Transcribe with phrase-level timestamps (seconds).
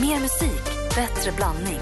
[0.00, 1.80] Mer musik, bättre blandning.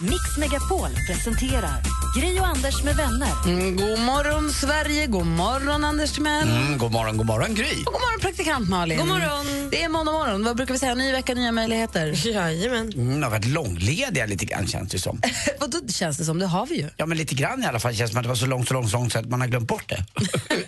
[0.00, 3.28] Mix Megapol presenterar Gri och Anders med vänner.
[3.46, 5.06] Mm, god morgon, Sverige.
[5.06, 6.48] God morgon, Anders Timell.
[6.48, 7.70] Mm, god morgon, god morgon Gry.
[7.86, 8.98] Och god morgon, praktikant Malin.
[8.98, 9.68] God morgon.
[9.70, 10.44] Det är måndag morgon.
[10.44, 10.94] Vad brukar vi säga?
[10.94, 12.26] Ny vecka, nya möjligheter.
[12.26, 12.92] Jajamän.
[12.92, 15.20] Mm, har varit långlediga lite grann känns det som.
[15.60, 16.38] Vad då känns det som?
[16.38, 16.88] Det har vi ju.
[16.96, 18.68] Ja men lite grann i alla fall känns det som att det var så långt,
[18.68, 20.04] så långt, så långt så att man har glömt bort det.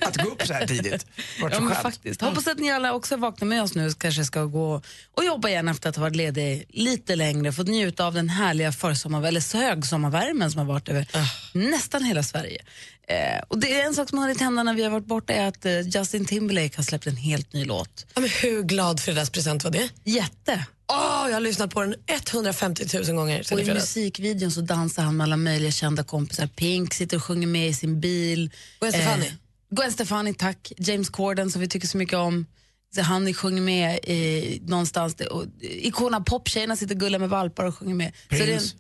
[0.07, 1.07] att gå upp så här tidigt.
[1.43, 1.83] Varit Ja, men skönt.
[1.83, 2.21] faktiskt.
[2.21, 4.83] Hoppas att ni alla också vaknar med oss nu och kanske ska gå
[5.17, 7.53] och jobba igen efter att ha varit ledig lite längre.
[7.53, 11.07] Fått njuta av den härliga försommar, eller högsommarvärmen som har varit över
[11.53, 12.63] nästan hela Sverige.
[13.09, 15.33] Eh, och det är en sak som har hunnit hända när vi har varit borta
[15.33, 18.07] är att eh, Justin Timberlake har släppt en helt ny låt.
[18.15, 19.89] Ja, men hur glad fredagspresent var det?
[20.05, 20.67] Jätte!
[20.93, 23.97] Åh, jag har lyssnat på den 150 000 gånger sen Och i fredags.
[23.97, 26.47] musikvideon så dansar han med alla möjliga kända kompisar.
[26.47, 28.51] Pink sitter och sjunger med i sin bil.
[28.81, 29.27] Gwen Stefani.
[29.27, 29.33] Eh,
[29.77, 30.73] Gwen Stefani, tack.
[30.79, 32.47] James Corden som vi tycker så mycket om.
[32.95, 35.15] Så han sjunger med eh, någonstans.
[35.31, 38.13] Och, eh, Icona Pop-tjejerna sitter och gullar med valpar och sjunger med.
[38.29, 38.77] Så det är en, Prince?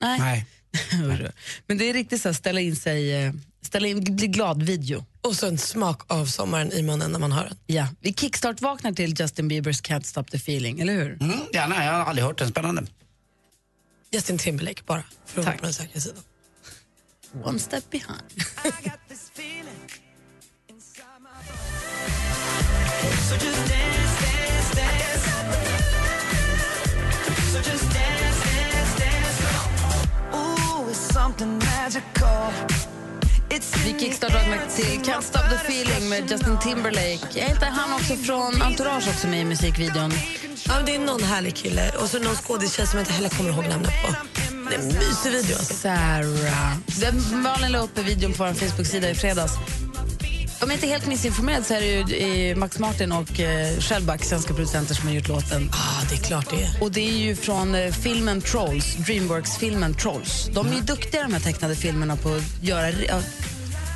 [0.00, 0.18] nej.
[0.18, 0.46] Nej.
[1.66, 5.04] Men det är riktigt så här, ställa in sig, eh, ställa in, bli glad-video.
[5.20, 7.56] Och så en smak av sommaren i munnen när man hör den.
[7.66, 7.88] Ja.
[8.00, 11.22] Vi kickstart-vaknar till Justin Biebers Can't Stop the Feeling, eller hur?
[11.22, 12.48] Mm, gärna, jag har aldrig hört den.
[12.48, 12.86] Spännande.
[14.10, 15.58] Justin Timberlake bara, för att Tack.
[15.58, 16.22] på den säkra sidan.
[17.44, 18.22] One step behind.
[33.84, 37.40] Vi kickstartar med till Can't Stop the Feeling med Justin Timberlake.
[37.40, 40.12] Är inte han också från Entourage också med i musikvideon?
[40.66, 43.50] Ja, det är någon härlig kille och så någon skådespelare som jag inte heller kommer
[43.50, 44.14] ihåg namnet på.
[44.70, 45.56] Det är en mysig video.
[45.56, 45.74] Alltså.
[45.74, 46.76] Sarah.
[47.00, 49.52] Den Malin la upp videon på vår Facebook-sida i fredags.
[50.62, 54.24] Om jag inte är helt missinformerad så är det ju Max Martin och eh, Shellback,
[54.24, 55.70] svenska producenter, som har gjort låten.
[55.72, 56.82] Ah, det är klart det är.
[56.82, 60.50] Och det är ju från eh, filmen Trolls, Dreamworks-filmen Trolls.
[60.52, 62.88] De är ju duktiga de här tecknade filmerna på att göra,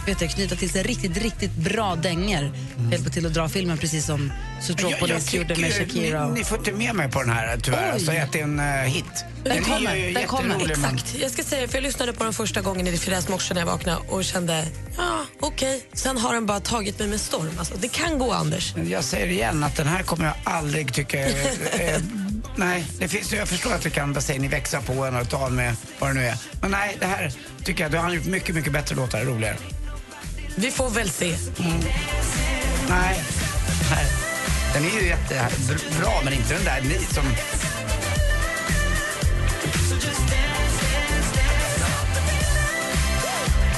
[0.06, 2.52] vet jag, knyta till sig riktigt, riktigt bra dänger.
[2.90, 6.28] Hjälpa till att dra filmen precis som Zootropolis gjorde med Shakira.
[6.28, 7.86] ni, ni får inte med mig på den här tyvärr.
[7.86, 7.90] Oj.
[7.92, 9.04] Alltså, att det är en uh, hit.
[9.44, 10.56] Den är kommer, ju den kommer.
[10.56, 11.14] men- Exakt.
[11.20, 13.66] Jag ska säga, för jag lyssnade på den första gången i fredags morse när jag
[13.66, 15.86] vaknade och kände, ja, okej.
[15.92, 17.50] Sen har den bara tagit mig med storm.
[17.58, 18.74] Alltså, det kan gå, Anders.
[18.90, 21.28] Jag säger igen att den här kommer jag aldrig tycka är...
[21.80, 22.00] är
[22.56, 25.28] nej, det finns, jag förstår att du kan vad säger ni, växa på en och
[25.28, 26.38] ta med vad det nu är.
[26.60, 27.32] Men nej, det här
[27.64, 29.56] tycker jag, du har gjort mycket, mycket bättre låtar, roligare.
[30.58, 31.36] Vi får väl se.
[32.88, 33.20] Nej,
[33.90, 34.06] nej.
[34.74, 37.24] Den är ju jättebra, men inte den där ni som...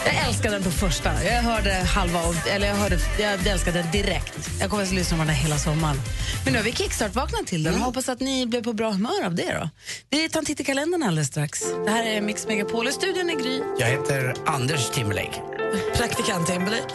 [0.06, 1.25] Jag älskade den på första.
[1.25, 4.50] Jag hörde halva, eller jag, hörde, jag älskade den direkt.
[4.60, 5.97] Jag kommer att lyssna på den hela sommaren.
[6.45, 7.75] Men nu har vi kickstart-vaknat till den.
[7.75, 9.69] Hoppas att ni blev på bra humör av det då.
[10.10, 11.60] Vi tar en titt i kalendern alldeles strax.
[11.84, 13.62] Det här är Mix Megapol i studion i Gry.
[13.78, 15.58] Jag heter Anders Timberlake.
[15.97, 16.95] Praktikant Timberlake.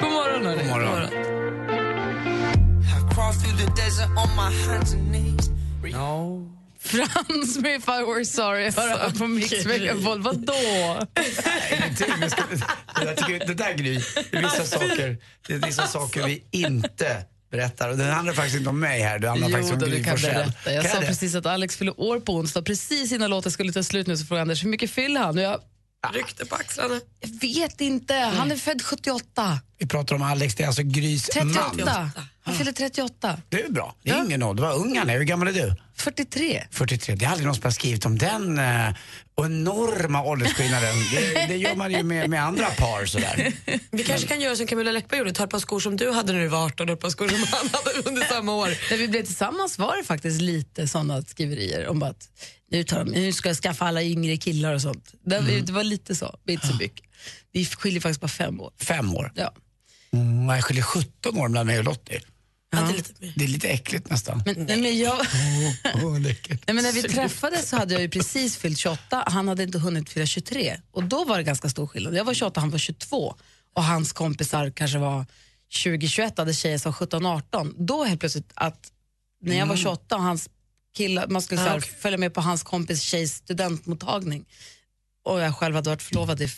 [0.00, 0.62] God morgon hörni.
[0.62, 1.10] God morgon.
[6.82, 10.22] Frans med If I were sorry hör här på Mix Megapol.
[10.22, 10.52] Vadå?
[11.72, 12.06] Ingenting.
[13.16, 14.00] tycker, det där Gry,
[14.30, 15.16] det är vissa saker,
[15.46, 17.16] det är vissa saker vi inte
[17.50, 17.88] berättar.
[17.88, 20.16] Och det handlar faktiskt inte om mig här, det handlar Jo, faktiskt om Gry kan
[20.18, 20.34] Forssell.
[20.34, 20.72] berätta.
[20.72, 21.06] Jag Kan sa det?
[21.06, 22.62] precis att Alex fyller år på onsdag.
[22.62, 25.38] Precis innan låten skulle ta slut nu så frågade Anders hur mycket fyller han?
[25.38, 25.60] Och Jag,
[26.12, 27.00] Rykte på axlarna.
[27.20, 28.14] jag vet inte.
[28.14, 29.58] Han är född 78.
[29.78, 31.52] Vi pratar om Alex, det är alltså Grys man.
[31.52, 32.10] 38.
[32.42, 33.38] Han fyller 38.
[33.48, 34.24] Det är bra, det är Ja.
[34.24, 34.62] ingen ålder.
[34.62, 35.18] Vad ung han är.
[35.18, 35.74] Hur gammal är du?
[35.96, 36.66] 43.
[36.70, 37.14] 43.
[37.14, 38.94] Det är aldrig någon som har skrivit om den eh,
[39.46, 40.94] enorma åldersskillnaden.
[41.12, 43.52] det, det gör man ju med, med andra par sådär.
[43.90, 46.32] Vi kanske kan göra som Camilla Läckberg gjorde, ta ett par skor som du hade
[46.32, 48.68] när du var 18 och ett par skor som han hade under samma år.
[48.90, 52.28] När vi blev tillsammans var det faktiskt lite såna skriverier om att
[52.70, 55.14] nu, tar de, nu ska jag skaffa alla yngre killar och sånt.
[55.24, 57.06] Det, det var lite så, inte så mycket.
[57.52, 58.72] Vi skiljer faktiskt bara fem år.
[58.80, 59.32] Fem år.
[59.34, 59.54] Ja.
[60.12, 62.20] Mm, jag skiljer 17 år mellan mig och Lottie.
[62.72, 62.80] Ja.
[62.80, 63.12] Det är lite.
[63.36, 64.42] Det är lite äckligt nästan.
[64.46, 65.20] Men, nej, men jag,
[65.84, 66.64] är äckligt.
[66.66, 69.78] nej, men när vi träffades så hade jag ju precis fyllt 28, han hade inte
[69.78, 70.80] hunnit fylla 23.
[70.90, 72.14] Och då var det ganska stor skillnad.
[72.16, 73.34] Jag var 28, han var 22
[73.74, 75.26] och hans kompisar kanske var
[75.72, 77.74] 20-21, hade tjejer som var 17-18.
[77.78, 78.92] Då helt plötsligt att
[79.42, 80.48] när jag var 28 och hans
[80.96, 81.92] killar, man skulle Ah, okej.
[82.00, 84.44] följa med på hans kompis tjejs studentmottagning
[85.24, 86.48] och jag själv hade varit förlovad i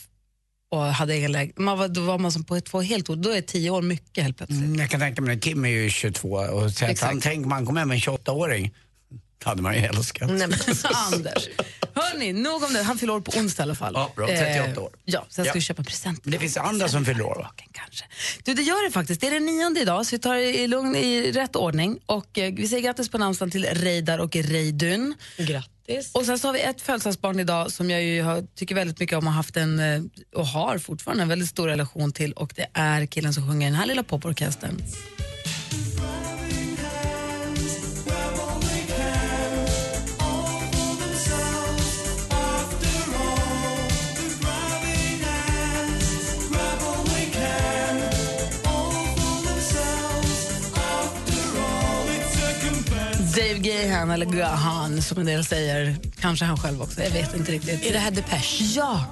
[0.72, 1.58] och hade egen lägenhet.
[1.58, 3.16] Man var, då var man som på ett, två helt år.
[3.16, 4.60] Då är tio år mycket helt plötsligt.
[4.60, 7.76] Mm, jag kan tänka mig, Kim är ju 22 och sen han tänker man kom
[7.76, 8.74] hem med en 28-åring.
[9.38, 10.28] Det hade man ju älskat.
[10.30, 10.58] Nej, men,
[11.12, 11.48] Anders.
[11.94, 12.82] Hörni, nog om det.
[12.82, 13.92] Han fyller år på onsdag i alla fall.
[13.96, 14.26] Ja, bra.
[14.26, 14.90] 38 år.
[14.94, 15.54] Eh, ja, sen ska Ja.
[15.54, 16.24] vi köpa present.
[16.24, 17.50] Men det finns andra som fyller år, va?
[17.72, 18.04] Kanske.
[18.44, 19.20] Du, det gör det faktiskt.
[19.20, 21.98] Det är den nionde idag, så vi tar det i, lugn, i rätt ordning.
[22.06, 25.14] Och eh, Vi säger grattis på namnsdagen till Reidar och Reidun.
[25.38, 25.68] Grattis.
[26.12, 29.18] Och sen så har vi ett födelsedagsbarn idag som jag ju har, tycker väldigt mycket
[29.18, 30.02] om och haft en, eh,
[30.34, 33.70] och har fortfarande en väldigt stor relation till och det är killen som sjunger i
[33.70, 34.76] den här lilla poporkestern.
[53.62, 55.96] Gahan, eller Gahan som en del säger.
[56.20, 57.86] Kanske han själv också, jag vet inte riktigt.
[57.86, 58.64] Är det här Depeche?
[58.64, 59.06] Ja!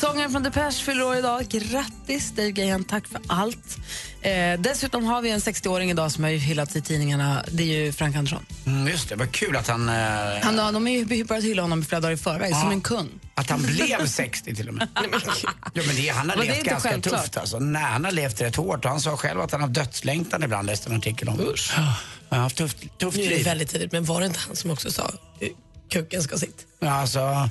[0.00, 1.46] Sångaren från Depeche fyller år idag.
[1.48, 3.76] Grattis Dave Gahan, tack för allt.
[4.22, 7.44] Eh, dessutom har vi en 60-åring idag som har hyllats i tidningarna.
[7.50, 8.46] Det är ju Frank Andersson.
[8.66, 9.88] Mm, just det, vad kul att han...
[9.88, 9.94] Eh,
[10.42, 13.08] Han, har- de har ju börjat hylla honom flera dagar i förväg, som en kung.
[13.34, 14.88] Att han blev 60 till och med.
[14.94, 17.22] ja, men det, han har Men det är levt inte ganska självklart.
[17.22, 17.36] tufft.
[17.36, 17.58] Alltså.
[17.58, 20.66] Nej, han har levt rätt hårt och han sa själv att han har dödslängtan ibland,
[20.66, 21.40] läste en artikel om.
[21.40, 21.72] Usch.
[21.76, 21.86] Han
[22.28, 24.70] har haft tufft, tufft Nu är det väldigt tidigt, men var det inte han som
[24.70, 25.10] också sa
[25.40, 25.48] eh,
[25.90, 26.62] kuken ska sitta?
[26.80, 27.50] Ja, Alltså, han,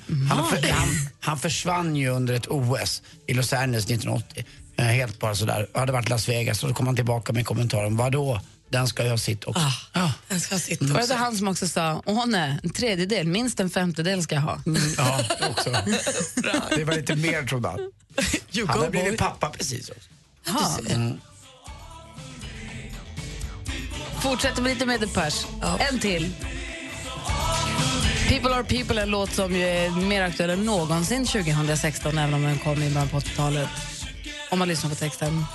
[0.49, 0.87] för, han,
[1.19, 4.45] han försvann ju under ett OS i Los Angeles 1980.
[4.77, 5.67] Eh, helt bara sådär.
[5.73, 8.41] Hade varit Las Vegas och då kom han tillbaka med kommentaren, vadå?
[8.69, 9.61] Den ska jag sitt också.
[9.61, 10.13] Ah, Ja.
[10.27, 11.03] Den ska sitta Var det också.
[11.13, 14.59] inte han som också sa, åh nej, en tredjedel, minst en femtedel ska jag ha.
[14.97, 15.69] Ja, det också.
[16.75, 17.79] det var lite mer trodde han.
[18.67, 20.09] Han har blivit pappa precis också.
[20.51, 20.79] Ha.
[24.21, 25.45] Fortsätter med lite med Depeche.
[25.91, 26.33] En till.
[28.29, 32.33] People are people är en låt som ju är mer aktuell än någonsin 2016, även
[32.33, 33.69] om den kom i början på 80-talet.
[34.51, 35.45] Om man lyssnar på texten.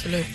[0.00, 0.26] Absolut.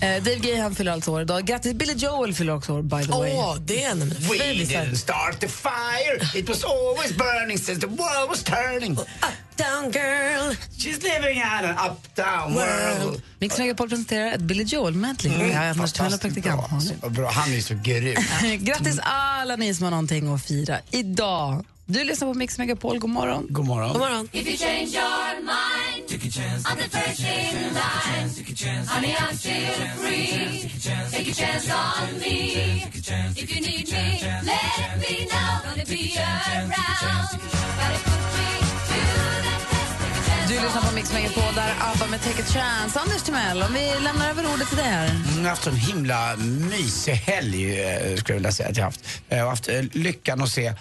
[0.00, 1.44] Eh, Dave Gahan fyller alltså år idag.
[1.46, 3.32] Grattis, Billy Joel fyller också år, by the way.
[3.34, 7.86] Åh, det är en We didn't start the fire, it was always burning since the
[7.86, 8.92] world was turning.
[8.92, 10.54] Uptown girl.
[10.78, 13.22] She's living in an uptown world.
[13.38, 15.34] Mix Megapol presenterar ett Billy Joel-medley.
[15.34, 15.50] Mm.
[15.50, 17.00] Jag är Anders Timell och Fantastiskt praktikant.
[17.00, 17.30] bra, bra.
[17.30, 18.16] Han är så grym.
[18.64, 21.64] Grattis alla ni som har någonting att fira idag.
[21.90, 22.98] Du lyssnar på Mix Megapol.
[22.98, 23.46] God morgon.
[23.50, 23.92] God morgon.
[23.92, 24.28] God morgon.
[24.32, 26.68] If you change your mind, take a chance.
[26.68, 28.28] I'm the first in line.
[28.36, 28.88] Take a chance.
[28.90, 30.70] Honey, I'm still free.
[31.12, 32.36] Take a chance on me.
[33.36, 35.50] If you need me, let me know.
[35.64, 36.70] Gonna be around.
[36.70, 39.08] Gotta put me to the test.
[39.98, 43.00] Take a chance Du lyssnar på Mix Megapol där ABBA med Take a chance.
[43.00, 45.06] Anders Timell, om vi lämnar över ordet till dig här.
[45.08, 46.36] Mm, Jag har haft en himla
[46.70, 49.20] mysig helg, eh, skulle jag vilja säga att jag har haft.
[49.28, 50.72] Jag har haft eh, lyckan att se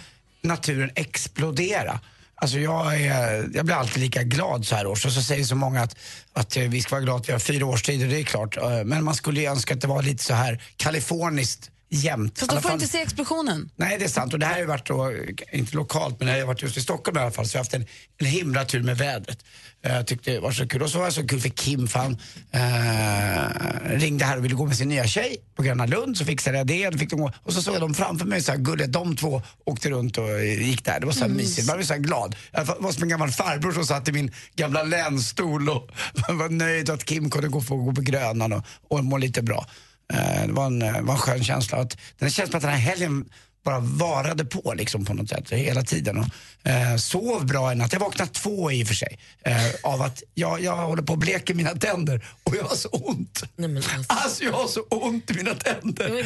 [0.47, 1.99] naturen explodera.
[2.35, 5.05] Alltså jag, är, jag blir alltid lika glad så här års.
[5.05, 5.97] Och så säger så många att,
[6.33, 8.57] att eh, vi ska vara glada att vi har fyra årstider, det är klart.
[8.57, 12.39] Eh, men man skulle ju önska att det var lite så här kaliforniskt jämnt.
[12.39, 13.69] Fast alla får fall- inte se explosionen.
[13.75, 14.33] Nej, det är sant.
[14.33, 15.11] Och det här har ju varit då,
[15.51, 17.47] inte lokalt, men det har ju varit just i Stockholm i alla fall.
[17.47, 17.85] Så jag har haft en,
[18.17, 19.37] en himla tur med vädret.
[19.85, 20.81] Eh, Jag tyckte det var så kul.
[20.81, 22.17] Och så var det så kul för Kim, för han
[22.51, 26.17] eh, ringde här och ville gå med sin nya tjej på Gröna Lund.
[26.17, 26.99] Så fixade jag det.
[26.99, 27.31] Fick de gå.
[27.43, 28.91] Och så såg jag dem framför mig så här gulligt.
[28.91, 30.99] De två åkte runt och gick där.
[30.99, 31.67] Det var så här mysigt.
[31.67, 32.35] Man blev så här glad.
[32.51, 35.89] Jag var som en gammal farbror som satt i min gamla länstol och
[36.29, 39.65] var nöjd att Kim kunde gå, få gå på Grönan och, och må lite bra.
[40.13, 41.77] Eh, Det var en, eh, var en skön känsla.
[41.77, 43.25] Att, den känns som att den här helgen
[43.63, 46.17] bara varade på liksom på något sätt hela tiden.
[46.17, 47.93] Och, eh, sov bra i natt.
[47.93, 49.19] Jag vaknade två i och för sig.
[49.45, 52.89] Eh, av att jag, jag håller på att bleka mina tänder och jag har så
[52.89, 53.43] ont.
[53.55, 54.03] Nej, men alltså.
[54.07, 56.23] Alltså jag har så ont i mina Det tänder.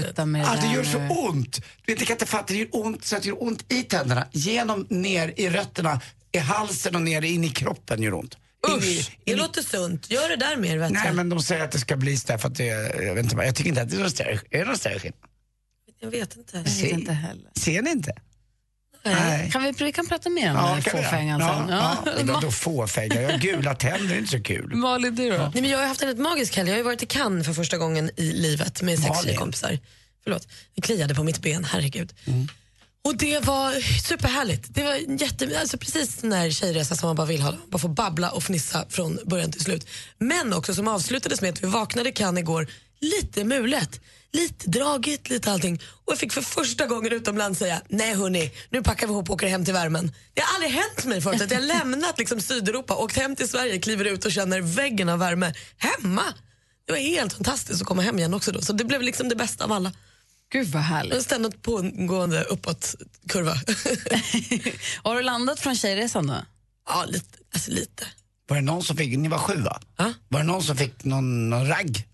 [0.00, 1.60] Sluta med det Alltså det gör så ont.
[1.84, 3.82] Du vet, jag kan inte fatta, det gör ont så att det gör ont i
[3.82, 4.26] tänderna.
[4.32, 6.00] Genom ner i rötterna,
[6.32, 8.36] i halsen och ner in i kroppen gör ont.
[8.68, 10.10] Usch, det låter sunt.
[10.10, 11.14] Gör det där mer vet Nej jag.
[11.16, 12.64] men de säger att det ska bli så där för att det,
[13.04, 14.78] jag vet inte, vad- jag tycker inte att det är någon större, är det någon
[14.78, 15.20] större skillnad?
[16.00, 16.56] Jag vet inte.
[16.56, 17.50] Jag vet inte heller.
[17.58, 18.12] Ser ni inte?
[19.04, 19.50] Nej.
[19.50, 20.82] Kan vi, vi kan prata mer om göra.
[20.82, 21.68] fåfängan ja, sen.
[21.76, 22.12] Ja, Ja.
[22.26, 22.32] ja.
[22.34, 23.22] Vadå fåfänga?
[23.22, 24.74] Jag har gula tänder, det är inte så kul.
[24.74, 25.36] Malin, du då?
[25.36, 26.68] Nej, men jag har haft en rätt magisk helg.
[26.68, 29.78] Jag har ju varit i Cannes för första gången i livet med sex tjejkompisar.
[30.24, 32.12] Förlåt, det kliade på mitt ben, herregud.
[33.04, 33.72] Och det var
[34.08, 34.74] superhärligt.
[34.74, 37.50] Det var en jätte, alltså precis den där tjejresa som man bara vill ha.
[37.50, 39.88] Man bara får babbla och fnissa från början till slut.
[40.18, 42.68] Men också som avslutades med att vi vaknade i Cannes igår
[43.00, 44.00] lite mulet.
[44.32, 45.74] Lite dragigt, lite allting.
[45.74, 49.34] Och jag fick för första gången utomlands säga, nej hörni, nu packar vi ihop och
[49.34, 50.12] åker hem till värmen.
[50.34, 53.78] Det har aldrig hänt mig förut att jag lämnat liksom Sydeuropa, åkt hem till Sverige,
[53.78, 56.24] kliver ut och känner väggen av värme hemma.
[56.86, 58.60] Det var helt fantastiskt att komma hem igen också då.
[58.62, 59.92] Så det blev liksom det bästa av alla.
[60.54, 61.22] Gud vad En härligt.
[61.22, 63.54] ständigt pågående uppåtkurva.
[65.02, 66.34] Har du landat från tjejresan då?
[66.88, 67.38] ja, lite.
[67.54, 68.06] Alltså lite.
[68.48, 69.80] Var det någon som fick, ni var sju va?
[69.96, 70.12] Ja.
[70.28, 72.04] Var det någon som fick någon, någon ragg?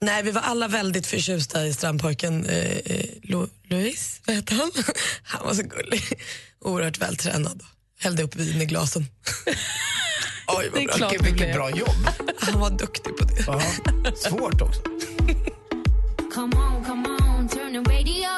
[0.00, 4.70] Nej, vi var alla väldigt förtjusta i strandpojken eh, eh, Lo- Louis, vad heter han?
[5.22, 6.02] Han var så gullig.
[6.60, 7.62] Oerhört vältränad.
[8.00, 9.06] Hällde upp vin i glasen.
[10.46, 11.08] Oj, vad bra.
[11.08, 12.08] Vilket, vilket bra jobb.
[12.40, 13.44] Han var duktig på det.
[13.46, 13.62] Ja.
[14.16, 14.80] Svårt också.
[17.76, 18.35] The radio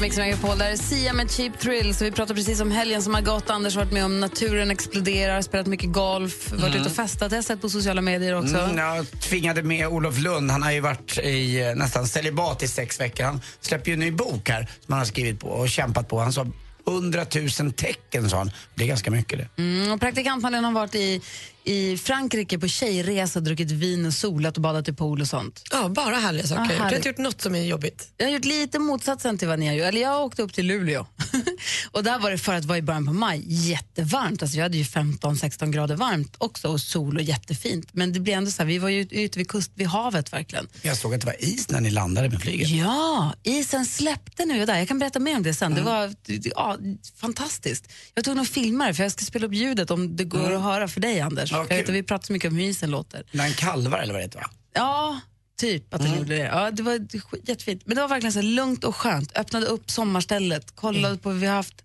[0.00, 2.02] Mix Megapol, där är Sia med Cheap Thrills.
[2.02, 3.50] Vi pratar precis om helgen som har gått.
[3.50, 7.32] Anders har varit med om naturen exploderar, spelat mycket golf, varit ute och festat.
[7.32, 8.56] Jag har sett på sociala medier också.
[8.56, 10.50] Mm, jag tvingade med Olof Lund.
[10.50, 13.24] Han har ju varit i eh, nästan celibat i sex veckor.
[13.24, 16.20] Han släpper ju en ny bok här som han har skrivit på och kämpat på.
[16.20, 16.46] Han sa
[16.86, 17.26] 100
[17.60, 18.50] 000 tecken sa han.
[18.74, 19.62] Det är ganska mycket det.
[19.62, 21.20] Mm, och praktikantmannen har varit i,
[21.64, 25.62] i Frankrike på tjejresa, druckit vin och solat och badat i pool och sånt.
[25.70, 26.62] Ja, bara härliga saker.
[26.62, 26.96] Ja, du har härligt.
[26.96, 28.12] inte gjort något som är jobbigt.
[28.16, 29.86] Jag har gjort lite motsatsen till vad ni har gjort.
[29.86, 31.06] Eller jag åkte upp till Luleå.
[31.90, 34.42] och där var det för att vara i början på maj jättevarmt.
[34.42, 37.88] Alltså jag hade ju 15-16 grader varmt också och sol och jättefint.
[37.92, 40.68] Men det blev ändå så här, vi var ju ute vid kust, vid havet verkligen.
[40.82, 42.68] Jag såg att det var is när ni landade med flyget.
[42.68, 44.78] Ja, isen släppte nu där.
[44.78, 45.74] Jag kan berätta mer om det sen.
[45.74, 46.78] Det var ja,
[47.20, 47.92] fantastiskt.
[48.14, 50.88] Jag tog nog filmare för jag ska spela upp ljudet om det går att höra
[50.88, 51.49] för dig Anders.
[51.50, 53.24] Ja, jag vet att vi pratar så mycket om hur isen låter.
[53.32, 54.50] När en kalvar eller vad det heter va?
[54.74, 55.20] Ja,
[55.60, 56.44] typ att den gjorde det.
[56.44, 57.06] Ja, det var
[57.44, 57.82] jättefint.
[57.86, 59.38] Men det var verkligen så lugnt och skönt.
[59.38, 61.82] Öppnade upp sommarstället, kollade på vi har haft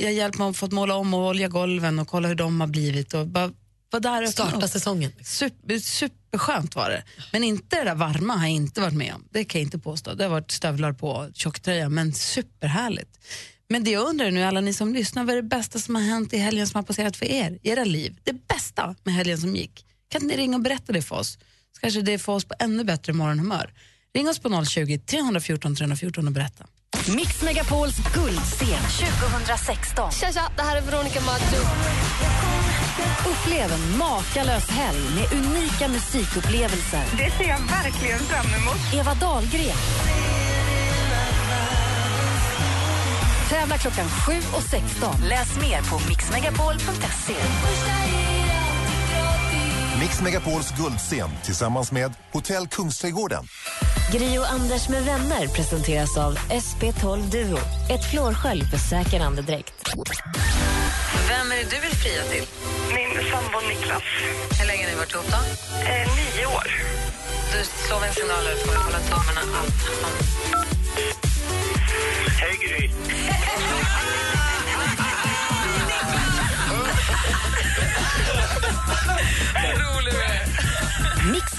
[0.00, 2.68] jag hjälpt mig att fått måla om och olja golven och kolla hur de har
[2.68, 3.14] blivit.
[3.14, 3.52] Och bara,
[3.90, 5.12] var där Starta säsongen.
[5.22, 7.02] Super, superskönt var det.
[7.32, 9.24] Men inte det där varma har jag inte varit med om.
[9.30, 10.14] Det kan jag inte påstå.
[10.14, 13.18] Det har varit stövlar på, tjocktröja, men superhärligt.
[13.72, 16.02] Men det jag undrar nu, alla ni som lyssnar, vad är det bästa som har
[16.02, 18.18] hänt i helgen som har passerat för er, i era liv?
[18.24, 19.86] Det bästa med helgen som gick.
[20.08, 21.38] Kan ni ringa och berätta det för oss?
[21.74, 23.72] Så kanske det får oss på ännu bättre morgonhumör.
[24.14, 26.66] Ring oss på 020 314 314 och berätta.
[27.16, 28.82] Mix Megapols guldscen
[29.26, 30.12] 2016.
[30.12, 31.62] Tja, tja, det här är Veronica Maggio.
[33.32, 37.04] Upplev en makalös helg med unika musikupplevelser.
[37.18, 38.94] Det ser jag verkligen fram emot.
[38.94, 40.51] Eva Dahlgren.
[43.52, 45.14] Tävla klockan 7 och 16.
[45.28, 47.34] Läs mer på mixmegapol.se.
[50.00, 53.44] Mix Megapols guldscen tillsammans med Hotell Kungsträdgården.
[54.12, 57.58] Gri och Anders med vänner presenteras av SP12 Duo.
[57.90, 59.74] Ett flårskölj för säker andedräkt.
[61.28, 62.44] Vem är det du vill fria till?
[62.94, 64.02] Min sambo Niklas,
[64.60, 65.36] Hur länge har ni varit ihop då?
[65.86, 66.66] eh, nio år.
[67.52, 69.74] Du slår en signal och får hålla tummarna allt.
[72.40, 72.71] Hej Gry.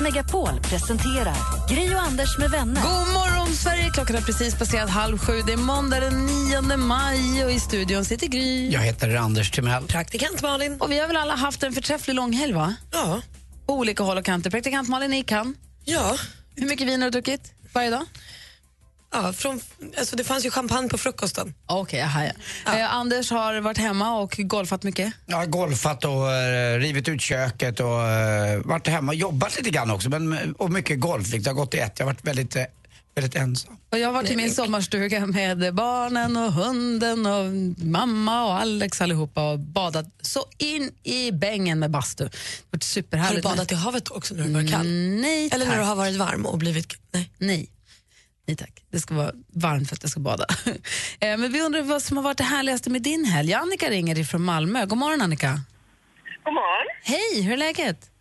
[0.04, 1.36] Megapol presenterar
[1.70, 2.82] Gri och Anders med vänner.
[2.82, 3.90] God morgon, Sverige!
[3.90, 5.42] Klockan är precis passerat halv sju.
[5.46, 8.70] Det är måndag den 9 maj och i studion sitter Gry.
[8.70, 9.84] Jag heter Anders Timell.
[9.84, 10.82] Praktikant Malin.
[10.82, 12.76] Och vi har väl alla haft en förträfflig långhelg, va?
[12.92, 13.22] Ja.
[13.68, 14.50] På olika håll och kanter.
[14.50, 15.56] Praktikant Malin i Cannes.
[15.86, 16.18] Ja.
[16.56, 18.06] Hur mycket vin har du druckit varje dag?
[19.14, 19.60] Ja från,
[19.98, 21.54] alltså det fanns ju champagne på frukosten.
[21.66, 22.32] Okej, okay,
[22.66, 22.80] ja.
[22.80, 25.14] Eh, Anders har varit hemma och golfat mycket.
[25.26, 29.70] Jag har golfat och uh, rivit ut köket och uh, varit hemma och jobbat lite
[29.70, 30.10] grann också.
[30.10, 31.32] Men, och mycket golf.
[31.32, 32.00] Det har gått i ett.
[32.00, 32.64] Jag har varit väldigt, eh,
[33.16, 33.78] väldigt ensam.
[33.92, 37.52] Och jag har varit i min sommarstuga med barnen och hunden och
[37.86, 42.24] mamma och Alex allihopa och badat så in i bängen med bastu.
[42.24, 43.44] Det har varit Har du superhärligt.
[43.44, 44.82] badat i havet också när du var kall?
[44.82, 45.82] Mm, Nej, Eller när tack.
[45.82, 46.88] du har varit varm och blivit...
[47.12, 47.30] Nej.
[47.38, 47.70] Nej.
[48.46, 50.46] Nej tack, det ska vara varmt för att jag ska bada.
[51.20, 53.54] Eh, Men vi undrar vad som har varit det härligaste med din helg.
[53.54, 54.86] Annika ringer ifrån Malmö.
[54.86, 55.60] God morgon Annika.
[56.44, 56.88] God morgon.
[57.04, 58.12] Hej, hur är läget?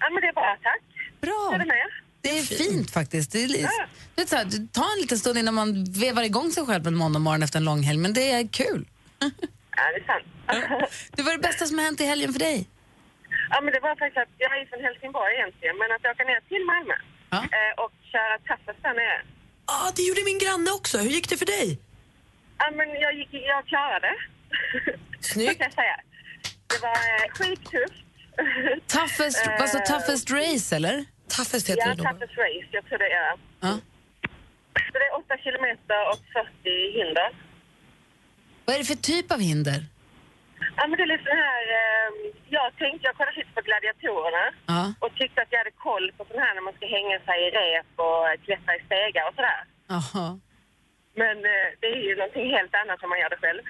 [0.00, 0.82] Ja, men det är bra, tack.
[1.20, 1.50] Bra.
[1.54, 1.88] Är det med?
[2.20, 3.32] Det är fint faktiskt.
[3.32, 6.50] Det är, du vet, så här, det tar en liten stund innan man vevar igång
[6.52, 8.86] sig själv en måndag morgon efter en lång helg, men det är kul.
[9.78, 10.26] Ja, det är sant.
[11.16, 12.58] Det var det bästa som har hänt i helgen för dig?
[13.52, 16.40] ja, men det var faktiskt att jag är från Helsingborg egentligen, men att åka ner
[16.50, 16.96] till Malmö
[17.34, 17.40] Ja.
[17.58, 19.18] eh, och köra taffes där nere.
[19.66, 20.98] Ja, det gjorde min granne också.
[20.98, 21.78] Hur gick det för dig?
[22.58, 24.10] Ja, men jag, gick, jag klarade.
[25.20, 25.58] Snyggt.
[25.58, 25.96] Kan jag säga.
[26.66, 28.02] Det var eh, skittufft.
[28.86, 31.04] Toughest, Eh, alltså toughest race, eller?
[31.28, 32.06] Toughest heter Ja, det nog.
[32.06, 33.32] toughest race, jag tror det är.
[33.60, 33.78] Ja.
[34.92, 36.18] Så det är 8 kilometer och
[36.62, 37.28] 40 hinder.
[38.64, 39.84] Vad är det för typ av hinder?
[40.78, 41.62] Ja, men det är lite här...
[41.78, 42.08] Eh,
[42.58, 44.82] jag tänkte, jag kollade lite på gladiatorerna Ja.
[45.04, 47.48] och tyckte att jag hade koll på sån här när man ska hänga sig i
[47.58, 49.60] rep och klättra i stegar och sådär.
[49.94, 50.26] Jaha.
[51.22, 53.62] Men eh, det är ju någonting helt annat om man gör det själv.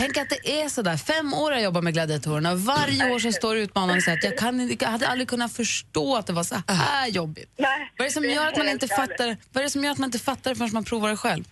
[0.00, 0.96] Tänk att det är så där.
[0.96, 4.24] Fem år har jag jobbat med gladiatorerna varje år så står utmanaren och säger att
[4.24, 7.50] jag, kan, jag hade aldrig kunnat förstå att det var så här jobbigt.
[7.56, 9.92] Nej, Vad är det som gör att man inte fattar, vad är det som gör
[9.92, 11.44] att man inte fattar det förrän man provar det själv?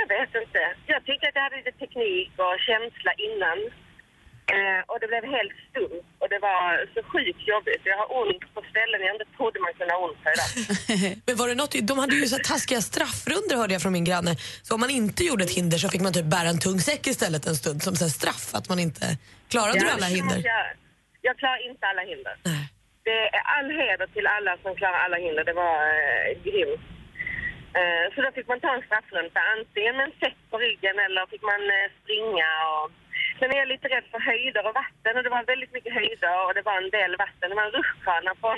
[0.00, 0.60] Jag vet inte.
[0.92, 3.58] Jag tyckte att jag hade lite teknik och känsla innan.
[4.56, 6.04] Eh, och det blev helt stumt.
[6.20, 6.62] Och det var
[6.94, 7.82] så sjukt jobbigt.
[7.90, 10.50] Jag har ont på ställen jag inte trodde man kunde ha ont på idag.
[11.26, 14.32] Men var det något, de hade ju så taskiga straffrunder hörde jag från min granne.
[14.66, 17.06] Så om man inte gjorde ett hinder så fick man typ bära en tung säck
[17.06, 19.04] istället en stund som så straff att man inte
[19.52, 20.38] klarade du alla hinder.
[20.52, 20.66] Jag,
[21.26, 22.34] jag klarar inte alla hinder.
[23.08, 25.44] Det är all heder till alla som klarar alla hinder.
[25.44, 26.80] Det var eh, grymt.
[27.78, 31.26] Eh, så då fick man ta en straffrunda, antingen med en säck på ryggen eller
[31.26, 32.50] fick man eh, springa.
[32.74, 32.90] Och...
[33.38, 36.46] Sen är jag lite rädd för höjder och vatten och det var väldigt mycket höjder
[36.46, 37.50] och det var en del vatten.
[37.50, 38.48] Det var en rutschkana på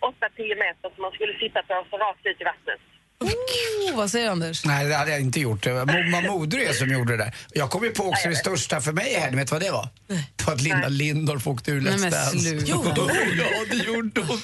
[0.00, 2.80] 8-10 meter som man skulle sitta på så rakt ut i vattnet.
[3.24, 4.64] Oh, vad säger Anders?
[4.64, 5.62] Nej, det hade jag inte gjort.
[5.62, 7.34] Det var Momma Modre som gjorde det där.
[7.52, 9.70] Jag kom ju på också det största för mig i helgen, vet du vad det
[9.70, 9.88] var?
[10.36, 12.38] På att Linda Lindorff åkte ur Nej, Let's men Dance.
[12.38, 12.64] sluta.
[12.66, 12.84] Jo,
[13.38, 14.38] ja, det gjorde hon.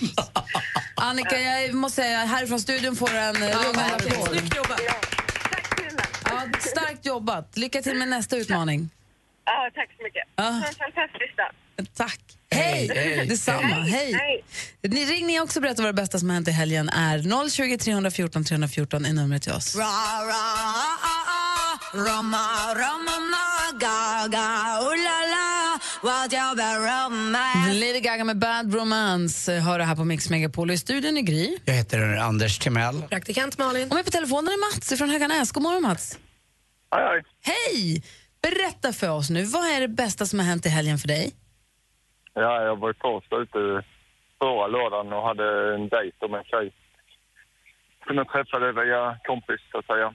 [0.94, 4.28] Annika, jag måste säga härifrån studion får du en rungande applåd.
[4.28, 4.80] Snyggt jobbat.
[6.24, 7.56] Ja, starkt jobbat.
[7.56, 8.90] Lycka till med nästa utmaning.
[9.50, 10.24] Ja, tack så mycket.
[10.36, 10.44] Ja.
[10.44, 11.52] Ha en fantastisk dag.
[11.94, 12.20] Tack.
[12.50, 12.90] Hej!
[12.94, 13.66] hej, Detsamma.
[13.66, 14.12] Hej.
[14.12, 14.44] Hej.
[14.82, 17.48] Ni ring ni också och berätta vad det bästa som har hänt i helgen är.
[17.50, 19.76] 020 314 314 är numret till oss.
[27.74, 30.70] Lady Gaga med Bad Romance eh, hör det här på Mix Megapol.
[30.70, 31.56] I studion är Gry.
[31.64, 33.02] Jag heter Anders Timell.
[33.02, 33.88] Praktikant Malin.
[33.88, 35.52] Och med på telefonen är Mats från Höganäs.
[35.52, 36.18] God morgon Mats.
[36.92, 37.22] Hej, hej.
[37.42, 38.02] Hej!
[38.42, 41.32] Berätta för oss nu, vad är det bästa som har hänt i helgen för dig?
[42.34, 43.84] Ja, jag var först ute
[44.38, 46.72] förra lördagen och hade en dejt med en tjej.
[48.06, 50.14] Som jag träffade via kompis, så att säga.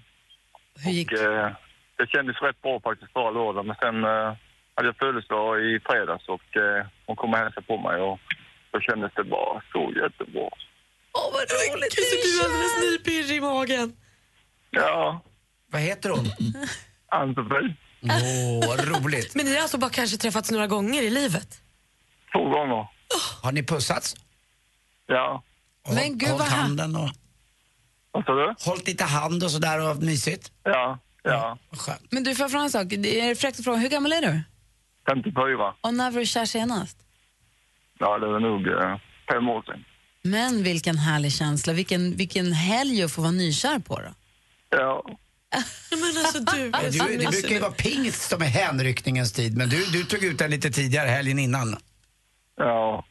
[0.83, 1.51] Hur gick Och, eh,
[1.97, 4.33] det kändes rätt bra faktiskt förra lördagen, men sen eh,
[4.75, 8.19] hade jag födelsedag i fredags och eh, hon kom och hälsade på mig och
[8.71, 10.49] då kändes det bara så jättebra.
[11.17, 11.95] Åh, vad roligt!
[11.95, 13.95] Gud, du är alldeles nypirrig i magen.
[14.69, 15.21] Ja,
[15.71, 16.25] Vad heter hon?
[17.07, 17.75] Ann-Sofie.
[18.09, 19.35] Åh, vad roligt.
[19.35, 21.61] Men ni har alltså bara kanske träffats några gånger i livet?
[22.31, 22.87] Två gånger.
[23.41, 24.15] Har ni pussats?
[25.07, 25.43] Ja.
[25.87, 27.09] Och Men gud, hållit vad ha- handen och
[28.11, 28.55] Vad sa du?
[28.65, 30.51] hållit lite hand och sådär och mysigt?
[30.63, 31.57] Ja, ja.
[31.69, 32.11] Vad skönt.
[32.11, 32.87] Men du, får jag fråga en sak?
[32.89, 34.41] Det är fräckt att fråga, hur gammal är du?
[35.09, 35.73] 54.
[35.81, 36.97] Och när var du kär senast?
[37.99, 38.97] Ja, det var nog eh,
[39.31, 39.85] fem år sedan.
[40.21, 41.73] Men vilken härlig känsla.
[41.73, 44.09] Vilken, vilken helg att få vara nykär på då.
[44.69, 45.05] Ja.
[45.89, 49.69] Men alltså du Ja, du, det brukar ju vara pingst som är hänryckningens tid, men
[49.69, 51.77] du, du tog ut den lite tidigare helgen innan.
[52.57, 53.05] Ja.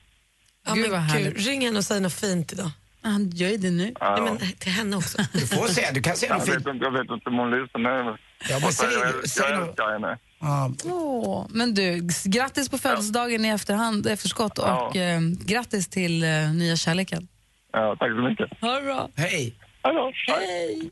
[0.66, 1.46] Ja, Gud, men vad gud, härligt.
[1.46, 2.70] ring henne och säg något fint idag.
[3.02, 3.94] Han gör ju det nu.
[4.00, 4.16] ja.
[4.24, 5.18] Nej, men till henne också.
[5.32, 6.66] Du får säga, du kan säga Jag något vet, fint.
[6.66, 7.80] inte, jag vet inte om hon lyssnar.
[8.04, 9.68] men- Ja, men säg, jag, säg jag något.
[9.68, 10.18] älskar henne.
[10.40, 14.92] Ja, Åh, men du, grattis på födelsedagen i efterhand, efterskott och Ja.
[14.96, 17.28] eh, grattis till eh, nya kärleken.
[17.72, 18.60] Ja, tack så mycket.
[18.60, 19.08] Ha det bra.
[19.16, 19.54] hej.
[19.84, 20.12] Hallå.
[20.26, 20.90] Hej!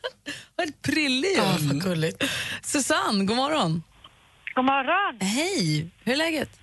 [0.56, 1.36] Vad prillig ju.
[1.36, 2.24] Ja, vad gulligt.
[2.62, 3.82] Susanne, god morgon.
[4.54, 5.18] God morgon.
[5.20, 5.90] Hej!
[6.04, 6.60] Hur är läget?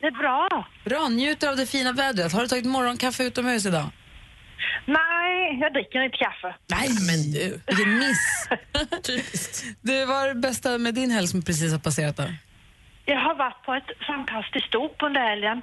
[0.00, 0.68] Det är bra.
[0.84, 2.32] Bra, njuter av det fina vädret.
[2.32, 3.86] Har du tagit morgonkaffe utomhus idag?
[4.84, 6.54] Nej, jag dricker inte kaffe.
[6.66, 7.60] Nej, men du.
[7.66, 8.48] Vilken miss.
[9.02, 9.64] Typiskt.
[9.80, 12.24] Du, vad är det bästa med din helg som precis har passerat då?
[13.04, 15.62] Jag har varit på ett fantastiskt dop under helgen.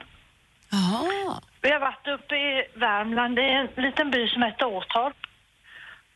[0.71, 1.41] Jaha.
[1.61, 5.15] Vi har varit uppe i Värmland, det är en liten by som heter Åtorp.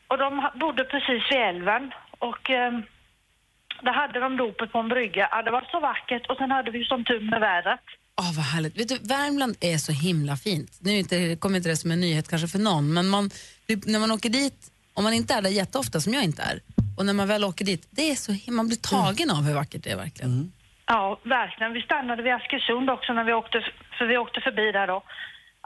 [0.08, 2.72] Och de bodde precis vid älven och eh,
[3.82, 5.28] där hade de dopet på en brygga.
[5.32, 7.80] Ja, det var så vackert och sen hade vi som tur med vädret.
[8.22, 8.78] Åh, vad härligt.
[8.80, 10.72] Vet du, Värmland är så himla fint.
[10.82, 13.30] Nu inte, kommer inte det som en nyhet kanske för någon, men man,
[13.86, 16.60] när man åker dit, om man inte är där jätteofta som jag inte är,
[16.98, 19.84] och när man väl åker dit, det är så man blir tagen av hur vackert
[19.84, 20.52] det är verkligen.
[20.86, 21.74] Ja, verkligen.
[21.74, 23.66] Vi stannade vid Askersund också när vi åkte,
[23.98, 25.04] för vi åkte förbi där då.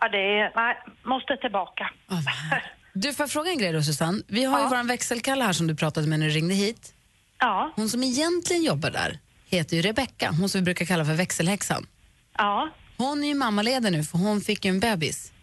[0.01, 1.89] Ja, det är, nej, måste tillbaka.
[2.09, 2.80] Härligt.
[2.93, 4.23] Du, får jag fråga en grej då Susanne?
[4.27, 4.69] Vi har ju Ja.
[4.69, 6.93] vår växelkalle här som du pratade med när du ringde hit.
[7.39, 11.13] Ja, Hon som egentligen jobbar där heter ju Rebecka, hon som vi brukar kalla för
[11.13, 11.85] växelhäxan.
[12.37, 15.33] ja, Hon är ju mammaledig nu för hon fick ju en bebis.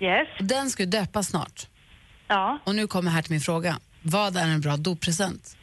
[0.00, 1.66] yes, Och Den ska ju döpas snart.
[2.28, 2.58] ja.
[2.64, 3.76] Och nu kommer här till min fråga.
[4.02, 5.56] Vad är en bra doppresent?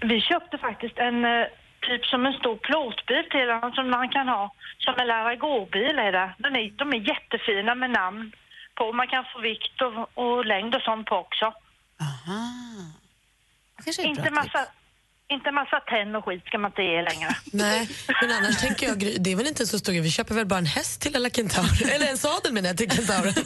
[0.00, 1.44] Vi köpte faktiskt en eh,
[1.88, 5.98] typ som en stor plåtbil till honom som man kan ha som en lära gå-bil
[5.98, 6.34] är det.
[6.38, 8.32] Den är, de är jättefina med namn
[8.78, 8.92] på.
[8.92, 11.46] Man kan få vikt och, och längd och sånt på också.
[12.08, 12.42] Aha.
[13.84, 14.72] Kanske Inte bra massa, tips.
[15.28, 17.30] inte massa tenn och skit ska man inte ge längre.
[17.64, 17.88] Nej,
[18.20, 19.92] men annars tänker jag, det är väl inte så stor.
[19.92, 21.94] Vi köper väl bara en häst till alla kentaurer.
[21.94, 23.34] Eller en sadel menar jag till kentauren.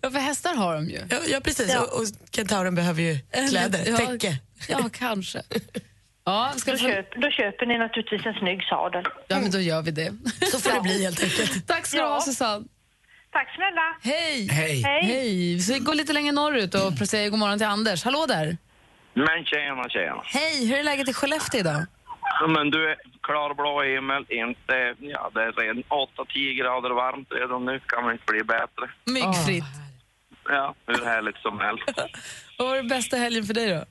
[0.00, 1.00] Ja, för hästar har de ju.
[1.10, 1.72] Ja, ja precis.
[1.72, 1.80] Ja.
[1.80, 3.18] Och, och kentauren behöver ju
[3.50, 4.36] kläder, ja, täcke.
[4.68, 5.42] Ja, kanske.
[6.26, 9.04] Ja, ska då, få- köp, då köper ni naturligtvis en snygg sadel.
[9.28, 10.12] Ja, men då gör vi det.
[10.50, 11.66] Så får det bli helt enkelt.
[11.66, 12.64] Tack ska du ha, Susanne.
[13.34, 13.86] Tack snälla.
[14.02, 14.48] Hej!
[14.50, 14.82] Hej.
[14.82, 15.60] Hej!
[15.60, 18.04] Så vi går lite längre norrut och säger god morgon till Anders.
[18.04, 18.56] Hallå där!
[19.14, 20.22] Men tjena, tjena.
[20.24, 20.66] Hej!
[20.68, 21.86] Hur är läget i Skellefteå idag?
[22.40, 24.94] Ja, Men du, klarblå himmel, inte...
[24.98, 27.80] Ja, det är redan 8-10 grader varmt redan nu.
[27.86, 28.84] Kan väl inte bli bättre.
[29.04, 29.64] Myggfritt.
[30.48, 31.84] Ja, hur härligt som helst.
[32.58, 33.84] Vad var det bästa helgen för dig då?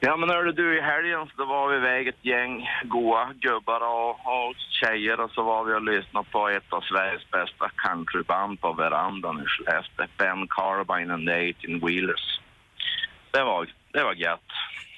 [0.00, 4.10] Ja, men hörde du, i helgen så var vi iväg ett gäng goa gubbar och,
[4.10, 8.72] och tjejer och så var vi och lyssnade på ett av Sveriges bästa countryband på
[8.72, 10.06] verandan i Skellefteå.
[10.18, 11.36] Ben Carbine and the
[11.68, 12.26] 18 Wheelers.
[13.30, 14.48] Det var, det var gött.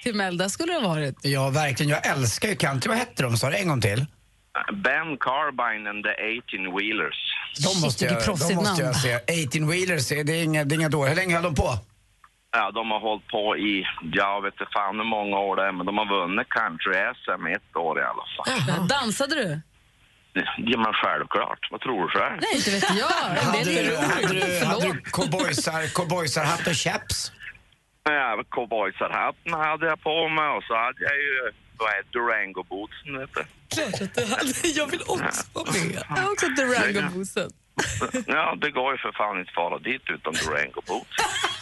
[0.02, 1.16] Till Melda skulle det ha varit.
[1.22, 1.90] Ja, verkligen.
[1.90, 2.88] Jag älskar ju country.
[2.88, 3.36] Vad hette de?
[3.36, 4.06] Sa du en gång till?
[4.72, 7.20] Ben Carbine and the 18 Wheelers.
[7.66, 9.14] De måste, jag, de måste jag se.
[9.46, 11.08] 18 wheelers, det är inga, det är inga dåliga.
[11.08, 11.78] Hur länge höll de på?
[12.52, 15.72] Ja, de har hållit på i, jag vet inte fan hur många år det är,
[15.72, 18.88] men de har vunnit country-SM ett år i alla fall.
[18.88, 19.60] Dansade du?
[20.56, 21.68] Ja, men självklart.
[21.70, 22.38] Vad tror du själv?
[22.42, 23.06] Nej, inte vet jag.
[23.42, 24.00] Hade Det är du, roligt.
[24.14, 24.82] hade du, Förlåt.
[24.82, 27.32] hade du cowboysar, cowboysarhatt och chaps?
[28.04, 33.42] Ja, cowboysarhatten hade jag på mig och så hade jag ju, vad Durango-bootsen, vet du.
[33.74, 34.68] Klart att du hade.
[34.80, 36.02] Jag vill också vara med.
[36.08, 37.50] Jag har också Durango-boosen.
[38.26, 41.14] Ja, det går ju för fan inte fara dit utan Durango-boots.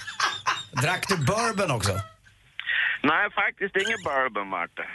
[0.82, 1.92] Drack du bourbon också?
[3.02, 4.88] Nej, faktiskt ingen bourbon vart det.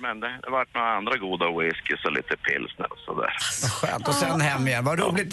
[0.00, 3.32] Men det det vart några andra goda whiskys och lite pilsner och sådär.
[3.62, 4.08] Vad skönt.
[4.08, 4.84] Och sen hem igen.
[4.84, 5.32] Vad roligt.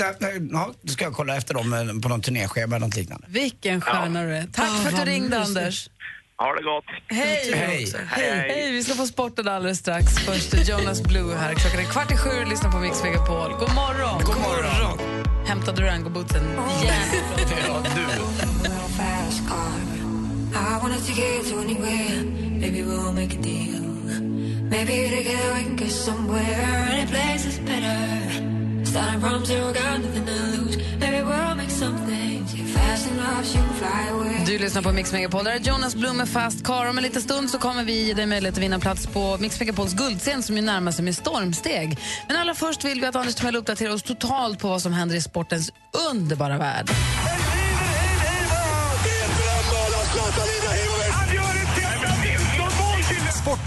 [0.52, 3.28] Ja, då ska jag kolla efter dem eh, på någon turnéschema eller något liknande.
[3.30, 4.48] Vilken stjärna du är.
[4.54, 5.58] Tack för att du ringde, mysigt.
[5.58, 5.90] Anders.
[6.38, 6.86] Ha det gott.
[7.08, 7.52] Hej!
[7.54, 7.94] Hej.
[8.10, 8.50] Hej.
[8.50, 8.72] Hej!
[8.72, 10.06] Vi ska få sporten alldeles strax.
[10.26, 11.54] Först Jonas Blue här.
[11.54, 12.46] Klockan är kvart i sju.
[12.50, 13.52] Lyssna på Mix Megapol.
[13.52, 14.22] God morgon!
[14.24, 15.00] God morgon.
[15.48, 16.44] Hämta Durango-bootsen
[16.82, 16.94] igen.
[17.68, 18.51] Ja,
[20.52, 20.58] du.
[20.58, 22.24] I wanna take it to anywhere.
[22.60, 23.82] Maybe we'll make a deal.
[24.70, 26.88] Maybe together we can get somewhere.
[26.92, 28.86] Any place is better.
[28.86, 30.78] Starting from zero, got nothing to lose.
[31.00, 32.46] Maybe we'll make something.
[32.74, 34.46] Fast enough, you can fly away.
[34.46, 35.44] Du lyssnar på Mix Megapol.
[35.44, 36.90] Där är Jonas Blum med Fast Kar.
[36.90, 39.60] Om en liten stund så kommer vi ge dig möjlighet att vinna plats på Mix
[39.60, 41.98] Megapols guldscen som ju närmar sig med stormsteg.
[42.28, 45.16] Men allra först vill vi att Anders Timell uppdaterar oss totalt på vad som händer
[45.16, 45.72] i sportens
[46.12, 46.92] underbara värld.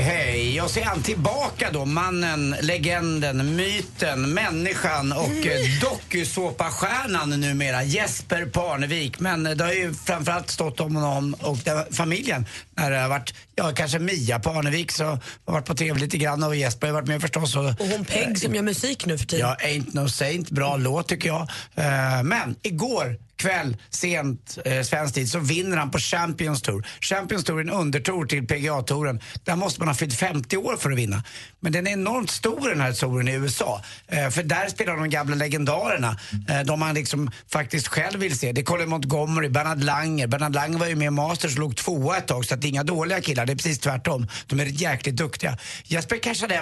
[0.00, 0.62] hej.
[0.62, 1.84] Och så är han tillbaka då.
[1.84, 7.82] Mannen, legenden, myten, människan och eh, dokusåpastjärnan numera.
[7.82, 9.20] Jesper Parnevik.
[9.20, 11.58] Men det har ju framförallt stått om honom och
[11.90, 12.46] familjen.
[12.74, 16.42] När det har varit, ja kanske Mia Parnevik så har varit på tv lite grann
[16.42, 17.56] och Jesper har varit med förstås.
[17.56, 19.48] Och, Och hon Peg som gör musik nu för tiden.
[19.48, 21.40] Ja, Ain't No Saint, bra låt tycker jag.
[21.74, 26.86] Eh, men igår kväll, sent eh, svensk tid, så vinner han på Champions Tour.
[27.00, 29.20] Champions Tour är en undertour till PGA-touren.
[29.44, 31.22] Där måste man ha fyllt 50 år för att vinna.
[31.60, 33.82] Men den är enormt stor den här touren i USA.
[34.08, 36.16] Eh, för där spelar de gamla legendarerna.
[36.48, 38.52] Eh, de man liksom faktiskt själv vill se.
[38.52, 40.26] Det är Colin Montgomery, Bernard Langer.
[40.26, 42.66] Bernard Langer var ju med i Masters och låg tvåa ett tag så att det
[42.66, 43.46] är inga dåliga killar.
[43.46, 44.26] Det är precis tvärtom.
[44.46, 45.58] De är jäkligt duktiga.
[45.84, 46.54] Jesper cashade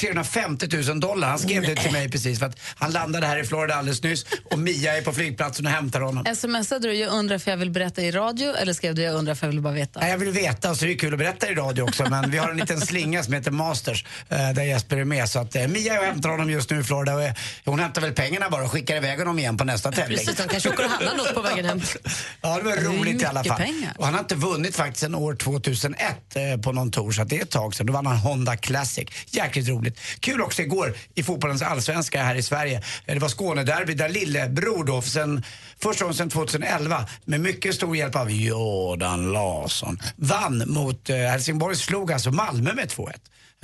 [0.00, 1.28] 350 000 dollar.
[1.28, 4.26] Han skrev det till mig precis för att han landade här i Florida alldeles nyss
[4.50, 6.24] och Mia är på flygplatsen och hämtar honom.
[6.36, 9.34] Smsade du jag undrar för jag vill berätta i radio eller skrev du jag undrar
[9.34, 10.00] för jag vill bara veta?
[10.00, 12.06] Nej, jag vill veta, så det är kul att berätta i radio också.
[12.10, 15.28] Men vi har en liten slinga som heter Masters eh, där Jesper är med.
[15.28, 17.14] Så att eh, Mia och hämtar honom just nu i Florida.
[17.14, 17.32] Och, eh,
[17.64, 20.18] hon hämtar väl pengarna bara och skickar iväg honom igen på nästa tävling.
[20.18, 21.80] Precis, de kanske åker och handlar något på vägen hem.
[22.40, 23.56] Ja, det var Det roligt i alla fall.
[23.58, 23.92] pengar.
[23.98, 25.96] Och han har inte vunnit faktiskt sedan år 2001
[26.34, 27.86] eh, på någon tour, så att det är ett tag sedan.
[27.86, 29.08] Då vann han Honda Classic.
[29.30, 29.81] Jäkligt roligt.
[30.20, 32.82] Kul också igår i fotbollens allsvenska här i Sverige.
[33.06, 35.44] Eh, det var Skånederby där lillebror då, sen,
[35.82, 41.76] första gången sedan 2011 med mycket stor hjälp av Jordan Larsson vann mot eh, Helsingborg,
[41.76, 43.12] slog alltså Malmö med 2-1.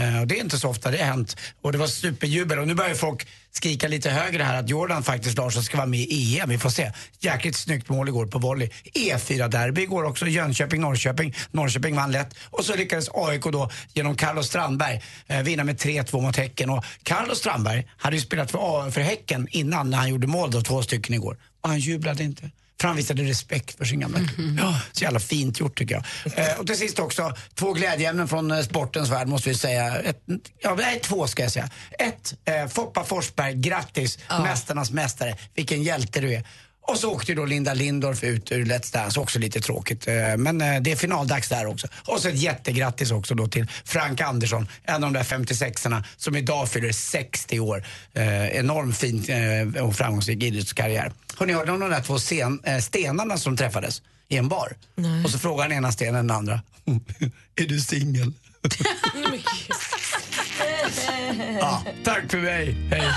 [0.00, 1.36] Eh, det är inte så ofta det har hänt.
[1.62, 2.58] Och det var superjubel.
[2.58, 6.00] Och nu börjar folk skrika lite högre här att Jordan faktiskt, Larsson, ska vara med
[6.00, 6.48] i EM.
[6.48, 6.92] Vi får se.
[7.20, 8.70] Jäkligt snyggt mål igår på volley.
[8.94, 10.26] E4-derby igår också.
[10.26, 11.34] Jönköping-Norrköping.
[11.50, 12.34] Norrköping vann lätt.
[12.50, 16.70] Och så lyckades AIK då genom Carlos Strandberg eh, vinna med 3-2 mot Häcken.
[16.70, 20.50] Och Carlos Strandberg hade ju spelat för, A- för Häcken innan när han gjorde mål
[20.50, 21.36] då, två stycken igår.
[21.60, 22.50] Och han jublade inte.
[22.80, 24.58] För han visade respekt för sin gamla klubb.
[24.60, 26.04] Ja, så jävla fint gjort tycker jag.
[26.38, 29.98] Eh, och till sist också, två glädjeämnen från eh, sportens värld måste vi säga.
[29.98, 30.22] Ett,
[30.62, 31.70] ja, nej, två ska jag säga.
[31.98, 35.36] Ett, eh, Foppa Forsberg, grattis, mästarnas mästare.
[35.54, 36.44] Vilken hjälte du är.
[36.88, 40.08] Och så åkte då Linda Lindorff ut ur Let's Dance, också lite tråkigt.
[40.08, 41.88] Eh, Men eh, det är finaldags där också.
[42.04, 46.36] Och så ett jättegrattis också då till Frank Andersson, en av de där 56orna som
[46.36, 47.84] idag fyller 60 år.
[48.12, 49.24] Eh, enormt fin
[49.80, 51.12] och framgångsrik idrottskarriär.
[51.38, 54.02] Hörrni, hörde ni om de där två scen, eh, stenarna som träffades?
[54.30, 54.76] i en bar.
[55.24, 56.60] Och så frågar den ena stenen den andra,
[57.56, 58.32] är du singel?
[61.60, 63.12] ja, tack för mig, hej.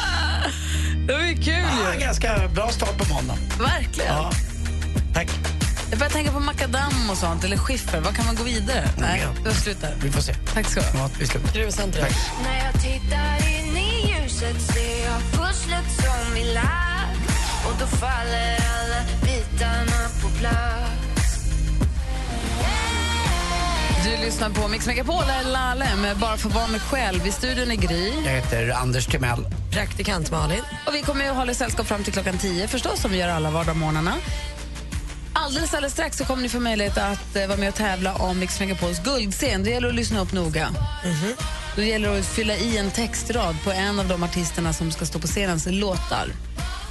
[1.08, 3.38] Det var ju kul ja, Ganska bra start på måndag.
[3.60, 4.14] Verkligen.
[4.14, 4.32] Ja.
[5.14, 5.28] Tack.
[5.90, 8.00] Jag börjar tänka på makadam och sånt, eller skiffer.
[8.00, 8.90] Vad kan man gå vidare?
[8.98, 9.96] Nej, du har slut där.
[10.04, 10.34] Vi får se.
[10.54, 11.04] Tack ska du ha.
[11.04, 12.02] Ja, vi slutar.
[12.02, 12.16] Tack.
[12.44, 16.92] När jag tittar in i ljuset ser jag pusslet som vi lagt
[17.66, 20.61] och då faller alla bitarna på plats
[24.32, 27.28] lyssnar på Mix Megapol, där är Lalle med Bara för att vara mig själv.
[27.28, 28.10] I studion är Gry.
[28.26, 29.48] Jag heter Anders Timell.
[29.72, 30.62] Praktikant Malin.
[30.88, 33.52] Och vi kommer ju hålla sällskap fram till klockan 10 förstås, som vi gör alla
[33.52, 34.14] vardagsmorgnarna.
[35.34, 38.40] Alldeles, alldeles strax så kommer ni få möjlighet att eh, vara med och tävla om
[38.40, 39.64] Mix Megapols guldscen.
[39.64, 40.70] Det gäller att lyssna upp noga.
[41.76, 45.06] Då gäller det att fylla i en textrad på en av de artisterna som ska
[45.06, 46.28] stå på scenens låtar.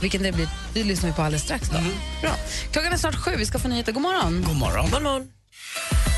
[0.01, 1.69] Vilken det blir, det lyssnar vi på alldeles strax.
[1.69, 1.79] Då.
[2.23, 2.33] Bra.
[2.73, 3.93] Klockan är snart sju, vi ska få nyheter.
[3.93, 4.45] God morgon.
[4.47, 4.91] God morgon.
[4.91, 5.40] God morgon.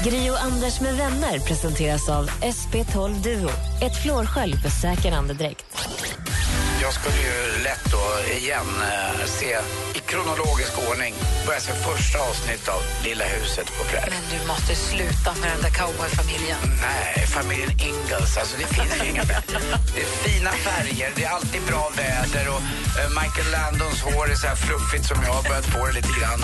[0.05, 3.51] Gri och Anders med vänner presenteras av SP12 Duo.
[3.83, 5.65] Ett flårskölj för säker andedräkt.
[6.83, 9.57] Jag skulle ju lätt då igen eh, se
[10.13, 11.15] kronologisk ordning
[11.47, 14.15] börja se första avsnitt av Lilla huset på prärien.
[14.17, 16.61] Men du måste sluta med den där cowboyfamiljen.
[16.89, 18.33] Nej, familjen Ingalls.
[18.41, 19.57] Alltså det finns ju inga bättre.
[19.95, 22.63] Det är fina färger, det är alltid bra väder och
[22.99, 26.13] eh, Michael Landons hår är så här fluffigt som jag har börjat få det lite
[26.19, 26.41] grann.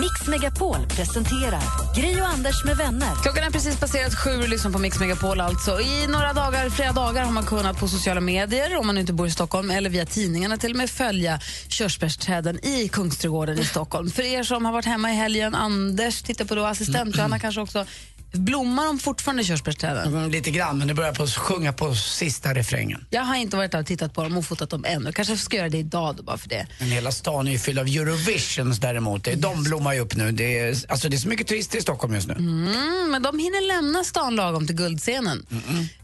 [0.00, 1.62] Mix Megapol presenterar
[1.96, 3.12] Gri och Anders med vänner.
[3.22, 5.40] Klockan är precis passerat sju och lyssnar på Mix Megapol.
[5.40, 5.80] Alltså.
[5.80, 9.26] I några dagar, flera dagar har man kunnat på sociala medier, om man inte bor
[9.26, 14.10] i Stockholm, eller via tidningarna till och med följa körsbärsträden i Kungsträdgården i Stockholm.
[14.10, 17.60] För er som har varit hemma i helgen, Anders tittar på då, assistent Johanna kanske
[17.60, 17.84] också,
[18.32, 20.14] blommar de fortfarande körsbärsträden?
[20.14, 23.06] Mm, Lite grann, men det börjar på att sjunga på sista refrängen.
[23.10, 25.12] Jag har inte varit där och tittat på dem och fotat dem ännu.
[25.12, 26.66] Kanske ska göra det idag då, bara för det.
[26.78, 29.28] Men hela stan är ju fylld av Eurovisions däremot.
[29.36, 30.32] De blommar ju upp nu.
[30.32, 32.34] Det är, alltså det är så mycket turister i Stockholm just nu.
[32.34, 35.46] Mm, men de hinner lämna stan lagom till guldscenen.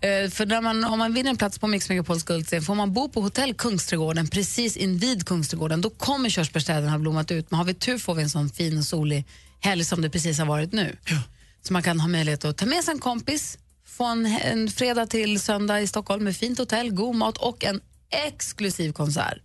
[0.01, 2.93] Eh, för när man, om man vinner en plats på Mix Megapols guldscen får man
[2.93, 5.81] bo på hotell Kungsträdgården precis invid Kungsträdgården.
[5.81, 7.51] Då kommer körsbärsträden ha blommat ut.
[7.51, 9.25] Men har vi tur får vi en sån fin och solig
[9.61, 10.97] helg som det precis har varit nu.
[11.67, 15.07] Så man kan ha möjlighet att ta med sig en kompis, få en, en fredag
[15.07, 17.81] till söndag i Stockholm med fint hotell, god mat och en
[18.27, 19.39] exklusiv konsert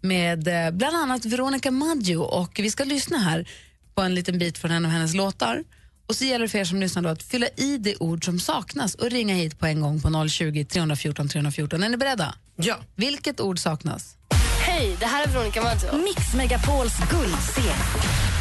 [0.00, 2.16] med eh, bland annat Veronica Maggio.
[2.16, 3.48] Och vi ska lyssna här
[3.94, 5.64] på en liten bit från en av hennes låtar.
[6.08, 8.40] Och så gäller det för er som lyssnar då att fylla i det ord som
[8.40, 11.82] saknas och ringa hit på en gång på 020 314 314.
[11.82, 12.34] Är ni beredda?
[12.56, 12.76] Ja.
[12.94, 14.16] Vilket ord saknas?
[14.60, 16.04] Hej, det här är Veronica Maggio.
[16.04, 17.64] Mix Megapols guldscen.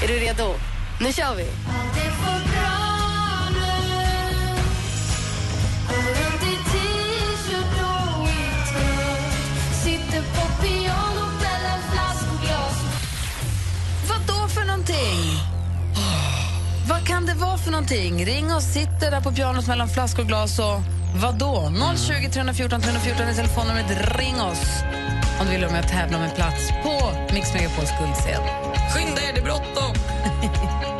[0.04, 0.54] Är du redo?
[1.02, 1.46] Nu kör vi!
[17.26, 18.26] Kan det vara för någonting?
[18.26, 20.82] Ring och sitter där på pianot mellan flaskor och glas och
[21.22, 21.72] vad då?
[21.98, 24.18] 020 314 314 är telefonnumret.
[24.20, 24.84] Ring oss
[25.40, 28.42] om du vill vara med och tävla om en plats på Mix Megapols guldscen.
[28.94, 29.96] Skynda er, det är bråttom!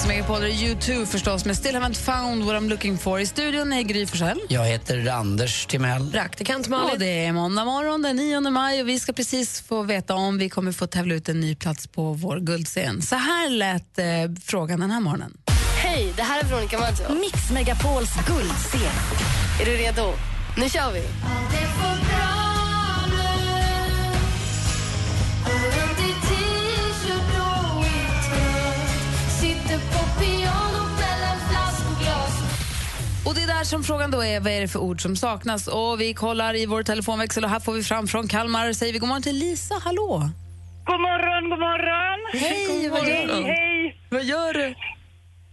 [0.00, 3.20] Mix Megapol, är U2 förstås, med Still haven't found what I'm looking for.
[3.20, 4.40] I studion är Gry Forssell.
[4.48, 6.10] Jag heter Anders Timell.
[6.12, 6.98] Praktikant Och Malin.
[6.98, 10.48] det är måndag morgon den 9 maj och vi ska precis få veta om vi
[10.48, 13.02] kommer få tävla ut en ny plats på vår guldscen.
[13.02, 14.06] Så här lät eh,
[14.44, 15.32] frågan den här morgonen.
[15.76, 17.20] Hej, det här är Veronica Maggio.
[17.20, 18.80] Mix Megapols guldscen.
[19.60, 20.12] Är du redo?
[20.56, 21.02] Nu kör vi!
[33.30, 35.68] Och det är där som frågan då är, vad är det för ord som saknas?
[35.68, 38.72] Och vi kollar i vår telefonväxel och här får vi fram från Kalmar.
[38.72, 40.30] Säger vi god morgon till Lisa, hallå!
[40.84, 42.18] God morgon, god morgon.
[42.32, 43.32] Hej, vad gör du?
[43.32, 43.96] Hej, hej.
[44.10, 44.74] Vad gör du?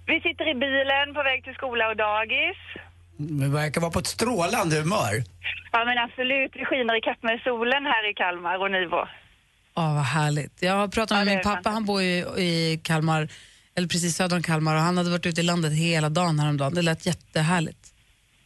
[0.06, 2.60] Vi sitter i bilen på väg till skola och dagis.
[3.18, 5.16] Det verkar vara på ett strålande humör.
[5.72, 6.52] Ja, men absolut.
[6.60, 9.02] Vi skiner i kapp med solen här i Kalmar och Nivå.
[9.76, 10.56] Åh, vad härligt.
[10.60, 13.28] Jag har pratat med Ja, min pappa, han bor ju i Kalmar,
[13.78, 16.74] eller precis söder om Kalmar och han hade varit ute i landet hela dagen häromdagen.
[16.74, 17.94] Det lät jättehärligt.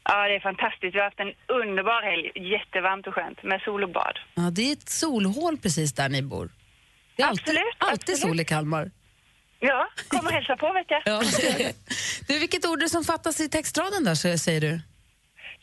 [0.04, 0.96] Ja, det är fantastiskt.
[0.96, 2.52] Vi har haft en underbar helg.
[2.54, 4.20] Jättevarmt och skönt med sol och bad.
[4.36, 6.50] Ja, det är ett solhål precis där ni bor.
[7.16, 8.20] Det är alltid, Absolut, alltid absolut.
[8.20, 8.92] sol i Kalmar.
[9.60, 11.02] Ja, kom och hälsa på vet jag.
[11.06, 11.22] Ja.
[12.28, 14.80] du, vilket ord är det som fattas i textraden där, säger du?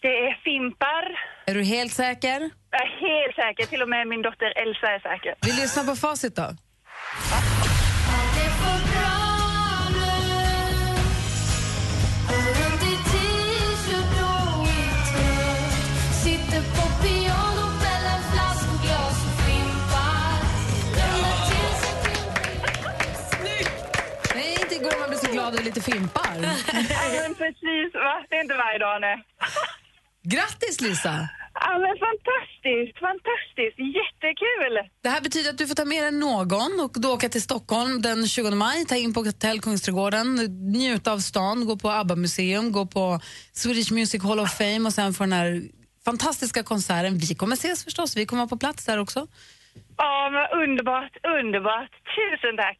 [0.00, 1.04] Det är fimpar.
[1.46, 2.50] Är du helt säker?
[2.70, 3.66] Jag är helt säker.
[3.66, 5.35] Till och med min dotter Elsa är säker.
[5.40, 6.57] Vi lyssnar på facit då.
[25.38, 26.37] Glad och lite fimpar.
[26.90, 27.88] Ja, men precis.
[27.94, 28.14] Va?
[28.29, 29.16] Det är inte varje dag, nej.
[30.22, 31.29] Grattis Lisa!
[31.61, 33.79] Ja, men fantastiskt, fantastiskt.
[33.98, 34.74] Jättekul!
[35.03, 38.03] Det här betyder att du får ta med dig någon och då åka till Stockholm
[38.03, 40.35] den 20 maj, ta in på Hotell Kungsträdgården,
[40.72, 43.20] njuta av stan, gå på ABBA-museum, gå på
[43.53, 45.62] Swedish Music Hall of Fame och sen få den här
[46.05, 47.18] fantastiska konserten.
[47.18, 49.27] Vi kommer ses förstås, vi kommer vara på plats där också.
[49.96, 51.90] Ja, men underbart, underbart.
[52.16, 52.79] Tusen tack.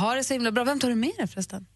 [0.00, 0.64] Ha det så himla bra.
[0.64, 1.66] Vem tar du med dig förresten?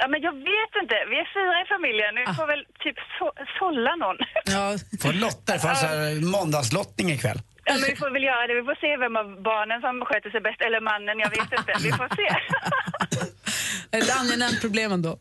[0.00, 0.96] Ja, men jag vet inte.
[1.10, 2.12] Vi är fyra i familjen.
[2.18, 2.20] Ah.
[2.30, 3.26] Vi får väl typ så
[3.58, 4.18] sålla någon.
[4.56, 4.64] Ja.
[5.02, 5.88] Får lotta, får alltså
[6.36, 7.40] måndagslottning ikväll.
[7.68, 8.54] Ja, men vi får väl göra det.
[8.60, 10.60] Vi får se vem av barnen som sköter sig bäst.
[10.66, 11.72] Eller mannen, jag vet inte.
[11.86, 12.28] Vi får se.
[13.96, 15.12] Ett angenämt problem ändå.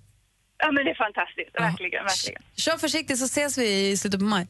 [0.64, 1.54] Ja, men det är fantastiskt.
[1.66, 2.42] Verkligen, verkligen.
[2.56, 4.48] Kör försiktigt så ses vi i slutet på maj.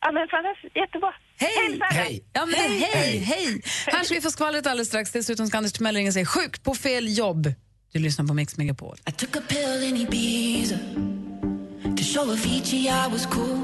[0.00, 0.76] Ja, men fantastiskt.
[0.76, 1.12] Jättebra.
[1.38, 1.80] Hej!
[1.90, 2.24] Hej!
[2.32, 3.62] Ja, men hej, hej, hej!
[3.86, 5.12] Här ska vi få skvallret alldeles strax.
[5.12, 7.46] Dessutom ska Anders Timell ringa sig sjukt på fel jobb.
[7.92, 8.96] Du lyssnar på Mix Megapol.
[9.08, 10.78] I took a pill in Ibiza
[11.96, 13.58] to show Avicii I was cool.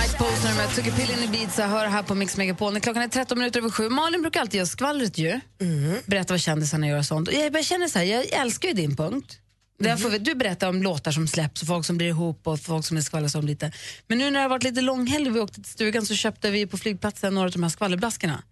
[0.00, 2.72] Mike Posner med Took a pill in Ibiza hör här på Mix Megapol.
[2.72, 3.88] När Klockan är 13 minuter över sju.
[3.88, 5.40] Malin brukar alltid göra skvallret ju.
[6.06, 7.28] Berätta vad kändisarna gör och sånt.
[7.28, 9.38] Och jag bara känner så här, jag älskar ju din punkt.
[9.78, 12.60] Där får vi, du berättar om låtar som släpps och folk som blir ihop och
[12.60, 13.72] folk som skvallras om lite.
[14.06, 16.50] Men nu när det har varit lite långhelg och vi åkte till stugan så köpte
[16.50, 18.42] vi på flygplatsen några av de här skvallerblaskorna.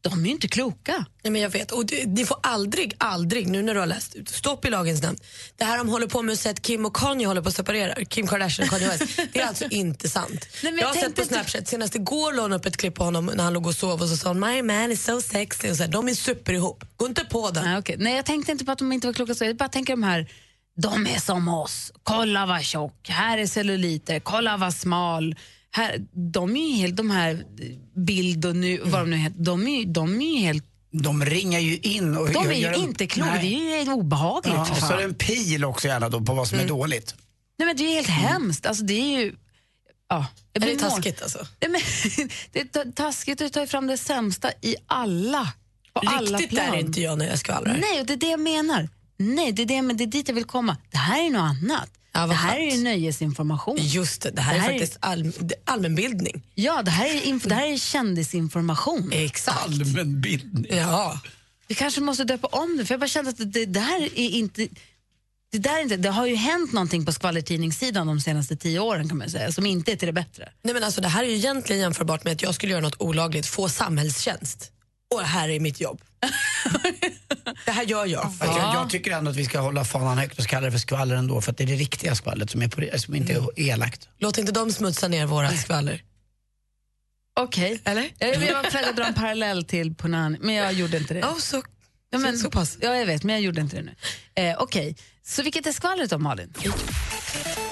[0.00, 1.04] De är ju inte kloka.
[1.22, 1.72] Nej, men jag vet.
[1.72, 5.02] Och du, ni får aldrig, aldrig, nu när du har läst ut, stopp i lagens
[5.02, 5.18] namn.
[5.56, 8.26] Det här de håller på med att Kim och Kanye håller på att separera, Kim
[8.26, 10.48] Kardashian och Kanye West, det är alltså inte sant.
[10.62, 13.04] Nej, jag jag har sett på Snapchat, senast igår la hon upp ett klipp på
[13.04, 15.70] honom när han låg och sov och så sa hon my man is so sexy
[15.70, 16.84] och så här, de är super ihop.
[16.96, 17.64] Gå inte på den.
[17.64, 17.96] Nej, okej.
[17.98, 19.34] Nej, jag tänkte inte på att de inte var kloka.
[19.34, 20.30] Så jag bara tänker de här,
[20.76, 21.92] de är som oss.
[22.02, 25.34] Kolla vad tjock, här är celluliter, kolla vad smal.
[25.70, 27.44] Här, de är ju helt, de här
[28.06, 31.24] bild och nu, vad de nu heter, de är, ju- de är ju helt, De
[31.24, 33.38] ringar ju in och de är gör ju en- inte kloka.
[33.42, 36.34] Det är ju obehagligt Ja, och så är det en pil också gärna då på
[36.34, 37.14] vad som är dåligt.
[37.58, 38.66] Nej men det är helt hemskt.
[38.66, 39.34] Alltså det är ju,
[40.08, 40.26] ja.
[40.52, 41.46] jag Är det taskigt alltså?
[41.60, 41.80] Nej, men,
[42.52, 45.52] det är ta- taskigt att ta fram det sämsta i alla,
[45.92, 46.74] på alla Riktigt plan.
[46.74, 47.78] är inte jag när jag skvallrar.
[47.80, 48.88] Nej, och det är det jag menar.
[49.18, 50.76] Nej, det är, det, men det är dit jag vill komma.
[50.90, 51.90] Det här är något annat.
[52.12, 52.72] vad det här skönt.
[52.72, 53.76] är ju nöjesinformation.
[53.80, 55.32] Just det, det här, är faktiskt all,
[55.64, 56.42] allmänbildning.
[56.54, 59.10] Ja, det här är, det här är kändisinformation.
[59.12, 59.58] Exakt.
[59.58, 60.66] Allmänbildning.
[60.76, 61.20] Ja.
[61.68, 64.30] Vi kanske måste döpa om det, för jag bara kände att det, det där är
[64.30, 64.68] inte...
[65.50, 69.08] Det, där är inte, det har ju hänt någonting på skvallertidningssidan de senaste tio åren
[69.08, 70.48] kan man säga, som inte är till det bättre.
[70.62, 73.00] Nej, men alltså, det här är ju egentligen jämförbart med att jag skulle göra något
[73.00, 74.72] olagligt, få samhällstjänst.
[75.14, 76.00] Och här är mitt jobb.
[77.64, 78.22] det här gör jag.
[78.22, 80.78] Fast Jag, jag tycker ändå att vi ska hålla fanan högt och kalla det för
[80.78, 83.60] skvaller ändå för att det är det riktiga skvallret som, är på, som inte är
[83.60, 84.08] elakt.
[84.18, 86.02] Låt inte dem smutsa ner våra skvaller.
[87.40, 87.80] Okej.
[87.84, 88.10] Eller?
[88.18, 91.20] Jag, jag var på att dra en parallell till Punani, men jag gjorde inte det.
[91.20, 91.62] Ja, så,
[92.10, 92.78] Ja, men, så, så pass.
[92.80, 93.94] Ja, jag vet, men jag gjorde inte det nu.
[94.34, 94.96] Eh, Okej,
[95.28, 96.52] så vilket är skvallret om, Malin?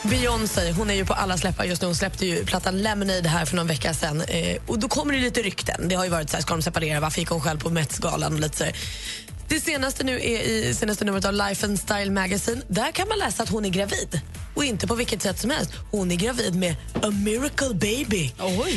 [0.02, 1.88] Beyoncé, hon är ju på alla släppar just nu.
[1.88, 4.20] Hon släppte ju plattan Lemonade här för någon vecka sedan.
[4.20, 5.88] Eh, och då kommer det lite rykten.
[5.88, 7.00] Det har ju varit så här, ska de separera?
[7.00, 8.34] Varför gick hon själv på Mets-galan?
[8.34, 8.76] Och lite så här.
[9.48, 12.62] Det senaste nu är i senaste numret av Life and Style Magazine.
[12.68, 14.20] Där kan man läsa att hon är gravid.
[14.56, 15.72] Och inte på vilket sätt som helst.
[15.90, 18.32] Hon är gravid med a miracle baby.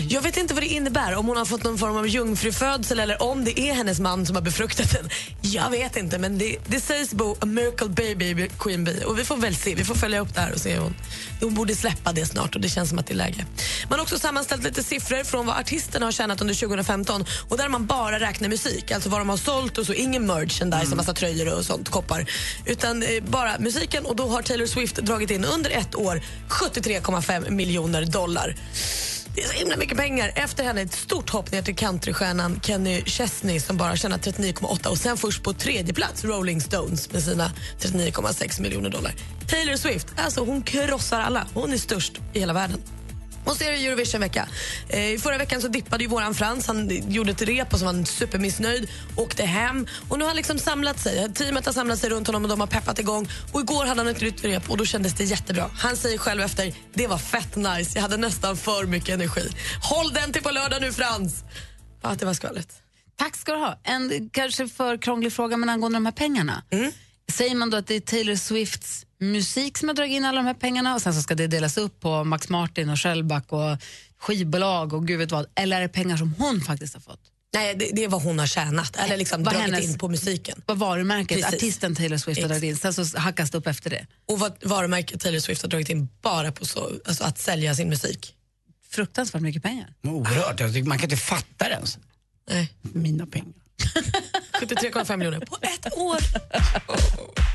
[0.09, 1.15] Jag vet inte vad det innebär.
[1.15, 4.35] Om hon har fått någon form av jungfrufödsel eller om det är hennes man som
[4.35, 5.09] har befruktat den.
[5.41, 9.05] Jag vet inte, men det, det sägs bo a miracle baby, Queen Bee.
[9.05, 9.75] Och vi får väl se.
[9.75, 10.77] Vi får följa upp det här och se.
[10.77, 10.95] Hon,
[11.41, 13.45] hon borde släppa det snart och det känns som att det är läge.
[13.89, 17.69] Man har också sammanställt lite siffror från vad artisterna har tjänat under 2015 och där
[17.69, 19.93] man bara räknar musik, alltså vad de har sålt och så.
[19.93, 22.25] Ingen merchandise, massa tröjor och sånt, koppar.
[22.65, 27.49] Utan eh, bara musiken och då har Taylor Swift dragit in under ett år 73,5
[27.49, 28.55] miljoner dollar.
[29.35, 30.31] Det är så himla mycket pengar.
[30.35, 34.97] Efter henne ett stort hopp ner till countrystjärnan Kenny Chesney som bara tjänar 39,8 och
[34.97, 39.13] sen först på tredje plats Rolling Stones med sina 39,6 miljoner dollar.
[39.47, 41.47] Taylor Swift, alltså hon krossar alla.
[41.53, 42.98] Hon är störst i hela världen.
[43.45, 44.47] Och så är det Eurovision-vecka.
[44.89, 46.67] Eh, I förra veckan så dippade ju våran Frans.
[46.67, 48.89] Han gjorde ett rep och så var han supermissnöjd.
[49.15, 49.87] Åkte hem.
[50.09, 51.33] Och nu har han liksom samlat sig.
[51.33, 53.29] Teamet har samlat sig runt honom och de har peppat igång.
[53.51, 55.69] Och igår hade han ett nytt rep och då kändes det jättebra.
[55.77, 57.91] Han säger själv efter, det var fett nice.
[57.95, 59.49] Jag hade nästan för mycket energi.
[59.83, 61.43] Håll den till på lördag nu Frans!
[62.01, 62.81] Ja, det var skvallret.
[63.17, 63.79] Tack ska du ha.
[63.83, 66.63] En kanske för krånglig fråga, men angående de här pengarna.
[67.31, 70.45] Säger man då att det är Taylor Swifts musik som har dragit in alla de
[70.47, 73.77] här pengarna och sen så ska det delas upp på Max Martin och Shellback och
[74.17, 75.45] skivbolag och gud vet vad.
[75.55, 77.19] Eller är det pengar som hon faktiskt har fått?
[77.53, 78.95] Nej, det, det är vad hon har tjänat.
[78.95, 80.61] Eller liksom Vad dragit hennes- in på musiken.
[80.65, 81.53] Vad varumärket, Precis.
[81.53, 82.77] artisten Taylor Swift har dragit in.
[82.77, 84.07] Sen så hackas det upp efter det.
[84.27, 87.89] Och vad varumärket Taylor Swift har dragit in bara på så, alltså att sälja sin
[87.89, 88.35] musik.
[88.89, 89.93] Fruktansvärt mycket pengar.
[90.03, 90.59] Oerhört.
[90.59, 91.97] Jag tycker man kan inte fatta det ens.
[92.49, 92.73] Nej.
[92.81, 93.53] Mina pengar.
[94.61, 96.17] 73,5 miljoner på ett år.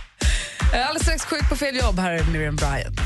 [0.75, 1.99] Alldeles strax sjuk på fel jobb.
[1.99, 3.01] Här är Miriam Bryant.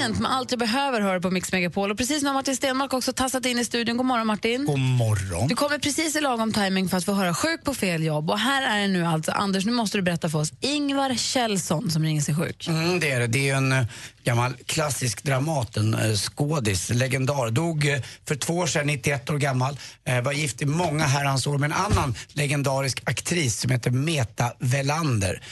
[0.00, 1.90] Bryant med Allt jag behöver hör på Mix Megapol.
[1.90, 3.96] Och precis nu har Martin Stenmark också tassat in i studion.
[3.96, 4.64] God morgon Martin.
[4.64, 5.48] God morgon.
[5.48, 8.30] Du kommer precis i lagom timing för att få höra sjuk på fel jobb.
[8.30, 10.52] Och här är det nu alltså, Anders, nu måste du berätta för oss.
[10.60, 12.68] Ingvar Kjellson som ringer sig sjuk.
[12.68, 13.26] Mm, det är det.
[13.26, 13.84] Det är en eh,
[14.24, 17.50] gammal klassisk Dramaten, eh, legendar.
[17.50, 19.76] Dog eh, för två år sedan, 91 år gammal.
[20.24, 25.42] Var gift i många herrans år med en annan legendarisk aktris som heter Meta Velander.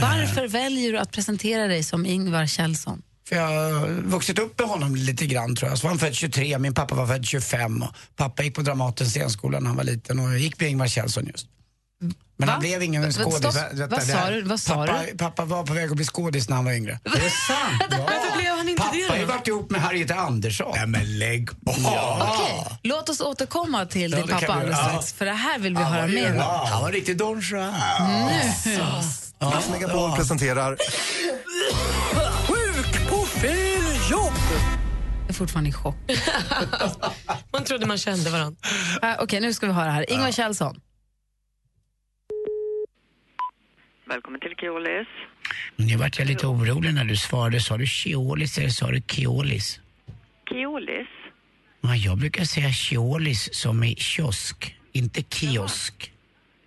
[0.00, 3.02] Varför väljer du att presentera dig som Ingvar Kjellson?
[3.28, 5.78] För jag har vuxit upp med honom lite grann tror jag.
[5.78, 9.10] Så var han född 23, min pappa var född 25 och pappa gick på Dramatens
[9.10, 11.46] scenskola när han var liten och jag gick med Ingvar Kjellson just.
[12.38, 12.52] Men Va?
[12.52, 13.44] han blev ingen skådis.
[13.90, 14.42] Vad sa du?
[14.42, 15.16] Vad sa pappa, du?
[15.18, 17.00] pappa var på väg att bli skådis när han var yngre.
[17.04, 17.82] Det är sant.
[17.90, 17.96] Ja.
[17.98, 20.72] Varför blev han inte pappa det har ju varit ihop med Harriet Andersson.
[20.76, 21.70] Nej men lägg på.
[21.70, 25.12] Okej, låt oss återkomma till Ja, din pappa alldeles strax.
[25.12, 26.66] För det här vill vi Han höra mer om.
[26.70, 27.74] Han var riktigt Don Juan.
[28.64, 28.80] Nu.
[29.40, 30.76] Mix Megapol presenterar
[33.40, 34.32] Fel jobb!
[35.20, 35.96] Jag är fortfarande i chock.
[37.52, 38.58] Man trodde man kände varandra.
[39.02, 40.12] Uh, Okej, nu ska vi höra här.
[40.12, 40.80] Ingvar Kjellson.
[44.08, 45.08] Välkommen till Keolis.
[45.76, 47.60] Nu vart jag lite orolig när du svarade.
[47.60, 49.80] Sa du Keolis eller sa du Keolis?
[50.50, 51.08] Keolis?
[51.80, 56.12] Ja, jag brukar säga Keolis som i kiosk, inte kiosk.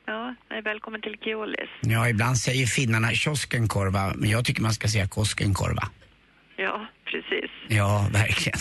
[0.05, 1.69] Ja, nej, välkommen till Keolis.
[1.81, 5.89] Ja, ibland säger finnarna kioskenkorva, men jag tycker man ska säga Koskenkorva.
[6.61, 7.51] Ja, precis.
[7.67, 8.59] Ja, verkligen.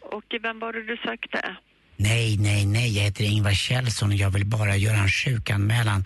[0.00, 1.56] Och vem var det du sökte?
[1.96, 6.04] nej, nej, nej, jag heter Ingvar Kjellson och jag vill bara göra en sjukanmälan.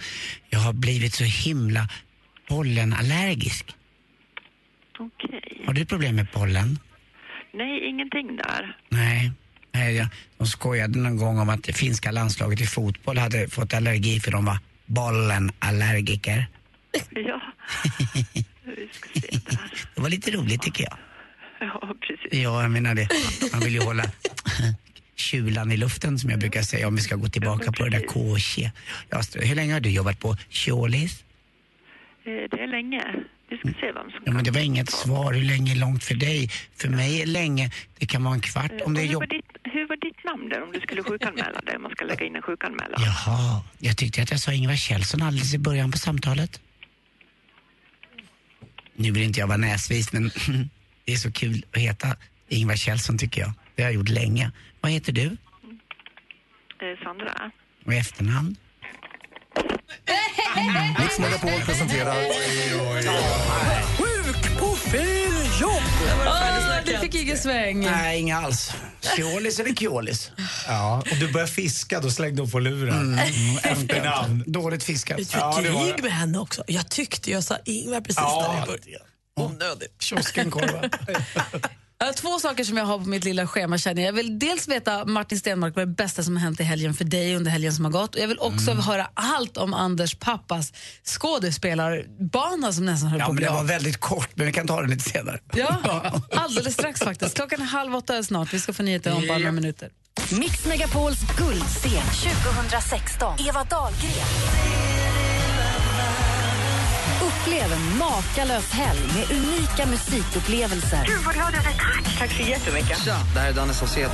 [0.51, 1.88] Jag har blivit så himla
[2.49, 3.74] pollenallergisk.
[4.99, 5.62] Okej.
[5.66, 6.78] Har du problem med pollen?
[7.53, 8.76] Nej, ingenting där.
[8.88, 9.32] Nej.
[9.72, 10.07] Nej, jag,
[10.38, 14.30] de skojade någon gång om att det finska landslaget i fotboll hade fått allergi för
[14.30, 16.46] de var bollenallergiker.
[17.11, 17.40] Ja,
[18.77, 19.71] vi ska se där.
[19.95, 20.97] Det var lite roligt tycker jag.
[21.61, 22.33] Ja, precis.
[22.43, 23.09] Ja, jag menar det.
[23.53, 24.05] Man vill ju hålla
[25.16, 28.07] kylan i luften som jag brukar säga om vi ska gå tillbaka på det där
[28.07, 28.71] KC.
[29.09, 31.25] Ja, hur länge har du jobbat på Kjolis?
[32.25, 33.03] Eh, Det är länge.
[33.51, 35.33] Vi ska se vem som Ja, men det var inget svar.
[35.33, 36.51] Hur länge är långt för dig?
[36.77, 39.23] För mig är länge, det kan vara en kvart om det är hur, jobb...
[39.23, 41.77] var ditt, hur var ditt namn där om du skulle sjukanmäla dig?
[41.77, 43.01] Om man ska lägga in en sjukanmälan.
[43.03, 46.61] Jaha, jag tyckte att jag sa Ingvar Kjellson alldeles i början på samtalet.
[48.99, 50.22] Nu vill inte jag vara näsvis, men
[51.05, 52.16] det är så kul att heta
[52.49, 53.53] Ingvar Kjellson tycker jag.
[53.74, 54.53] Det har jag gjort länge.
[54.80, 55.24] Vad heter du?
[55.26, 57.51] Eh, Sandra?
[57.86, 58.57] Och efternamn?
[60.99, 62.14] Mix Megapol presenterar
[64.29, 65.83] Sjuk på fel jobb!
[66.26, 67.81] Ah, du fick ingen sväng.
[67.81, 68.72] Nej, inga alls.
[69.16, 70.31] Kjolis eller Kjolis?
[70.66, 73.18] Ja, och du börjar fiska, då slängde hon på luren.
[73.18, 73.57] Mm.
[73.62, 74.45] Efternamn.
[74.47, 75.18] Dåligt fiskat.
[75.18, 76.64] Jag fick det var krig med henne också.
[76.66, 78.49] Jag tyckte jag sa Ingvar precis Ja.
[78.53, 79.05] när jag började.
[79.37, 80.03] Onödigt.
[80.03, 80.83] Kioskenkorva.
[82.01, 83.78] Jag har två saker som jag har på mitt lilla schema.
[83.78, 84.12] Känner jag.
[84.12, 87.05] vill dels veta, Martin Stenmark, vad är det bästa som har hänt i helgen för
[87.05, 88.14] dig under helgen som har gått.
[88.14, 88.82] Och jag vill också Mm.
[88.82, 90.72] höra allt om Anders pappas
[91.05, 94.66] skådespelarbana som nästan höll Ja, på att bli det var väldigt kort, men vi kan
[94.66, 95.38] ta det lite senare.
[95.57, 97.34] Ja, alldeles strax faktiskt.
[97.36, 98.53] Klockan är halv åtta snart.
[98.55, 99.90] Vi ska få nyheter om bara några minuter.
[100.30, 102.03] Mix Megapols guldscen
[102.53, 103.38] 2016.
[103.49, 104.97] Eva Dahlgren.
[107.41, 111.05] Upplev en makalös helg med unika musikupplevelser.
[111.07, 111.72] Gud vad glad jag blir.
[111.72, 112.18] Tack.
[112.18, 113.05] Tack så jättemycket.
[113.05, 114.12] Tja, det här är Danne Saucedo.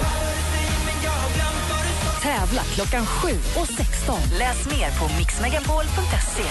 [2.22, 4.20] Tävla klockan 7 och 16.
[4.38, 6.42] Läs mer på mixmegapol.se.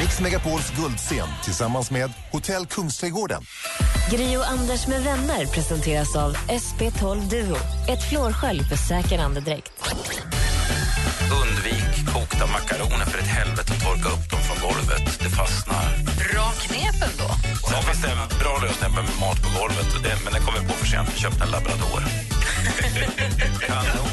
[0.00, 3.42] Mix Megapols guldscen tillsammans med Hotell Kungsträdgården.
[4.10, 7.56] Gri och Anders med vänner presenteras av SP12 Duo.
[7.88, 9.72] Ett flårskölj för säker andedräkt.
[11.42, 15.18] Undvik kokta makaroner för ett helvete och torka upp dem från golvet.
[15.18, 15.86] Det fastnar.
[16.32, 17.28] Bra knep ändå.
[17.68, 19.90] Sen finns det en bra lösning med mat på golvet,
[20.24, 21.16] men det kommer på för sent.
[21.16, 22.02] Köpte en labrador.
[23.66, 24.08] Kanon.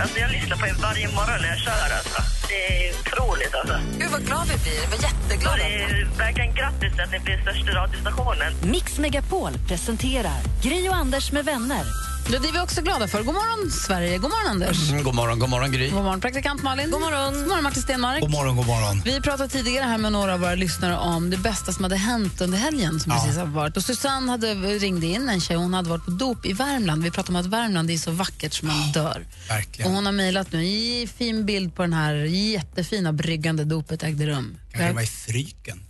[0.00, 1.88] Alltså, jag lyssnar på er varje morgon när jag kör.
[1.98, 2.22] Alltså.
[2.48, 3.54] Det är otroligt.
[3.54, 3.78] Alltså.
[3.98, 4.80] Gud vad glad vi blir.
[4.80, 5.56] Vi var jätteglada.
[5.56, 8.52] Det är verkligen grattis att ni blir största radiostationen.
[8.62, 11.84] Mix Megapol presenterar Gri och Anders med vänner.
[12.32, 13.22] Ja, det är vi också glada för.
[13.22, 14.18] God morgon, Sverige.
[14.18, 14.90] God morgon, Anders.
[14.90, 15.90] Mm, god morgon, god morgon Gry.
[15.90, 16.90] God morgon, praktikant Malin.
[16.90, 17.34] God morgon.
[17.34, 18.20] God morgon, Martin Stenmark.
[18.20, 19.02] God morgon, god morgon.
[19.04, 22.40] Vi pratade tidigare här med några av våra lyssnare om det bästa som hade hänt
[22.40, 23.18] under helgen som Ja.
[23.18, 23.76] precis har varit.
[23.76, 27.02] Och Susanne hade ringde in, en tjej, hon hade varit på dop i Värmland.
[27.02, 29.26] Vi pratade om att Värmland är så vackert som man dör.
[29.48, 29.90] Verkligen.
[29.90, 30.66] Och hon har mejlat nu
[31.02, 34.56] en fin bild på den här jättefina bryggan där dopet ägde rum.
[34.72, 35.80] Kanske var i Fryken.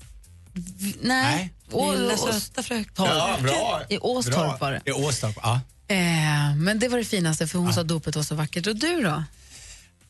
[1.03, 1.53] Nej.
[1.73, 1.93] Nej.
[1.99, 3.05] Lilla söta fröken.
[3.05, 3.83] Ja, bra.
[3.89, 4.81] I Åstorp var det.
[4.85, 5.61] I Åstorp, ja.
[5.89, 8.67] Eh, men det var det finaste för hon sa att dopet var så vackert.
[8.67, 9.25] Och du då?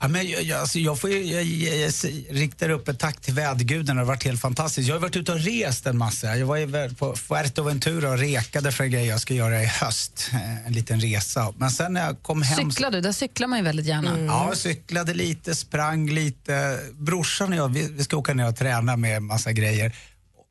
[0.01, 1.93] Ja, men jag, jag, alltså jag, får, ju- jag, jag, jag,
[2.31, 4.01] riktar upp ett tack till vädergudarna.
[4.01, 4.89] Det har varit helt fantastiskt.
[4.89, 6.37] Jag har varit ute och rest en massa.
[6.37, 10.31] Jag var på Fuerteventura och rekade för en grej jag ska göra i höst.
[10.33, 11.53] Eh, En liten resa.
[11.57, 12.70] Men sen när jag kom hem...
[12.70, 13.01] Cyklar du?
[13.01, 14.18] Där cyklar man ju väldigt gärna.
[14.18, 16.81] Ja, jag cyklade lite, sprang lite.
[16.93, 19.93] Brorsan och jag, vi, vi ska åka ner och träna med massa grejer.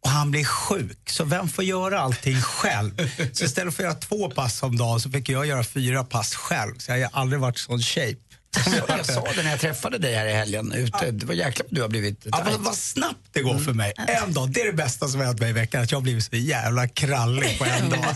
[0.06, 3.12] Och han blir sjuk, så vem får göra allting själv?
[3.34, 6.36] Så istället för att göra två pass om dagen så fick jag göra fyra pass
[6.36, 6.78] själv.
[6.78, 8.18] Så jag har aldrig varit i sån shape.
[8.88, 11.12] Jag sa det när jag träffade dig här i helgen ute.
[11.12, 13.94] Det var jäklar vad du har blivit Ja, vad, vad snabbt det går för mig.
[13.98, 15.82] En dag, det är det bästa som har hänt mig i veckan.
[15.84, 18.16] Att jag har blivit så jävla krallig på en dag.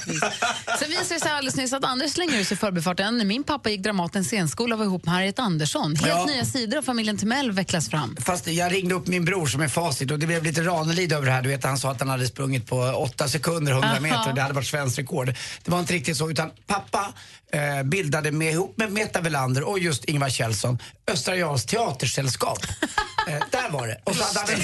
[0.79, 3.27] Sen visade det sig alldeles nyss att Anders slänger ut sig förbifarten.
[3.27, 5.95] Min pappa gick Dramatens scenskola och var ihop med Harriet Andersson.
[5.95, 6.25] Helt Ja.
[6.25, 8.15] nya sidor av familjen Timell vecklas fram.
[8.25, 11.25] Fast jag ringde upp min bror som är facit och det blev lite Ranelid över
[11.25, 11.41] det här.
[11.41, 13.99] Du vet, han sa att han hade sprungit på 8 sekunder, 100 Aha.
[13.99, 14.33] meter.
[14.33, 15.33] Det hade varit svenskt rekord.
[15.63, 17.13] Det var inte riktigt så, utan pappa
[17.51, 20.79] eh, bildade med, ihop med Meta Velander och just Ingvar Kjellson
[21.11, 22.59] Östra Jarls teatersällskap.
[23.27, 24.01] eh, där var det.
[24.03, 24.59] Och så hade han en...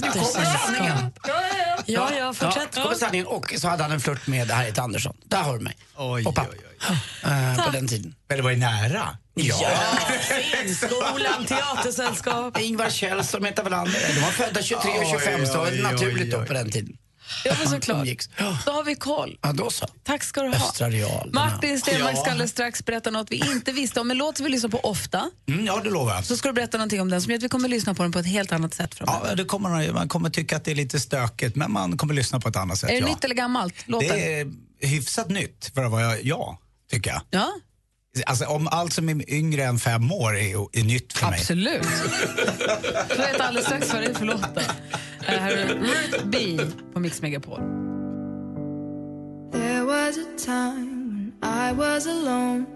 [0.00, 1.12] nu kommer sanningen.
[1.86, 2.68] Ja, ja, fortsätt.
[2.74, 3.26] Ja, kommer sanningen.
[3.26, 5.16] Och så hade han en flört med Harriet Andersson.
[5.24, 5.76] Där har du mig.
[5.96, 6.54] Oj, och pappa.
[7.24, 8.14] Eh, på den tiden.
[8.28, 9.16] Men det var ju nära.
[9.34, 9.56] Ja.
[10.20, 12.60] Scenskolan, teatersällskap.
[12.60, 14.14] Ingvar Kjellson, Meta Velander.
[14.14, 16.46] De var födda 23 och 25 så det var Oj, oj, naturligt då oj.
[16.46, 16.96] på den tiden.
[17.44, 18.08] Ja, men såklart.
[18.66, 19.38] Då har vi koll.
[19.42, 19.86] Ja, då så.
[20.04, 20.54] Tack ska du ha.
[20.56, 21.30] Östra Real.
[21.32, 22.20] Martin Stenmark Ja.
[22.22, 24.10] ska alldeles strax berätta något vi inte visste om.
[24.10, 25.30] En låt som vi lyssnar på ofta.
[25.48, 26.24] Mm, ja, det lovar jag.
[26.24, 28.12] Så ska du berätta någonting om den som gör att vi kommer lyssna på den
[28.12, 29.28] på ett helt annat sätt framöver.
[29.28, 32.40] Ja, det kommer, man- kommer tycka att det är lite stökigt, men man kommer lyssna
[32.40, 32.90] på ett annat sätt.
[32.90, 33.06] är det ja.
[33.06, 33.74] nytt eller gammalt?
[33.86, 34.08] Låten?
[34.08, 34.52] Det är
[34.88, 36.56] hyfsat nytt för att vara jag,
[36.90, 37.22] tycker jag.
[37.30, 37.50] Ja,
[38.26, 41.40] Alltså, om allt som är yngre än fem år är, är nytt för mig.
[41.40, 41.82] absolut.
[43.08, 44.40] Du veta alldeles strax vad det är för låt.
[45.22, 46.58] Här är Ruth B
[46.94, 47.60] på Mix Megapol.
[49.52, 52.66] There was a time when I was alone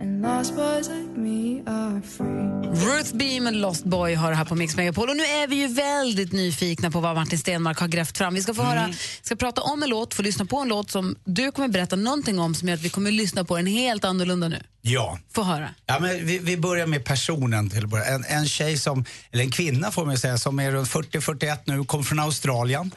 [0.00, 2.62] and lost boys like me are free.
[2.72, 5.08] Ruth B med Lost Boy har det här på Mix Megapol.
[5.08, 8.34] Och nu är vi ju väldigt nyfikna på vad Martin Stenmark har grävt fram.
[8.34, 8.88] Vi ska få höra,
[9.22, 12.38] ska prata om en låt, få lyssna på en låt som du kommer berätta någonting
[12.38, 14.62] om som gör att vi kommer lyssna på den helt annorlunda nu.
[14.84, 15.18] Ja.
[15.34, 15.68] Få höra.
[15.86, 17.84] Ja, men vi, vi börjar med personen till.
[17.84, 21.84] En, en tjej som, eller en kvinna får man säga, som är runt 40-41 nu,
[21.84, 22.90] kom från Australien.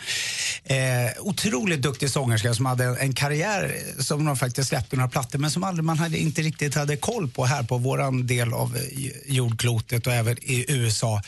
[0.64, 0.76] Eh,
[1.20, 5.52] otroligt duktig sångerska som hade en, en karriär som de faktiskt släppte några plattor men
[5.52, 8.82] som aldrig man hade, inte riktigt hade koll på här på våran del av eh,
[9.26, 11.22] jordklotet och även i USA.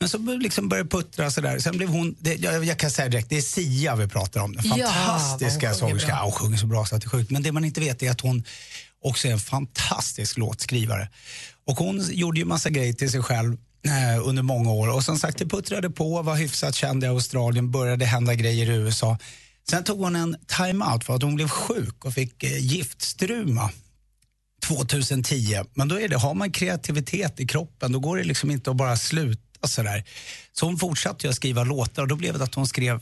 [0.00, 1.58] Men så liksom började puttra sådär.
[1.58, 4.52] Sen blev hon, det, jag, jag kan säga direkt, det är Sia vi pratar om.
[4.52, 5.74] Den fantastiska.
[6.08, 7.30] Ja, hon sjunger så bra så att det är sjukt.
[7.30, 8.44] Men det man inte vet är att hon
[9.04, 11.08] också är en fantastisk låtskrivare.
[11.66, 14.88] Och hon gjorde ju massa grejer till sig själv eh, under många år.
[14.88, 18.74] Och som sagt, det puttrade på, var hyfsat känd i Australien, började hända grejer i
[18.74, 19.18] USA.
[19.70, 23.70] Sen tog hon en time-out för att hon blev sjuk och fick eh, giftstruma
[24.64, 25.64] 2010.
[25.74, 28.76] Men då är det, har man kreativitet i kroppen, då går det liksom inte att
[28.76, 30.04] bara sluta sådär.
[30.52, 33.00] Så hon fortsatte ju att skriva låtar och då blev det att hon skrev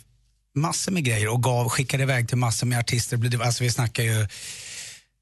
[0.55, 3.42] massor med grejer och gav, skickade iväg till massor med artister.
[3.42, 4.28] Alltså vi snackar ju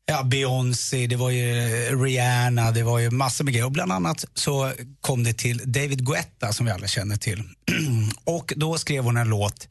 [0.07, 3.67] Ja, Beyoncé, det var ju eh, Rihanna, det var ju massor med grejer.
[3.67, 7.43] Och bland annat så kom det till David Guetta som vi alla känner till.
[8.25, 9.69] och då skrev hon en låt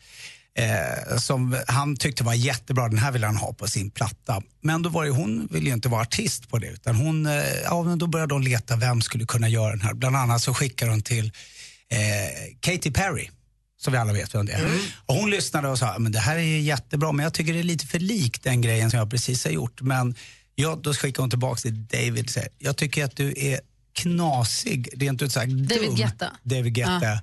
[0.57, 2.89] eh, som han tyckte var jättebra.
[2.89, 4.41] Den här ville han ha på sin platta.
[4.61, 6.67] Men då var det, hon ville ju inte vara artist på det.
[6.67, 9.93] Utan hon, eh, ja, men då började hon leta vem skulle kunna göra den här.
[9.93, 11.31] Bland annat så skickade hon till
[11.89, 13.29] eh, Katy Perry.
[13.83, 14.79] Som vi alla vet vem det är.
[15.05, 17.63] Och hon lyssnade och sa, men det här är jättebra men jag tycker det är
[17.63, 19.81] lite för likt den grejen som jag precis har gjort.
[19.81, 20.15] Men
[20.55, 23.59] ja, då skickade hon tillbaka till David och säger, jag tycker att du är
[23.93, 25.95] knasig, rent ut sagt David dum.
[25.95, 26.31] Guetta.
[26.43, 26.99] David Guetta.
[27.01, 27.19] Ja.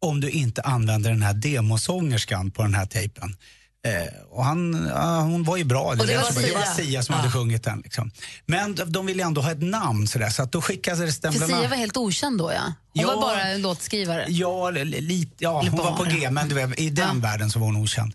[0.00, 3.36] Om du inte använder den här demosångerskan på den här tejpen.
[3.84, 5.82] Eh, och han, ja, hon var ju bra.
[5.82, 6.42] Och det lät var bra.
[6.42, 6.74] det var Sia.
[6.84, 7.18] Sia som Ja.
[7.20, 7.80] hade sjungit den.
[7.80, 8.10] Liksom.
[8.46, 11.68] Men de, ville ändå ha ett namn sådär, så att då skickades den För Sia
[11.68, 12.62] var helt okänd då, ja.
[12.64, 13.06] Hon Ja.
[13.06, 14.26] var bara en låtskrivare.
[14.28, 16.04] Ja, li- ja hon var på.
[16.04, 18.12] G, men du vet, i den världen så var hon okänd.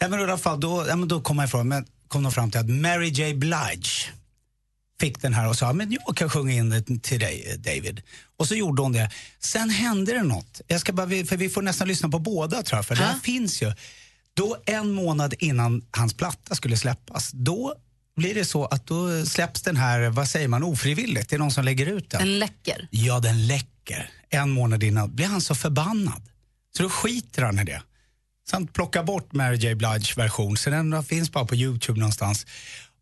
[0.00, 2.32] Nej, men i alla fall, då, ja, men då kom jag ifrån, men kom de
[2.32, 3.88] fram till att Mary J Blige
[5.00, 8.02] fick den här och sa, men jag kan sjunga in det till dig eh, David.
[8.38, 9.10] Och så gjorde hon det.
[9.40, 10.60] Sen hände det något.
[10.66, 13.18] Jag ska bara, för vi får nästan lyssna på båda tror jag, för det här
[13.18, 13.72] finns ju.
[14.34, 17.74] Då en månad innan hans platta skulle släppas, då
[18.16, 21.30] blir det så att då släpps den här, vad säger man, ofrivilligt.
[21.30, 22.20] Det är någon som lägger ut den.
[22.20, 22.88] Den läcker.
[22.90, 24.10] Ja, den läcker.
[24.28, 26.22] En månad innan blir han så förbannad.
[26.76, 27.82] Så då skiter han i det.
[28.50, 32.46] Sen plockar bort Mary J Blige version, så den finns bara på Youtube någonstans.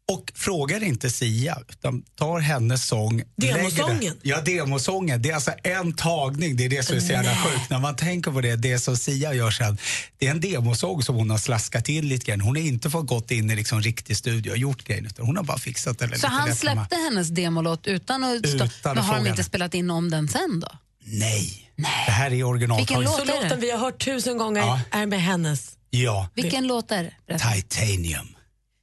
[0.09, 3.23] Och frågar inte Sia, utan tar hennes sång.
[3.37, 4.19] Demosången?
[4.23, 5.23] Ja, demosången.
[5.23, 6.57] Det är alltså en tagning.
[6.57, 7.41] Det är det som är så jävla Nej.
[7.45, 7.71] sjukt.
[7.71, 9.79] När man tänker på det, det som Sia gör sen.
[10.19, 12.41] Det är en demosång som hon har slaskat in lite grann.
[12.41, 15.37] Hon har inte fått gått in i liksom riktig studio och gjort grejen, utan hon
[15.37, 16.75] har bara fixat det Så lite han lätt hemma.
[16.87, 18.47] släppte hennes demolåt utan att.
[18.47, 19.45] Utan att Men har fråga de inte henne.
[19.45, 20.69] spelat in om den sen då?
[21.05, 21.67] Nej.
[21.77, 22.79] Det här är original.
[22.79, 23.33] Vilken låt Så är det?
[23.43, 24.81] låten vi har hört tusen gånger Ja.
[24.91, 25.73] är med hennes.
[25.91, 26.29] Ja.
[26.35, 27.39] Vilken låt är det?
[27.39, 28.29] Titanium.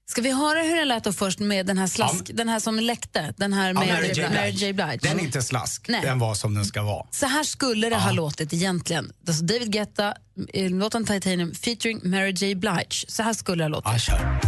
[0.09, 2.79] Ska vi höra hur det lät då först med den här slask, den här som
[2.79, 3.33] läckte?
[3.37, 4.29] Den här Ja, med Mary J.
[4.29, 4.73] Mary J.
[4.73, 4.99] Blige.
[5.01, 5.85] Den är inte slask.
[5.87, 6.01] Nej.
[6.01, 7.05] Den var som den ska vara.
[7.11, 9.11] Så här skulle det ha låtit egentligen.
[9.27, 10.13] Alltså David Guetta,
[10.53, 12.55] eh, låten Titanium featuring Mary J.
[12.55, 13.05] Blige.
[13.07, 14.07] Så här skulle det ha låtit.
[14.07, 14.39] Ja,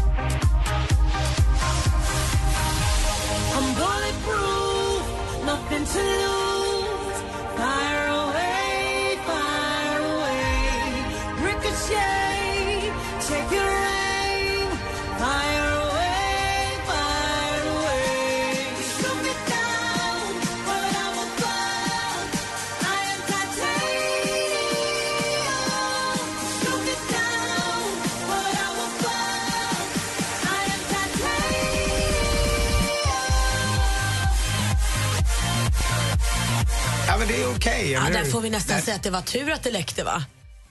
[37.29, 37.91] det är okej.
[37.91, 38.85] Ja, eller där får vi nästan Nej.
[38.85, 40.25] säga att det var tur att det läckte va?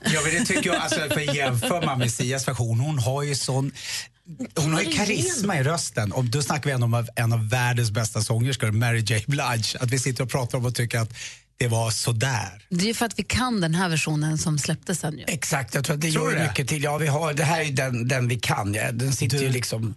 [0.05, 0.77] Ja, men det tycker jag.
[0.77, 3.73] Alltså, för jämför man med Sias version, hon har ju sån...
[4.57, 6.13] Hon har ju karisma i rösten.
[6.13, 9.79] Och då snackar vi ändå om en av världens bästa sångerskor, Mary J Blige.
[9.81, 11.15] Att vi sitter och pratar om och tycker att
[11.57, 12.67] det var sådär.
[12.69, 15.25] Det är för att vi kan den här versionen som släpptes sen ju.
[15.27, 16.49] Exakt, jag tror att det Tror gör du det?
[16.49, 16.83] mycket till.
[16.83, 18.75] Ja, vi har, det här är den, den vi kan.
[18.75, 18.93] Ja.
[18.93, 19.95] Den sitter ju liksom...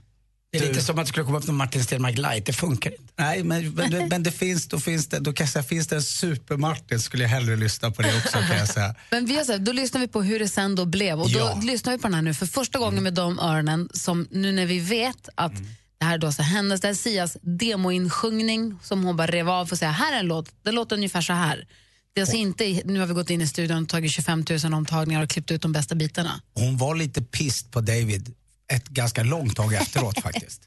[0.51, 2.45] Det är Du- lite som att det skulle komma upp någon Martin Stenmarck light.
[2.45, 3.03] Det funkar inte.
[3.17, 5.95] Nej, men, men, men det finns, då finns det, då kan jag säga, finns det
[5.95, 8.95] en super-Martin skulle jag hellre lyssna på det också kan jag säga.
[9.11, 11.59] Men vi har då lyssnar vi på hur det sen då blev och då Ja.
[11.63, 14.65] lyssnar vi på den här nu för första gången med de öronen som nu när
[14.65, 15.53] vi vet att
[15.97, 19.49] det här är då så hennes, det här är Sias demoinsjungning som hon bara rev
[19.49, 21.67] av och säga här är en låt, den låter ungefär så här.
[22.13, 24.73] Det är alltså inte, nu har vi gått in i studion och tagit 25 000
[24.73, 26.41] omtagningar och klippt ut de bästa bitarna.
[26.53, 28.33] Hon var lite pissed på David
[28.71, 30.61] ett ganska långt tag efteråt faktiskt.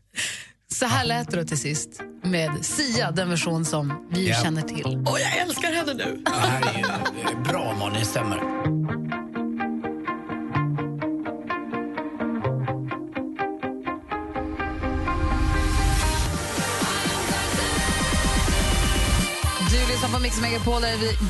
[0.73, 4.43] Så här lät det då till sist med Sia, den version som vi Ja.
[4.43, 5.03] känner till.
[5.07, 6.23] Åh, jag älskar henne nu.
[6.25, 8.39] Det här är ju bra Malin, det stämmer.
[20.25, 20.83] Mix Megapol,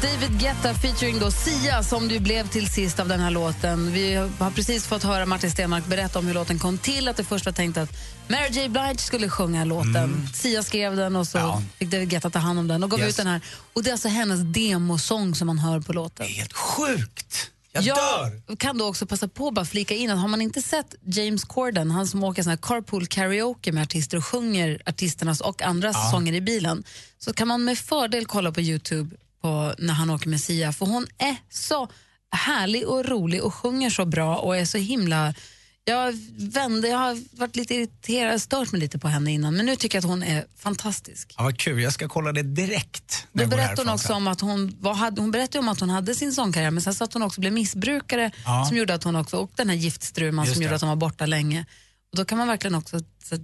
[0.03, 3.93] David Guetta featuring då Sia som du blev till sist av den här låten.
[3.93, 7.09] Vi har precis fått höra Martin Stenmark berätta om hur låten kom till.
[7.09, 7.91] Att det först var tänkt att
[8.29, 10.29] Mary J Blige skulle sjunga låten.
[10.35, 13.09] Sia skrev den och så fick David Guetta ta hand om den och gav Yes.
[13.09, 13.41] ut den här.
[13.73, 16.27] Och det är alltså hennes demosång som man hör på låten.
[16.27, 17.51] Helt sjukt!
[17.75, 18.57] Jag Jag dör!
[18.57, 21.45] kan då också passa på att bara flika in att har man inte sett James
[21.45, 25.97] Corden, han som åker sån här carpool karaoke med artister och sjunger artisternas och andras
[25.97, 26.11] Ja.
[26.11, 26.85] sånger i bilen,
[27.19, 30.87] så kan man med fördel kolla på Youtube på, när han åker med Sia, för
[30.87, 31.89] hon är så
[32.31, 35.35] härlig och rolig och sjunger så bra och är så himla...
[35.87, 39.77] Jag vände, jag har varit lite irriterad, stört mig lite på henne innan, men nu
[39.77, 41.35] tycker jag att hon är fantastisk.
[41.39, 43.27] Ja, vad kul, jag ska kolla det direkt.
[43.33, 46.15] Då berättade hon också om att hon, var, hade, hon berättade om att hon hade
[46.15, 48.65] sin sångkarriär men sen så att hon också blev missbrukare Ja.
[48.69, 50.77] som gjorde att hon också, och den här giftstruman Just som gjorde det.
[50.77, 51.67] att hon var borta länge.
[52.13, 53.37] Och då kan man verkligen också så,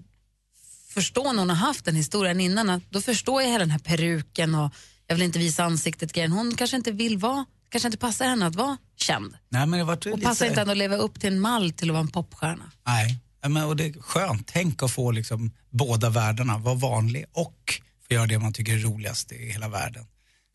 [0.94, 3.78] förstå när hon har haft den historien innan, att då förstår jag hela den här
[3.78, 4.72] peruken och
[5.06, 6.32] jag vill inte visa ansiktet grejen.
[6.32, 9.34] Hon kanske inte vill vara, kanske inte passar henne att vara känd.
[9.48, 11.94] Nej, men det var Och passar inte att leva upp till en mall till att
[11.94, 12.70] vara en popstjärna.
[12.86, 14.46] Nej, men, och det är skönt.
[14.46, 18.78] Tänk att få liksom båda världarna, vara vanlig och få göra det man tycker är
[18.78, 20.06] roligast i hela världen.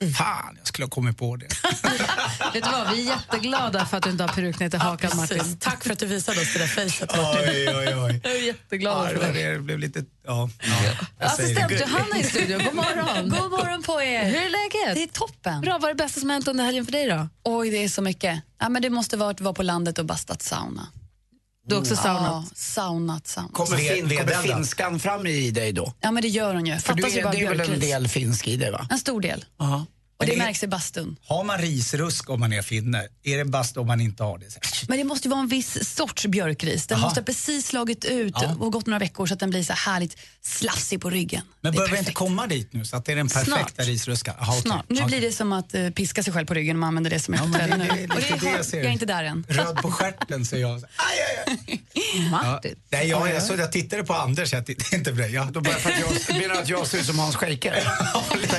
[0.02, 0.14] Mm.
[0.14, 1.46] Fan, jag skulle ha kommit på det.
[2.54, 5.12] Vet du vad, vi är jätteglada för att du inte har peruk ner till hakan
[5.12, 5.38] Precis.
[5.38, 5.58] Martin.
[5.58, 7.42] Tack för att du visade oss det där fejset Martin.
[7.50, 8.22] oj, oj, oj.
[8.24, 9.54] Jag är jätteglad Ja, det, för det.
[9.54, 10.04] det, blev lite...
[10.26, 10.50] Ja,
[11.20, 11.72] ja, Assistent.
[11.72, 13.30] Johanna i studion, god morgon.
[13.30, 14.24] God morgon på er.
[14.26, 14.96] Hur är läget?
[14.96, 15.62] Det är toppen.
[15.62, 17.28] Bra, vad är det bästa som har hänt under helgen för dig då?
[17.44, 18.42] Oj, det är så mycket.
[18.60, 20.88] Ja, men det måste vara att vara på landet och bastat sauna.
[21.68, 22.22] Du har också saunat?
[22.32, 23.54] Ja, saunat, saunat.
[23.54, 25.94] Kommer, fin, kommer finskan fram i dig då?
[26.02, 26.78] Ja, men det gör hon ju.
[26.80, 28.88] För du är, bara det är väl en del finsk i dig va?
[28.92, 29.46] En stor del.
[29.60, 29.86] Ja.
[30.18, 31.16] Och Men det, det är- märks i bastun.
[31.28, 33.08] Har man risrusk om man är finne?
[33.24, 34.46] Är det bast om man inte har det?
[34.88, 36.88] Men det måste ju vara en viss sorts björkris.
[36.88, 37.08] Den Aha.
[37.08, 38.56] måste ha precis slagit ut Ja.
[38.60, 41.42] och gått några veckor så att den blir så här härligt slafsig på ryggen.
[41.62, 43.88] Men Det börjar vi inte komma dit nu så att det är den perfekta Snart.
[43.88, 44.36] risruskan?
[44.40, 44.62] Aha, okej.
[44.62, 44.86] Snart.
[44.90, 45.08] Nu Okej.
[45.08, 47.34] blir det som att eh, piska sig själv på ryggen om man använder det som
[47.34, 47.86] Ja, ett det, nu.
[47.88, 49.46] det Och lite det har- jag jag är inte där än.
[49.50, 50.82] Röd på stjärten säger jag.
[52.32, 52.76] Martin.
[52.90, 52.98] Ja.
[52.98, 55.34] Nej, jag, jag, så jag tittade på Anders, jag tittade inte på dig.
[55.34, 57.74] Ja, Då bara för att jag, menar att jag ser ut som Hans Scheike?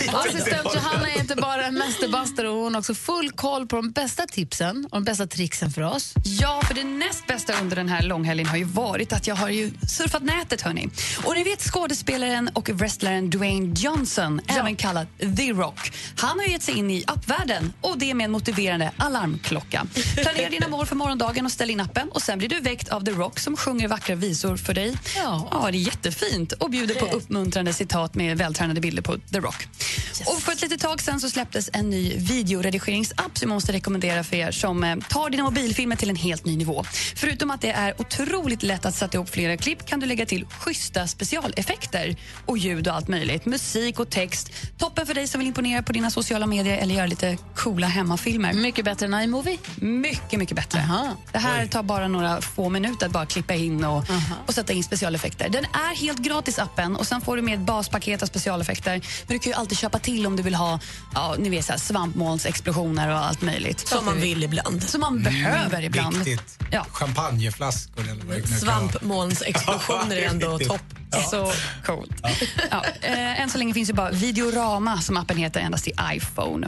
[0.08, 4.26] Assistent Johanna är inte bara en mästerbastare, hon har också full koll på de bästa
[4.26, 6.14] tipsen och de bästa tricksen för oss.
[6.24, 9.48] Ja, för det näst bästa under den här långhelgen har ju varit att jag har
[9.48, 10.60] ju surfat nätet.
[10.62, 10.88] Hörni.
[11.24, 15.06] Och ni vet skådespelaren och wrestlaren Dwayne Johnson, även kallad
[15.36, 15.92] The Rock.
[16.16, 19.86] Han har gett sig in i appvärlden och det med en motiverande alarmklocka.
[20.16, 23.04] Planera dina mål för morgondagen och ställ in appen och sen blir du väckt av
[23.04, 24.96] The Rock som sjunger vackra visor för dig.
[25.16, 25.68] Ja.
[25.70, 29.68] det är jättefint och bjuder på uppmuntrande citat med vältränade bilder på The Rock.
[30.26, 34.24] Och för ett litet tag sen så släpptes en ny videoredigeringsapp som jag måste rekommendera
[34.24, 36.84] för er som eh, tar dina mobilfilmer till en helt ny nivå.
[37.16, 40.46] Förutom att det är otroligt lätt att sätta ihop flera klipp kan du lägga till
[40.46, 41.65] schyssta specialeffekter
[42.46, 43.46] och ljud och allt möjligt.
[43.46, 44.50] Musik och text.
[44.78, 48.52] Toppen för dig som vill imponera på dina sociala medier eller göra lite coola hemmafilmer.
[48.52, 49.58] Mycket bättre än iMovie?
[49.76, 50.88] Mycket, mycket bättre.
[51.32, 54.04] Det här tar bara några få minuter att bara klippa in och,
[54.46, 55.48] och sätta in specialeffekter.
[55.48, 58.92] Den är helt gratis appen och sen får du med ett baspaket av specialeffekter.
[59.26, 60.80] Men du kan ju alltid köpa till om du vill ha
[61.14, 63.88] ja, ni vet, så här, svampmolnsexplosioner och allt möjligt.
[63.88, 64.82] Som man vill ibland.
[64.82, 66.16] Som man behöver ibland.
[66.16, 66.58] Viktigt.
[66.70, 66.86] Ja.
[66.90, 68.78] Champagneflaskor eller vad det nu kan vara.
[68.80, 70.82] Svampmolnsexplosioner är ändå topp.
[71.30, 71.52] Så
[71.84, 72.10] coolt.
[72.70, 76.66] Ja, eh, än så länge finns ju bara Videorama, som appen heter, endast i iPhone.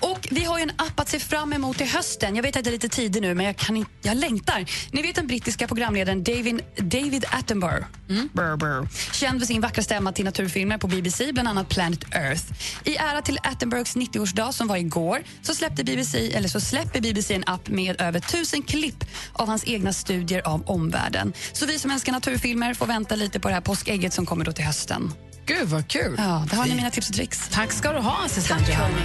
[0.00, 2.36] Och Vi har en app att se fram emot till hösten.
[2.36, 4.64] Jag vet att det är lite tidigt nu, men jag, kan inte, jag längtar.
[4.90, 7.86] Ni vet den brittiska programledaren David, David Attenborough.
[8.32, 8.88] Burr, burr.
[9.12, 12.44] Känd för sin vackra stämma till naturfilmer på BBC, bland annat Planet Earth.
[12.84, 17.34] I ära till Attenboroughs 90-årsdag som var igår så, släppte BBC, eller så släpper BBC
[17.34, 21.32] en app med över tusen klipp av hans egna studier av omvärlden.
[21.52, 24.52] Så vi som älskar naturfilmer får vänta lite på det här påskägget som kommer då
[24.52, 25.12] till hösten.
[25.46, 26.14] Gud vad kul.
[26.18, 27.48] Ja, det har ni mina tips och tricks.
[27.52, 28.96] Tack ska du ha, assistent Johanna.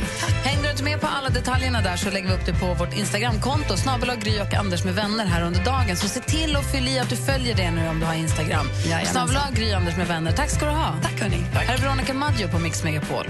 [0.43, 2.93] Hängde du inte med på alla detaljerna där så lägger vi upp det på vårt
[2.93, 5.95] Instagramkonto, snabel Gry och Anders med vänner här under dagen.
[5.95, 8.67] Så se till att fylla i att du följer det nu om du har Instagram.
[9.05, 10.31] Snabel Gry Anders med vänner.
[10.31, 10.95] Tack ska du ha.
[11.03, 11.43] Tack hörni.
[11.53, 13.25] Här är Veronica Maggio på Mix Megapol.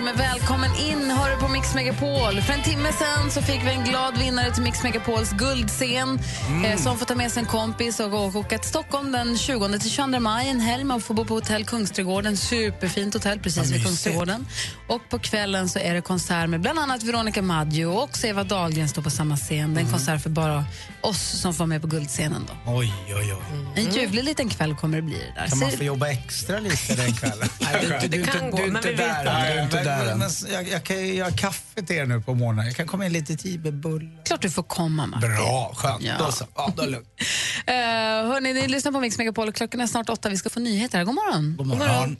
[0.00, 2.40] Maggio med Välkommen in hör du på Mix Megapol.
[2.40, 6.20] För en timme sen så fick vi en glad vinnare till Mix Megapols guldscen
[6.64, 9.78] eh, som får ta med sig en kompis och gå- åka till Stockholm den 20
[9.78, 10.48] till 22 maj.
[10.48, 12.36] En helg man får bo på hotell Kungsträdgården.
[12.36, 14.46] Superfint hotell precis vid Kungsträdgården.
[14.88, 18.88] Och på kvällen så är det konsert med bland annat Veronica Maggio och Eva Dahlgren
[18.88, 19.74] står på samma scen.
[19.74, 20.64] Det är en konsert för bara
[21.00, 22.46] oss som får med på guldscenen.
[22.48, 22.72] Då.
[22.72, 23.38] Oj, oj, oj.
[23.76, 25.48] En ljuvlig liten kväll kommer det bli det där.
[25.48, 27.48] Kan man få jobba extra lite den kvällen?
[27.60, 29.54] Nej, du- du- det kan gå, du inte vi där vet än, aldrig.
[29.54, 30.18] Du är inte Men- där men- än.
[30.18, 32.66] Men jag, jag kan ju göra kaffe till er nu på morgonen.
[32.66, 34.24] Jag kan komma in lite tid med bullar.
[34.24, 35.30] Klart du får komma, Martin.
[35.30, 36.02] Bra, skönt.
[36.02, 36.14] Ja.
[36.18, 36.44] Då så.
[36.54, 37.08] Ja, då är det lugnt.
[37.18, 37.74] Uh,
[38.32, 40.28] hörni, ni lyssnar på Mix Megapol och klockan är snart åtta.
[40.28, 41.04] Vi ska få nyheter här.
[41.04, 41.56] God morgon.
[41.56, 42.16] God morgon.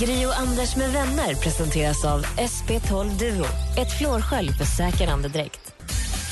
[0.00, 3.46] Gri och Anders med vänner presenteras av SP12 Duo.
[3.78, 5.72] Ett flårskölj för säker andedräkt.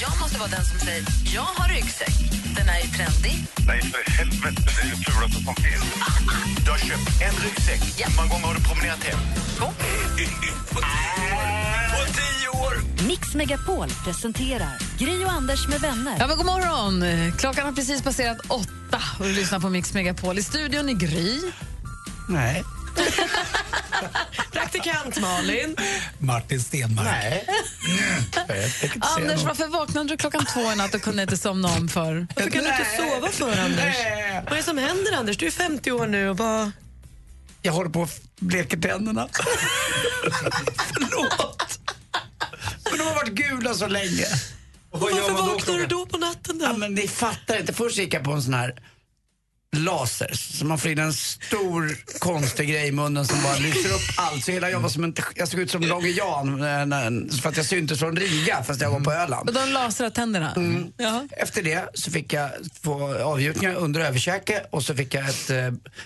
[0.01, 2.48] Jag måste vara den som säger jag har ryggsäck.
[2.59, 3.35] Den är ju trendig.
[3.67, 4.63] Nej, för helvete.
[4.67, 5.85] Det är det fulaste som finns.
[6.65, 7.81] Du har köpt en ryggsäck.
[8.07, 9.19] Hur många gånger har du promenerat hem?
[9.59, 9.67] Två.
[11.95, 13.07] På tio år!
[13.09, 16.17] Mix Megapol presenterar Gri och Anders med vänner.
[16.19, 17.05] Ja, men god morgon.
[17.39, 20.39] Klockan har precis passerat åtta och du lyssnar på Mix Megapol.
[20.39, 21.41] I studion i Gry.
[22.29, 22.65] Nej.
[24.53, 25.77] Praktikant Malin.
[26.19, 27.07] Martin Stenmark.
[27.07, 27.47] Nej.
[29.01, 32.27] Anders, varför vaknade du klockan två i natt och kunde inte somna om för?
[32.37, 33.97] Varför kan du inte sova för, Anders?
[34.45, 35.37] Vad är det som händer, Anders?
[35.37, 36.73] Du är 50 år nu och bara...
[37.63, 39.29] Jag håller på att bleka tänderna.
[40.77, 41.79] Förlåt.
[42.91, 44.27] Men de har varit gula så länge.
[44.91, 46.59] Och varför vaknar du då på natten?
[46.59, 46.65] Då?
[46.65, 47.73] Ja, men ni fattar inte.
[47.73, 48.83] Först gick jag på en sån här
[49.77, 54.01] laser, så man får in en stor konstig grej i munnen som bara lyser upp
[54.17, 54.45] allt.
[54.45, 57.49] Så hela jag var som en, jag såg ut som Långe Jan eh, när- för
[57.49, 59.49] att jag syntes från Riga fast jag var på Öland.
[59.49, 60.53] Och de lasrar tänderna?
[60.97, 61.25] Ja.
[61.31, 62.51] Efter det så fick jag
[62.83, 65.57] få avgjutningar under överkäke och så fick jag ett eh,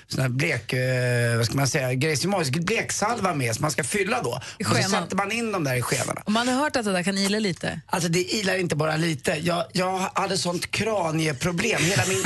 [0.09, 4.23] sån här blek, eh, vad ska man säga, grejsimojs, bleksalva med som man ska fylla
[4.23, 4.41] då.
[4.59, 6.23] I och så sätter man in dem där i skenorna.
[6.25, 7.81] Och man har hört att det där kan ila lite.
[7.87, 9.31] Alltså det ilar inte bara lite.
[9.43, 11.83] Jag, jag hade sånt kranieproblem.
[11.83, 12.23] Hela min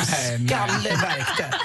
[0.49, 0.91] skalle
[1.27, 1.59] värkte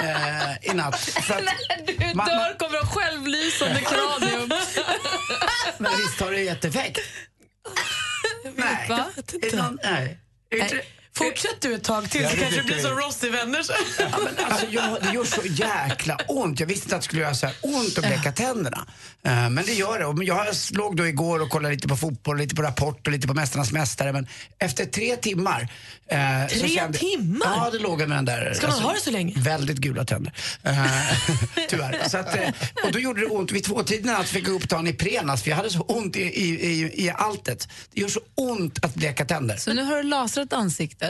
[0.00, 1.00] eh, i natt.
[1.00, 4.48] För att, När du Ma- dör kommer du ha självlysande kranium.
[5.78, 6.98] men visst har det gett effekt?
[9.82, 10.18] Nej.
[10.50, 10.86] Nej.
[11.18, 12.98] Fortsätt du ett tag till så det kanske det tycker blir som.
[12.98, 13.64] Ross i Vänner.
[13.98, 16.60] Ja, men alltså, jag, det gör så jäkla ont.
[16.60, 18.86] Jag visste inte att det skulle göra så här ont att bleka tänderna.
[19.24, 20.06] Eh, men det gör det.
[20.06, 23.26] Och Jag låg då igår och kollade lite på fotboll, lite på Rapport och lite
[23.26, 24.12] på Mästarnas Mästare.
[24.12, 24.26] Men
[24.58, 25.68] efter tre timmar...
[26.48, 27.46] så Tre kände, timmar?
[27.56, 28.46] Ja, det låg jag med den där.
[28.46, 29.34] alltså, Ska man ha det så länge?
[29.36, 30.32] Väldigt gula tänder.
[30.62, 30.76] Eh,
[31.68, 32.08] tyvärr.
[32.08, 32.34] Så att,
[32.84, 33.52] och då gjorde det ont.
[33.52, 35.36] Vid tvåtiden alltså fick jag upp ta en Ipren.
[35.38, 37.68] För jag hade så ont i, i, i, i alltet.
[37.94, 39.56] Det gör så ont att bleka tänder.
[39.56, 41.05] Så nu har du lasrat ansiktet,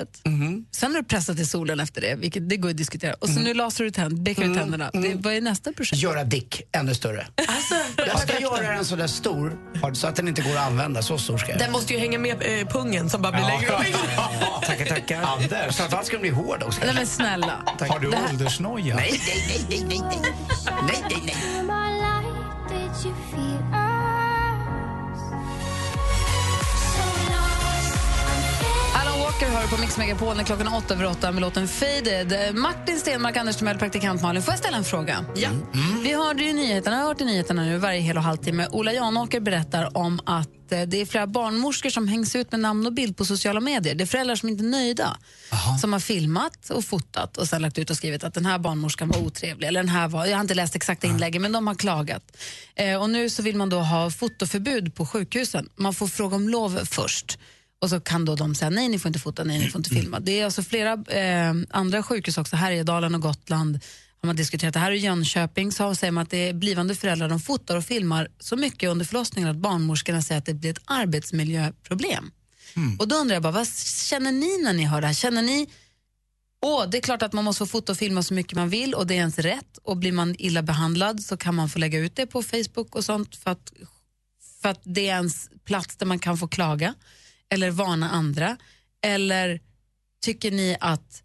[0.72, 3.14] sen har du pressat i solen efter det, vilket det går att diskutera.
[3.14, 4.90] Och så nu lasrar du tänd, bekar du tänderna.
[4.92, 6.02] Det, vad är nästa projekt?
[6.02, 7.26] Göra dick ännu större.
[7.96, 9.58] jag ska göra den så där stor
[9.92, 11.02] så att den inte går att använda.
[11.02, 13.74] Så stor ska jag Den måste ju hänga med eh, pungen som bara blir längre
[13.74, 13.96] och längre.
[14.66, 15.22] Tackar, tackar.
[15.22, 15.76] Anders.
[15.76, 16.80] Framförallt ska den bli hård också.
[16.84, 17.62] Nej men snälla.
[17.88, 18.96] Har du här- åldersnoja?
[18.96, 20.34] Nej, nej, nej, nej, nej, nej.
[20.86, 21.36] Nej, nej,
[29.40, 32.32] Walker hör på Mix Megapol när klockan är åtta över åtta med låten Faded.
[32.32, 34.42] Eh, Martin Stenmark, Anders Timell, praktikant Malin.
[34.42, 35.24] Får jag ställa en fråga?
[35.34, 35.48] Ja.
[36.02, 38.68] Vi hörde ju nyheterna, jag har hört i nyheterna nu varje hel och halvtimme.
[38.72, 42.86] Ola Janåker berättar om att eh, det är flera barnmorskor som hängs ut med namn
[42.86, 43.94] och bild på sociala medier.
[43.94, 45.16] Det är föräldrar som inte är nöjda.
[45.80, 49.08] Som har filmat och fotat och sen lagt ut och skrivit att den här barnmorskan
[49.08, 49.68] var otrevlig.
[49.68, 52.36] Eller den här var, jag har inte läst exakta inläggen men de har klagat.
[52.74, 55.68] Eh, och nu så vill man då ha fotoförbud på sjukhusen.
[55.76, 57.38] Man får fråga om lov först.
[57.78, 59.90] Och så kan då de säga nej, ni får inte fota, nej, ni får inte
[59.90, 60.20] filma.
[60.20, 63.80] Det är alltså flera eh, andra sjukhus också, Härjedalen och Gotland
[64.20, 64.74] har man diskuterat.
[64.74, 67.84] Det här i Jönköping så säger man att det är blivande föräldrar de fotar och
[67.84, 72.30] filmar så mycket under förlossningen att barnmorskorna säger att det blir ett arbetsmiljöproblem.
[72.98, 73.68] Och då undrar jag bara, vad
[74.08, 75.14] känner ni när ni hör det här?
[75.14, 75.68] Känner ni
[76.62, 78.94] Åh, det är klart att man måste få fota och filma så mycket man vill
[78.94, 79.78] och det är ens rätt.
[79.82, 83.04] Och blir man illa behandlad så kan man få lägga ut det på Facebook och
[83.04, 83.72] sånt för att,
[84.62, 86.94] för att det är ens plats där man kan få klaga
[87.54, 88.56] eller varna andra.
[89.02, 89.60] Eller
[90.24, 91.22] tycker ni att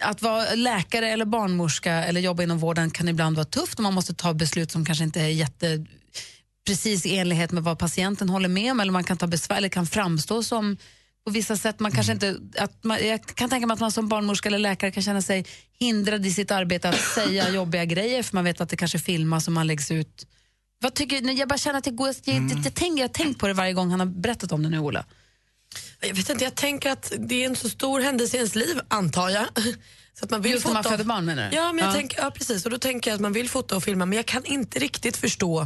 [0.00, 3.94] att vara läkare eller barnmorska eller jobba inom vården kan ibland vara tufft och man
[3.94, 5.86] måste ta beslut som kanske inte är jätte
[6.66, 9.68] precis i enlighet med vad patienten håller med om eller man kan ta besvär eller
[9.68, 10.76] kan framstå som
[11.24, 11.80] på vissa sätt.
[11.80, 14.90] Man kanske inte, att man, jag kan tänka mig att man som barnmorska eller läkare
[14.90, 15.46] kan känna sig
[15.78, 19.46] hindrad i sitt arbete att säga jobbiga grejer för man vet att det kanske filmas
[19.46, 20.26] och man läggs ut.
[20.84, 23.38] Vad tycker, jag bara känner att det går, jag, jag, jag, tänker, jag har tänkt
[23.38, 25.04] på det varje gång han har berättat om det nu, Ola.
[26.00, 28.80] Jag vet inte, jag tänker att det är en så stor händelse i ens liv,
[28.88, 29.46] antar jag.
[30.18, 31.56] Så att man vill Just när man föder barn, menar du?
[31.56, 31.94] Ja, men jag Ja.
[31.94, 32.64] Tänker, ja, precis.
[32.64, 35.16] Och då tänker jag att man vill fota och filma, men jag kan inte riktigt
[35.16, 35.60] förstå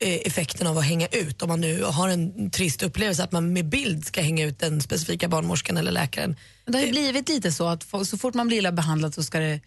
[0.00, 1.42] eh, effekten av att hänga ut.
[1.42, 4.80] Om man nu har en trist upplevelse att man med bild ska hänga ut den
[4.80, 6.36] specifika barnmorskan eller läkaren.
[6.66, 9.38] Det har ju blivit lite så att så fort man blir illa behandlad så ska
[9.38, 9.60] det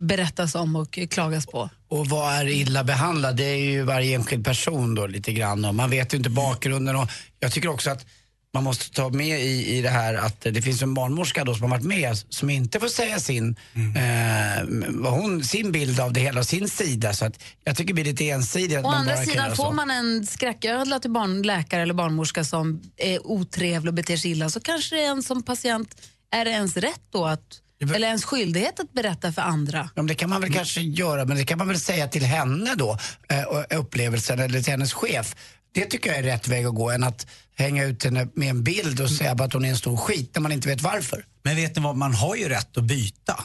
[0.00, 1.70] berättas om och klagas på.
[1.88, 3.36] Och vad är illa behandlad?
[3.36, 6.96] Det är ju varje enskild person då lite grann och man vet ju inte bakgrunden
[6.96, 8.06] och jag tycker också att
[8.54, 11.62] man måste ta med i, i det här att det finns en barnmorska då som
[11.62, 16.20] har varit med som inte får säga sin, eh, vad hon, sin bild av det
[16.20, 17.12] hela sin sida.
[17.12, 19.90] Så att jag tycker det blir lite ensidigt att Å man andra sidan, får man
[19.90, 24.96] en skräcködla till barnläkare eller barnmorska som är otrevlig och beter sig illa så kanske
[24.96, 25.94] det är en som patient,
[26.30, 29.78] är det ens rätt då att, eller ens skyldighet att berätta för andra?
[29.78, 32.24] Ja, men det kan man väl kanske göra, men det kan man väl säga till
[32.24, 35.36] henne då, eh, och upplevelsen, eller till hennes chef.
[35.72, 37.26] Det tycker jag är rätt väg att gå, än att
[37.56, 40.42] hänga ut henne med en bild och säga att hon är en stor skit när
[40.42, 41.24] man inte vet varför.
[41.42, 43.44] Men vet ni vad, man har ju rätt att byta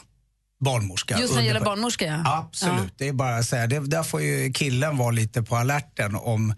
[0.60, 1.20] barnmorska.
[1.20, 2.38] Just när det gäller barnmorska, ja.
[2.38, 3.68] Absolut, det är bara att säga.
[3.68, 6.54] Det, där får ju killen vara lite på alerten om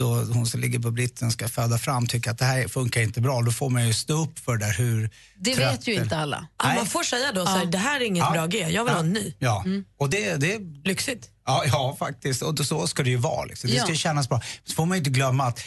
[0.00, 3.20] då hon som ligger på britten ska föda fram tycker att det här funkar inte
[3.20, 3.42] bra.
[3.42, 6.16] Då får man ju stå upp för det där hur Det trött vet ju inte
[6.16, 6.46] alla.
[6.62, 8.30] Ja, man får säga då så här, det här är inget Ja.
[8.32, 8.92] bra G, jag vill Ja.
[8.92, 9.34] ha en ny.
[9.38, 9.64] Ja,
[9.98, 11.28] och det, det Lyxigt.
[11.46, 12.42] Ja, ja, faktiskt.
[12.42, 13.44] Och så ska det ju vara.
[13.44, 13.70] Liksom.
[13.70, 13.82] Det Ja.
[13.82, 14.40] ska ju kännas bra.
[14.64, 15.60] Så får man ju inte glömma att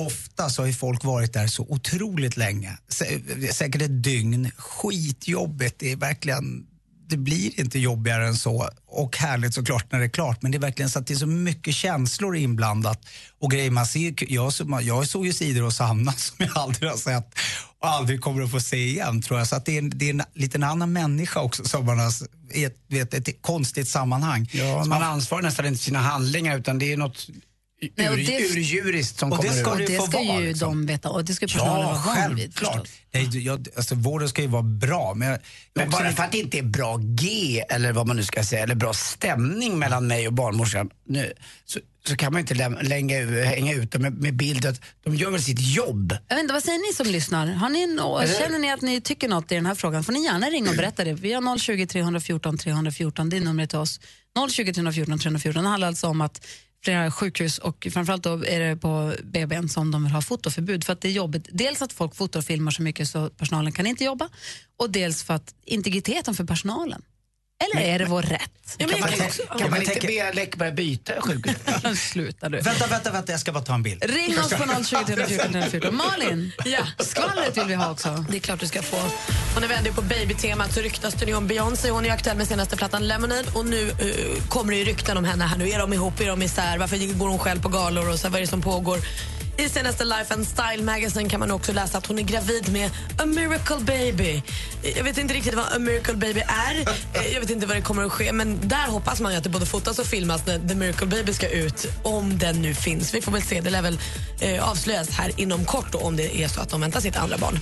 [0.00, 2.78] ofta så har ju folk varit där så otroligt länge.
[2.88, 4.50] Sä- Säkert ett dygn.
[4.56, 5.76] Skitjobbigt.
[5.78, 6.66] Det är verkligen...
[7.10, 8.68] Det blir inte jobbigare än så.
[8.86, 10.42] Och härligt såklart när det är klart.
[10.42, 13.00] Men det är verkligen så att det är så mycket känslor inblandat.
[13.40, 14.52] Och grejer man ser, jag,
[14.82, 17.34] jag såg ju sidor hos Anna som jag aldrig har sett
[17.80, 19.48] och aldrig kommer att få se igen tror jag.
[19.48, 22.12] Så att det är, en- det är en liten annan människa också som man har
[22.54, 24.50] i ett, vet, ett konstigt sammanhang.
[24.52, 27.26] Ja, man ansvarar nästan inte för sina handlingar utan det är något
[27.80, 29.86] ur, det- som Och det kommer ska ut.
[29.86, 30.68] det det ska vara, ju liksom.
[30.86, 32.52] de veta och det ska personalen Ja, vara van vid.
[33.14, 35.14] Nej, jag, alltså, vården ska ju vara bra.
[35.14, 35.38] Men, jag,
[35.74, 38.62] Men bara för att det inte är bra G, eller vad man nu ska säga,
[38.62, 41.32] eller bra stämning mellan mig och barnmorskan nu,
[41.64, 45.30] så, så kan man inte länga, hänga ut dem med, med bild att de gör
[45.30, 46.16] väl sitt jobb.
[46.28, 47.46] Jag vet inte, vad säger ni som lyssnar?
[47.46, 50.12] Har ni nå- Eller- känner ni att ni tycker något i den här frågan får
[50.12, 51.12] ni gärna ringa och berätta det.
[51.12, 54.00] Vi har 020 314 314, det är numret till oss.
[54.50, 56.46] 020 314 314 det handlar alltså om att
[56.84, 60.92] flera sjukhus och framförallt då är det på BBn som de vill ha fotoförbud för
[60.92, 61.48] att det är jobbigt.
[61.52, 64.28] Dels att folk fotar och filmar så mycket så personalen kan inte jobba
[64.76, 67.02] och dels för att integriteten för personalen.
[67.64, 68.50] Eller är det vår rätt?
[68.78, 69.00] Kan man,
[69.58, 71.56] kan man inte be Läckberg byta sjukhus?
[72.12, 72.60] Sluta du.
[72.60, 74.04] Vänta, vänta, vänta, jag ska bara ta en bild.
[74.04, 75.94] Ring oss på 020 314 314.
[75.96, 76.78] Malin, Ja.
[76.98, 78.24] skvallret vill vi ha också.
[78.30, 78.96] Det är klart du ska få.
[79.54, 81.90] Och när vi ändå är på babytemat så ryktas det nu om Beyoncé.
[81.90, 85.24] Hon är aktuell med senaste plattan Lemonade och nu eh, kommer det ju rykten om
[85.24, 85.68] henne här nu.
[85.68, 86.20] Är de ihop?
[86.20, 86.78] Är de isär?
[86.78, 88.98] Varför går hon själv på galor och så vad är det som pågår?
[89.60, 92.90] I senaste Life and Style Magazine kan man också läsa att hon är gravid med
[93.18, 94.42] a miracle baby.
[94.96, 96.88] Jag vet inte riktigt vad a miracle baby är.
[97.14, 98.32] Eh, jag vet inte vad det kommer att ske.
[98.32, 101.32] Men där hoppas man ju att det både fotas och filmas när the miracle baby
[101.32, 101.86] ska ut.
[102.02, 103.14] Om den nu finns.
[103.14, 103.60] Vi får väl se.
[103.60, 103.98] Det lär väl
[104.40, 107.38] eh, avslöjas här inom kort då, om det är så att de väntar sitt andra
[107.38, 107.58] barn.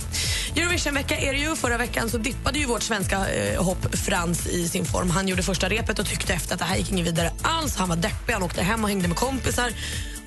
[0.55, 1.55] Eurovision-vecka är det ju.
[1.55, 5.09] Förra veckan så dippade ju vårt svenska eh, hopp Frans i sin form.
[5.09, 7.75] Han gjorde första repet och tyckte efter att det här gick inget vidare alls.
[7.75, 9.73] Han var deppig, han åkte hem och hängde med kompisar.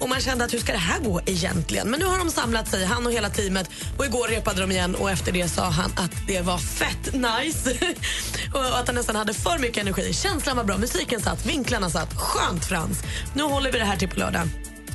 [0.03, 1.91] Och man kände att hur ska det här gå egentligen?
[1.91, 3.71] Men nu har de samlat sig, han och hela teamet.
[3.99, 7.71] Och igår repade de igen och efter det sa han att det var fett nice.
[8.55, 10.13] och att han nästan hade för mycket energi.
[10.13, 12.15] Känslan var bra, musiken satt, vinklarna satt.
[12.15, 13.03] Skönt Frans.
[13.35, 14.49] Nu håller vi det här till på lördag.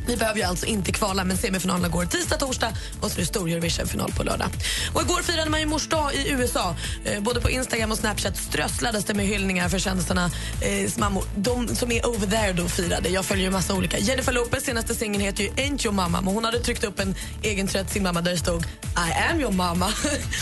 [0.08, 3.26] Vi behöver ju alltså inte kvala, men semifinalerna går tisdag, torsdag och så är det
[3.26, 4.48] stor Eurovision-final på lördag.
[4.94, 6.76] Och igår firade man ju mors dag i USA.
[7.06, 10.32] Eh, både på Instagram och Snapchat strösslades det med hyllningar för kändisarna.
[10.62, 11.24] Eh, mammor.
[11.36, 13.10] De som är over there då firade.
[13.10, 13.98] Jag följer ju massa olika.
[14.00, 17.16] Jennifer Lopez senaste singeln heter ju Ain't your mamma, men hon hade tryckt upp en
[17.44, 19.94] egen trött sin mamma där det stod I am your mamma.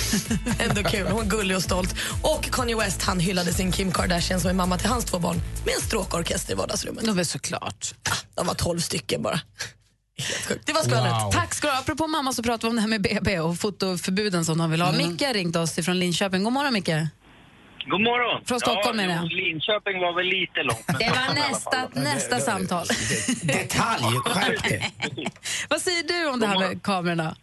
[0.60, 1.08] Ändå kul.
[1.08, 1.96] Hon är gullig och stolt.
[2.22, 5.42] Och Kanye West han hyllade sin Kim Kardashian som är mamma till hans två barn
[5.66, 7.06] med en stråkorkester i vardagsrummet.
[7.06, 7.94] De är såklart.
[8.36, 9.40] De var tolv stycken bara.
[10.66, 11.24] Det var skvallret.
[11.24, 11.32] Wow.
[11.32, 11.80] Tack ska du ha.
[11.80, 14.82] Apropå mamma så pratar vi om det här med BB och fotoförbuden som de vill
[14.82, 14.92] ha.
[14.92, 16.44] Micke har ringt oss ifrån Linköping.
[16.44, 16.90] God morgon Micke.
[17.88, 18.46] God morgon.
[18.46, 19.36] Från Stockholm ja, är det.
[19.36, 20.88] Linköping var väl lite långt.
[20.88, 22.86] Det var nästa, nästa samtal.
[23.44, 24.94] Detalj, skärp dig.
[25.70, 27.36] Vad säger du om det här med kamerorna?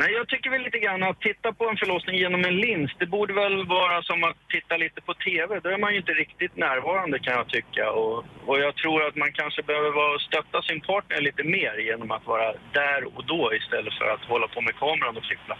[0.00, 3.06] Nej, jag tycker väl lite grann att titta på en förlossning genom en lins, det
[3.06, 5.60] borde väl vara som att titta lite på TV.
[5.64, 7.84] Då är man ju inte riktigt närvarande kan jag tycka.
[8.00, 8.16] Och,
[8.48, 12.26] och jag tror att man kanske behöver vara, stötta sin partner lite mer genom att
[12.26, 12.48] vara
[12.80, 15.56] där och då istället för att hålla på med kameran och fippla.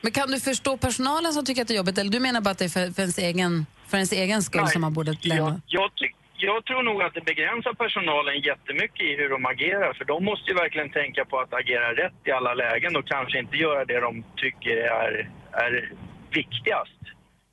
[0.00, 2.50] Men kan du förstå personalen som tycker att det är jobbigt eller du menar bara
[2.50, 5.12] att det är för, för, ens, egen, för ens egen skull Nej, som man borde
[5.22, 5.60] lämna?
[5.66, 9.92] Jag, ty- jag tror nog att det begränsar personalen jättemycket i hur de agerar.
[9.92, 13.38] För de måste ju verkligen tänka på att agera rätt i alla lägen och kanske
[13.38, 15.92] inte göra det de tycker är, är
[16.30, 17.00] viktigast.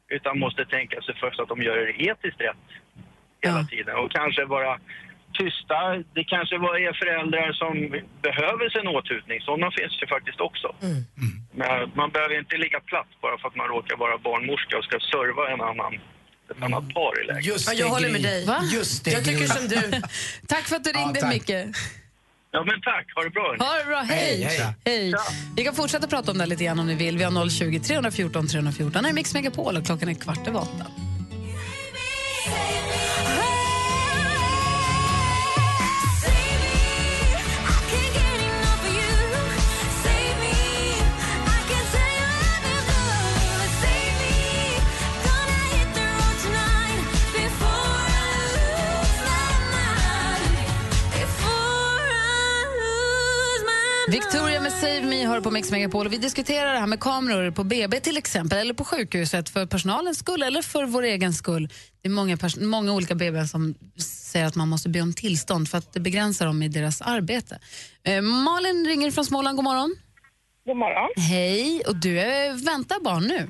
[0.10, 2.68] Utan måste tänka sig först att de gör det etiskt rätt
[3.42, 3.96] hela tiden.
[3.98, 4.80] Och kanske vara
[5.34, 6.04] tysta.
[6.14, 7.74] Det kanske var- är föräldrar som
[8.22, 9.42] behöver sin åthutning.
[9.42, 10.76] Sådana finns det faktiskt också.
[11.56, 15.00] Men man behöver inte ligga platt bara för att man råkar vara barnmorska och ska
[15.00, 16.00] serva en annan,
[16.58, 17.46] ett annat par i läget.
[17.46, 18.46] Just Ja, jag håller med dig.
[18.46, 18.64] Va?
[18.74, 19.82] Just det, Jag tycker som du.
[20.48, 21.34] Tack för att du Ja, ringde tack.
[21.34, 21.50] Micke.
[22.52, 23.16] Ja, men tack.
[23.16, 23.56] Ha det bra.
[23.60, 24.44] Ha det bra, hej.
[24.44, 25.14] Hej, hej.
[25.56, 27.18] Vi kan fortsätta prata om det lite grann om ni vill.
[27.18, 29.04] Vi har 020 314 314.
[29.04, 30.86] Det är Mix Megapol och klockan är kvart över åtta.
[54.14, 56.06] Victoria med Save Me hör på Mix Megapol.
[56.06, 59.66] Och vi diskuterar det här med kameror på BB till exempel, eller på sjukhuset för
[59.66, 61.70] personalens skull eller för vår egen skull.
[62.02, 63.76] Det är många, många olika BB som
[64.32, 67.60] säger att man måste be om tillstånd för att det begränsar dem i deras arbete.
[68.04, 69.96] Eh, Malin ringer från Småland, god morgon.
[70.66, 71.10] God morgon.
[71.16, 73.50] Hej, och du är, väntar barn nu?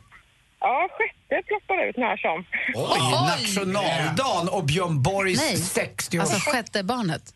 [0.59, 2.45] Ja, sjätte ploppar ut när som.
[2.75, 7.33] Oj, nationaldagen och Björn Borgs Nej, 60 alltså sjätte barnet.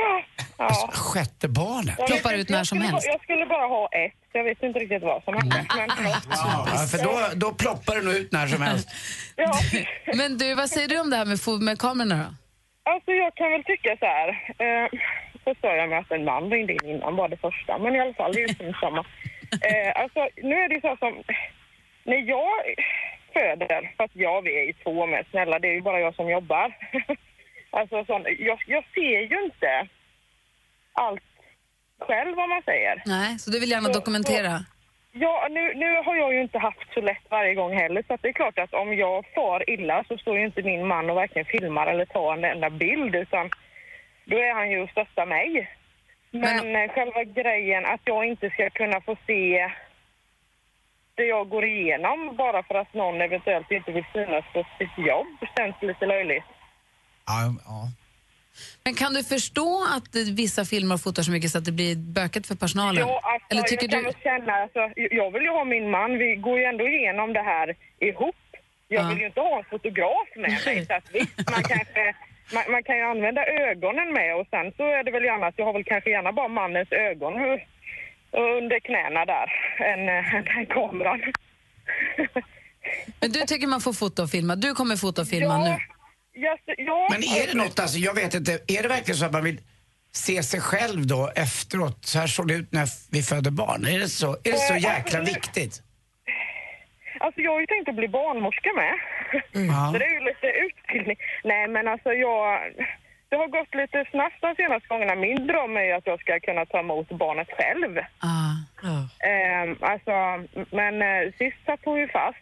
[0.00, 0.22] Ja.
[0.58, 0.90] ja.
[0.92, 1.94] Sjätte barnet.
[1.98, 3.06] Jag Ploppar ut inte, när jag som skulle helst.
[3.06, 5.66] Bara, jag skulle bara ha ett, så jag vet inte riktigt vad som hände.
[5.76, 5.88] Men,
[6.30, 8.88] Ja, för då, då ploppar det nog ut när som helst.
[9.36, 9.52] ja.
[10.18, 12.30] Men du, vad säger du om det här med, med kamerorna då?
[12.92, 14.28] Alltså jag kan väl tycka så här.
[14.64, 14.88] Eh,
[15.44, 17.78] så stör jag mig att en man ringde in innan var det första.
[17.78, 19.04] Men i alla fall, det är ju som samma.
[19.68, 21.22] Eh, alltså nu är det ju så som...
[22.04, 22.50] När jag
[23.32, 26.30] föder, fast jag vi är ju två med, snälla det är ju bara jag som
[26.30, 26.72] jobbar.
[27.70, 29.88] alltså sån, jag, jag ser ju inte
[30.92, 31.22] allt
[31.98, 33.02] själv vad man säger.
[33.06, 34.64] Nej, så du vill gärna dokumentera?
[35.12, 38.28] Ja, nu, nu har jag ju inte haft så lätt varje gång heller så det
[38.28, 41.44] är klart att om jag far illa så står ju inte min man och varken
[41.44, 43.50] filmar eller tar en enda bild utan
[44.24, 45.70] då är han ju och stöttar mig.
[46.30, 49.70] Men, eh, själva grejen att jag inte ska kunna få se
[51.14, 55.26] det jag går igenom bara för att någon eventuellt inte vill synas på sitt jobb
[55.56, 56.44] känns lite löjligt.
[57.30, 57.88] Ja, ja.
[58.84, 61.96] Men kan du förstå att eh, vissa filmer fotar så mycket så att det blir
[61.96, 63.00] böket för personalen?
[63.08, 64.18] Ja, alltså, Eller tycker jag kan du...
[64.28, 64.80] känna, alltså,
[65.20, 67.66] jag vill ju ha min man, vi går ju ändå igenom det här
[68.08, 68.36] ihop.
[68.88, 69.08] Jag Ja.
[69.08, 70.86] vill ju inte ha en fotograf med mig.
[70.86, 72.02] Så att visst, man, kanske,
[72.54, 75.58] man, man kan ju använda ögonen med och sen så är det väl gärna att
[75.58, 77.32] jag har väl kanske gärna bara mannens ögon
[78.32, 79.48] under knäna där,
[79.90, 81.20] än äh, den kameran.
[83.20, 84.56] Men du tycker man får fota och filma.
[84.56, 85.64] Du kommer fota och filma Ja.
[85.64, 85.76] nu.
[86.44, 89.26] Ja, så- ja, Men är det något, alltså, jag vet inte, är det verkligen så
[89.26, 89.60] att man vill
[90.12, 92.04] se sig själv då efteråt?
[92.04, 93.84] Så här såg det ut när vi födde barn.
[93.86, 95.82] Är det så, är det så Eh, jäkla alltså, viktigt?
[97.20, 98.94] Alltså jag har ju tänkt att bli barnmorska med.
[99.52, 99.90] Ja.
[99.92, 101.16] Så det är ju lite utbildning.
[101.44, 102.60] Nej men alltså jag...
[103.28, 105.14] Det har gått lite snabbt de senaste gångerna.
[105.14, 107.92] Min dröm är ju att jag ska kunna ta emot barnet själv.
[108.18, 108.54] Ah.
[109.30, 110.14] Ehm, alltså,
[110.76, 112.38] men eh, sist satt hon ju fast.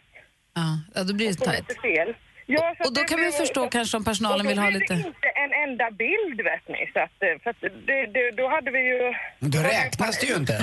[0.53, 1.81] Ja, ja, då blir det tajt.
[1.81, 2.15] fel.
[2.51, 4.93] Ja, så Och då kan man ju förstå kanske om personalen vill ha lite...
[4.93, 6.91] det inte en enda bild vet ni.
[6.93, 9.13] Så att, eh, för att det, det, då hade vi ju...
[9.39, 10.53] Men då räknas det ju inte.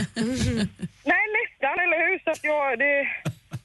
[1.12, 2.18] Nej, nästan, eller hur?
[2.24, 3.08] Så att jag, det,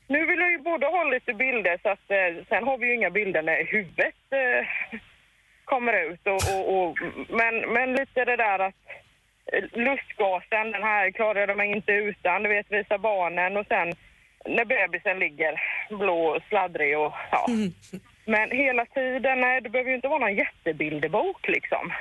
[0.07, 2.93] nu vill jag ju både ha lite bilder, så att eh, sen har vi ju
[2.95, 4.61] inga bilder när huvudet eh,
[5.65, 6.24] kommer ut.
[6.34, 6.97] Och, och, och,
[7.30, 8.82] men, men lite det där att
[9.53, 13.93] eh, lustgasen, den här klarar jag mig inte utan, du vet, visa barnen och sen
[14.45, 15.53] när bebisen ligger
[15.89, 17.47] blå och sladdrig och ja.
[18.26, 21.93] Men hela tiden, nej, det behöver ju inte vara någon jättebilderbok liksom.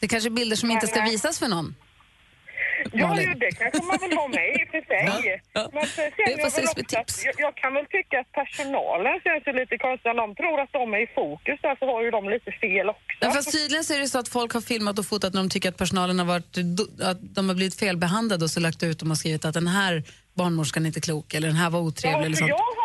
[0.00, 1.74] Det är kanske är bilder som inte ska visas för någon.
[2.92, 5.42] Ja, ju, det kanske man vill ha med i och för sig.
[5.72, 8.20] Men sen Det känner jag, väl ses med också att, jag, jag kan väl tycka
[8.20, 10.10] att personalen känns ju lite konstigt.
[10.10, 12.88] Om de tror att de är i fokus där så har ju de lite fel
[12.88, 13.16] också.
[13.20, 15.50] Ja, fast tydligen så är det så att folk har filmat och fotat när de
[15.50, 16.56] tycker att personalen har varit,
[17.02, 20.02] att de har blivit felbehandlade och så lagt ut dem och skrivit att den här
[20.34, 22.20] barnmorskan är inte klok eller den här var otrevlig.
[22.20, 22.48] Ja, eller sånt.
[22.48, 22.79] jag har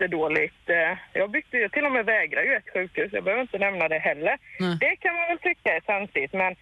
[0.00, 0.70] jättedåligt.
[0.70, 3.12] eh, Jag bytte ju till och med vägra ju ett sjukhus.
[3.12, 4.38] Jag behöver inte nämna det heller.
[4.60, 4.76] Nej.
[4.80, 6.52] Det kan man väl tycka är töntigt, men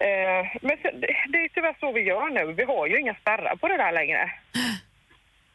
[0.00, 0.76] eh, men
[1.32, 2.52] det är tyvärr så vi gör nu.
[2.52, 4.30] Vi har ju inga spärrar på det där längre.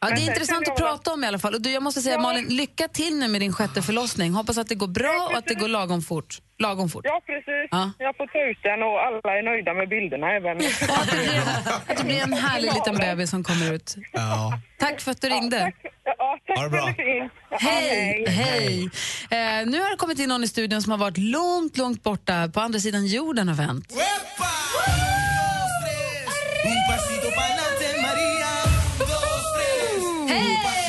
[0.04, 1.54] Ja, det är intressant att prata om i alla fall.
[1.54, 4.34] Och du, jag måste säga Malin, lycka till nu med din sjätte förlossning.
[4.34, 6.38] Hoppas att det går bra och att det går lagom fort.
[6.60, 7.06] Lagom fort.
[7.06, 7.68] Ja, precis.
[7.72, 7.92] Ja.
[7.98, 10.58] Jag får ta ut den och alla är nöjda med bilderna även.
[11.88, 13.96] Att det blir en härlig liten bebis som kommer ut.
[14.12, 14.60] Ja.
[14.80, 15.72] Tack för att du ringde.
[16.04, 16.94] Ja, tack Ha det bra.
[16.98, 18.26] Ja, Hej!
[18.28, 18.84] Hej!
[19.30, 22.50] Eh, nu har det kommit in någon i studion som har varit långt, långt borta
[22.54, 23.94] på andra sidan jorden och vänt.
[30.34, 30.83] Hey!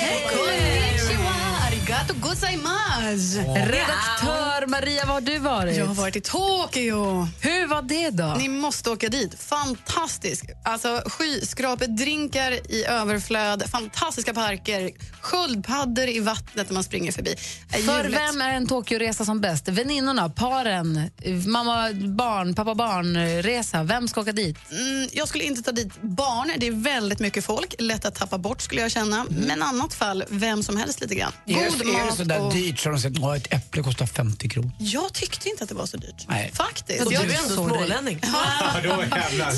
[3.12, 3.38] Gozaimasu.
[3.72, 5.76] Redaktör Maria, var har du varit?
[5.76, 7.28] Jag har varit i Tokyo.
[7.40, 8.34] Hur var det då?
[8.38, 9.34] Ni måste åka dit.
[9.42, 10.44] Fantastisk.
[10.64, 14.90] Alltså skyskrapedrinkar i överflöd, fantastiska parker,
[15.20, 17.30] sköldpaddor i vattnet när man springer förbi.
[17.72, 18.20] Eh, För Hjulet.
[18.20, 19.68] vem är en Tokyoresa som bäst?
[19.68, 21.10] Väninnorna, paren,
[21.46, 23.82] mamma, barn, pappa, barn, resa.
[23.82, 24.56] Vem ska åka dit?
[24.70, 26.52] Mm, jag skulle inte ta dit barn.
[26.56, 27.74] Det är väldigt mycket folk.
[27.78, 29.26] Lätt att tappa bort skulle jag känna.
[29.30, 31.32] Men annat fall, vem som helst lite grann.
[31.46, 34.06] Är det, är det mat så där och- dyrt de säger att ett äpple kostar
[34.06, 34.70] 50 kronor?
[34.78, 36.24] Jag tyckte inte att det var så dyrt.
[36.28, 36.50] Nej.
[36.54, 37.00] Faktiskt.
[37.04, 38.20] Och du Jag är ändå smålänning.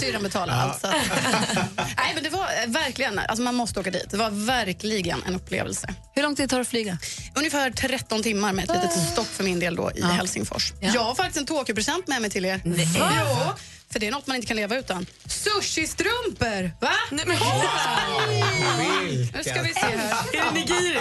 [0.01, 0.81] Syrran betalar allt.
[0.81, 0.87] Så.
[0.87, 0.95] att-
[1.77, 4.07] Nej, men det var eh, verkligen, alltså man måste åka dit.
[4.11, 5.95] Det var verkligen en upplevelse.
[6.15, 6.99] Hur lång tid tar det att flyga?
[7.35, 10.73] Ungefär 13 timmar med ett litet stopp för min del då i Helsingfors.
[10.81, 10.91] Ja.
[10.95, 12.61] Jag har faktiskt en Tokyo-present med mig till er.
[12.65, 12.89] Nej.
[12.99, 13.53] Jo,
[13.91, 15.07] för det är något man inte kan leva utan.
[15.27, 16.71] Sushi-strumpor!
[16.81, 16.91] Va?
[17.11, 17.37] Nej, men,
[19.35, 20.25] Nu ska vi se här.
[20.33, 21.01] Är det nigiris?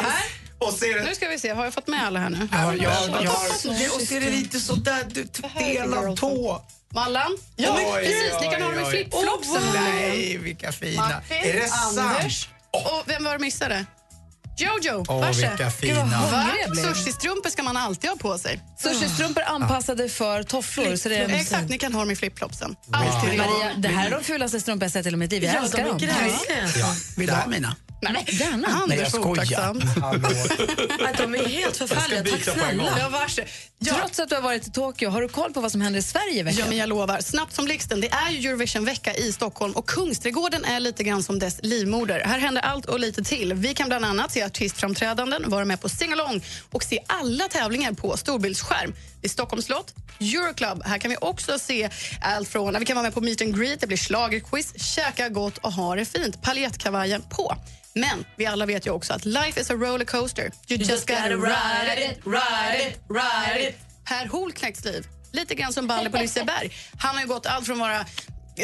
[0.67, 2.47] Och ser Nu ska vi se, har jag fått med alla här nu?
[2.51, 5.27] Ja, jag, jag, och ser det lite sådär, du,
[5.59, 6.61] delad tå.
[6.93, 7.37] Mallan?
[7.55, 8.33] Ja, Oj, precis.
[8.41, 9.61] Ni kan ha dem i flipflopsen.
[9.73, 11.01] Nej, vilka fina.
[11.01, 11.99] Martin, Är det sant?
[11.99, 13.85] Anders och vem var det missade?
[14.57, 15.49] Jojo, varsågod.
[15.49, 16.23] vilka fina.
[16.75, 18.59] Sushi-strumpor ska man alltid ha på sig.
[18.83, 20.95] Sushi-strumpor anpassade för tofflor.
[20.95, 22.75] Så det är Exakt, ni kan ha dem i flipflopsen.
[22.91, 23.37] Alltid.
[23.37, 25.43] Maria, det här är de fulaste strumpor jag sett i mitt liv.
[25.43, 25.99] Jag Ja, älskar dem.
[26.75, 27.75] Ja, vill du ha mina?
[28.01, 28.57] Nej, gärna.
[28.57, 29.83] Nej, Anders, jag otacksamt.
[30.01, 30.27] Hallå.
[31.05, 32.23] Att de är helt förfärliga.
[32.23, 32.83] Tack snälla.
[32.99, 33.49] Ja, varsågod.
[33.79, 33.93] Ja.
[33.99, 36.03] Trots att du har varit i Tokyo, har du koll på vad som händer i
[36.03, 36.59] Sverige i veckan?
[36.59, 37.19] Ja, men jag lovar.
[37.21, 38.01] Snabbt som blixten.
[38.01, 42.21] Det är ju Eurovision-vecka i Stockholm och Kungsträdgården är lite grann som dess livmoder.
[42.25, 43.53] Här händer allt och lite till.
[43.53, 46.41] Vi kan bland annat se artistframträdanden, vara med på singalong
[46.71, 48.93] och se alla tävlingar på storbildsskärm.
[49.25, 50.83] Är Stockholms slott, Euroclub.
[50.85, 51.89] Här kan vi också se
[52.21, 52.79] allt från...
[52.79, 55.95] Vi kan vara med på meet and greet, det blir schlagerquiz, käka gott och ha
[55.95, 56.41] det fint.
[56.41, 57.55] Paljettkavajen på.
[57.93, 60.51] Men vi alla vet ju också att life is a rollercoaster.
[60.67, 63.75] You just gotta ride it, ride it, ride it.
[64.05, 66.71] Per Holknekts liv, lite grann som Balle på Liseberg.
[66.99, 68.05] Han har ju gått allt från vara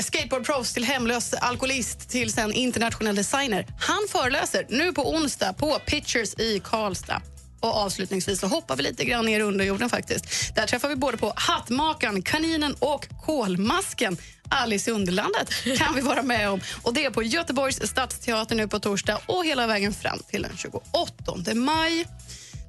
[0.02, 3.66] skateboardproffs till hemlös alkoholist till sen internationell designer.
[3.80, 7.22] Han föreläser nu på onsdag på Pitchers i Karlstad.
[7.62, 10.56] Och avslutningsvis så hoppar vi lite grann ner i underjorden faktiskt.
[10.56, 14.18] Där träffar vi både på Hattmakaren, Kaninen och Kolmasken.
[14.50, 16.62] Alice i Underlandet kan vi vara med om.
[16.82, 20.58] Och Det är på Göteborgs stadsteater nu på torsdag och hela vägen fram till den
[20.58, 22.06] 28 maj.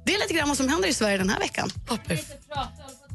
[0.05, 1.69] Det är lite grann vad som händer i Sverige den här veckan.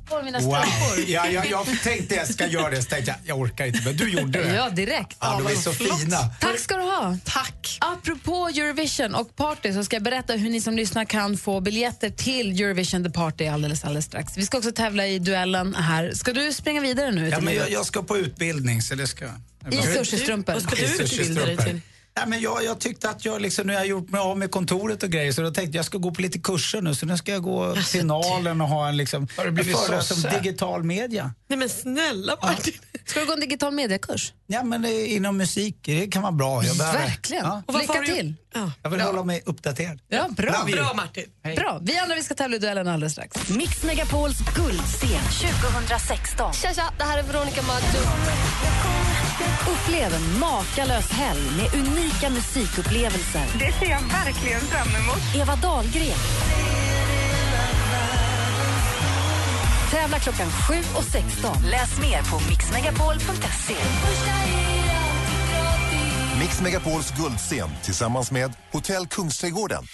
[0.09, 0.55] På mina Wow.
[0.63, 1.05] strumpor.
[1.11, 3.81] Ja, ja, jag tänkte jag ska göra det, så tänkte jag, jag orkar inte.
[3.85, 4.55] Men du gjorde det.
[4.55, 5.17] Ja, direkt.
[5.21, 6.19] Ja, de är så fina.
[6.41, 7.19] Tack ska du ha.
[7.25, 7.79] Tack.
[7.81, 12.11] Apropå Eurovision och party så ska jag berätta hur ni som lyssnar kan få biljetter
[12.11, 14.33] till Eurovision The Party alldeles, alldeles strax.
[14.37, 16.13] Vi ska också tävla i duellen här.
[16.15, 17.29] Ska du springa vidare nu?
[17.29, 19.25] Ja, men jag, jag ska på utbildning så det ska...
[19.71, 20.53] I sushistrumpor.
[20.53, 21.81] Vad ska du I utbilda dig till?
[22.21, 24.51] Ja, men jag, jag tyckte att jag liksom, nu har jag gjort mig av med
[24.51, 27.07] kontoret och grejer så då tänkte jag jag ska gå på lite kurser nu så
[27.07, 31.35] nu ska jag gå finalen och ha en liksom, Har du föreläsning om digital media.
[31.49, 32.75] Nej men snälla Martin.
[33.07, 34.33] Ska du gå en digital mediekurs?
[34.47, 36.65] Ja men det är inom musik, det kan vara bra.
[36.65, 37.45] Jag behöver- Verkligen.
[37.45, 37.63] Ja.
[37.67, 38.35] Och Lycka till.
[38.83, 40.01] Jag vill hålla mig uppdaterad.
[40.09, 40.65] Ja, bra.
[40.73, 41.25] Bra Martin.
[41.57, 41.79] Bra.
[41.83, 43.49] Vi andra vi ska tävla i duellen alldeles strax.
[43.49, 46.53] Mix Megapols guldscen 2016.
[46.53, 48.01] Tja, tja, det här är Veronica Maggio.
[49.71, 53.47] Upplev en makalös helg med unika musikupplevelser.
[53.59, 55.35] Det ser jag verkligen fram emot.
[55.35, 56.19] Eva Dahlgren.
[59.91, 61.57] Tävla klockan 7 och 16.
[61.71, 63.77] Läs mer på mixmegapol.se.
[66.41, 69.85] Mix Megapols guldscen tillsammans med Hotell Kungsträdgården.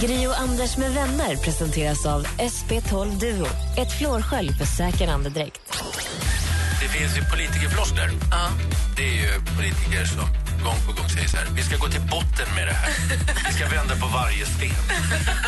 [0.00, 3.46] Gri och Anders med vänner presenteras av SP12 Duo.
[3.76, 5.60] Ett flårskölj för säker andedräkt.
[6.80, 8.10] Det finns ju politikerfloskler.
[8.96, 10.28] Det är ju politiker som
[10.64, 12.90] gång på gång säger så här, vi ska gå till botten med det här.
[13.48, 14.80] Vi ska vända på varje sten.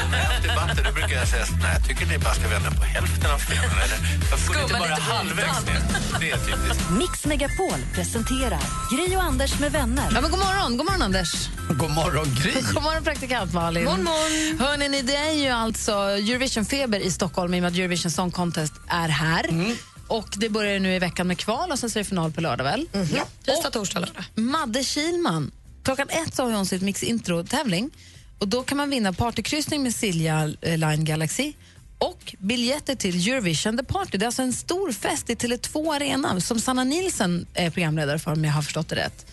[0.02, 2.35] Och när jag har debatter då brukar jag säga så, nej, jag tycker ni bara
[2.35, 3.77] ska vända på hälften av stenen.
[3.85, 3.98] Eller
[4.31, 5.81] varför inte bara halvvägs ner?
[6.20, 6.90] Det är typiskt.
[6.90, 8.62] Mix Megapol presenterar
[8.93, 10.09] Gri och Anders med vänner.
[10.15, 11.48] Ja, men god morgon, god morgon Anders.
[11.69, 12.52] God morgon Gry.
[12.74, 13.85] God morgon praktikant Malin.
[13.85, 14.59] Morgon, morgon.
[14.61, 18.31] Hörrni, ni, det är ju alltså Eurovision-feber i Stockholm i och med att Eurovision Song
[18.31, 19.48] Contest är här.
[19.48, 19.77] Mm.
[20.10, 22.40] Och Det börjar nu i veckan med kval och sen så är det final på
[22.40, 22.86] lördag väl?
[22.92, 23.06] Mhm.
[23.44, 24.24] Tisdag, torsdag, lördag.
[24.34, 25.50] Madde Kilman,
[25.82, 27.90] klockan ett så har hon sitt Mix Intro-tävling.
[28.38, 31.52] Och Då kan man vinna partykryssning med Silja eh, Line Galaxy
[31.98, 34.18] och biljetter till Eurovision The Party.
[34.18, 38.32] Det är alltså en stor fest i Tele2 Arena som Sanna Nilsson är programledare för
[38.32, 39.26] om jag har förstått det rätt.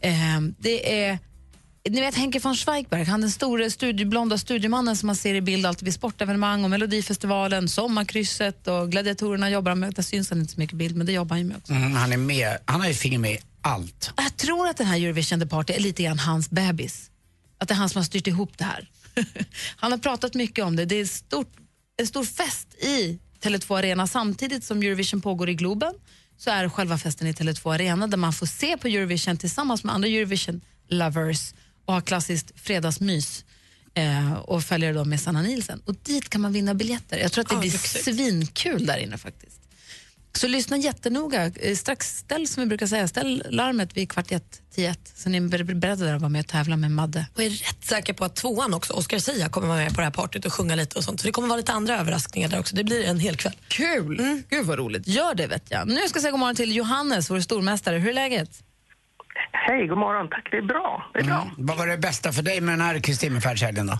[0.00, 0.12] Eh,
[0.58, 1.18] det är
[1.90, 5.40] ni vet Henke von Zweigbergk, han den store studie, blonda studiemannen som man ser i
[5.40, 9.94] bild alltid vid sportevenemang och Melodifestivalen, Sommarkrysset och Gladiatorerna jobbar han med.
[9.94, 11.72] Där syns han inte så mycket bild, men det jobbar han ju med också.
[11.72, 14.12] Mm, han är med, han har ju finger med i allt.
[14.16, 17.10] Jag tror att den här Eurovision The Party är lite grann hans bebis.
[17.58, 18.88] Att det är han som har styrt ihop det här.
[19.76, 20.84] han har pratat mycket om det.
[20.84, 21.52] Det är stort,
[21.96, 25.94] en stor fest i Tele2 Arena samtidigt som Eurovision pågår i Globen
[26.36, 29.94] så är själva festen i Tele2 Arena där man får se på Eurovision tillsammans med
[29.94, 31.54] andra Eurovision-lovers
[31.84, 33.44] och ha klassiskt fredagsmys
[33.94, 35.82] eh, och följer då med Sanna Nielsen.
[35.84, 37.18] Och dit kan man vinna biljetter.
[37.18, 38.04] Jag tror att det Ah, blir lyxigt.
[38.04, 39.60] svinkul där inne faktiskt.
[40.36, 41.44] Så lyssna jättenoga.
[41.46, 45.12] Eh, Strax ställ, som vi brukar säga, ställ larmet vid kvart i ett, tio ett,
[45.16, 47.26] så ni är ber- beredda där att vara med och tävla med Madde.
[47.34, 50.04] Och är rätt säker på att tvåan också, Oscar Sia, kommer vara med på det
[50.04, 51.20] här partyt och sjunga lite och sånt.
[51.20, 52.76] Så det kommer vara lite andra överraskningar där också.
[52.76, 53.52] Det blir en hel kväll.
[53.68, 54.42] Kul!
[54.50, 55.08] Gud vad roligt.
[55.08, 55.88] Gör det vet jag.
[55.88, 57.98] Nu ska jag säga god morgon till Johannes, vår stormästare.
[57.98, 58.50] Hur är läget?
[59.52, 60.28] Hej, god morgon.
[60.28, 61.10] Tack, det är bra.
[61.12, 61.42] Det är bra.
[61.42, 61.54] Mm.
[61.58, 63.98] Vad var det bästa för dig med den här Kristi himmelfärdshelgen då?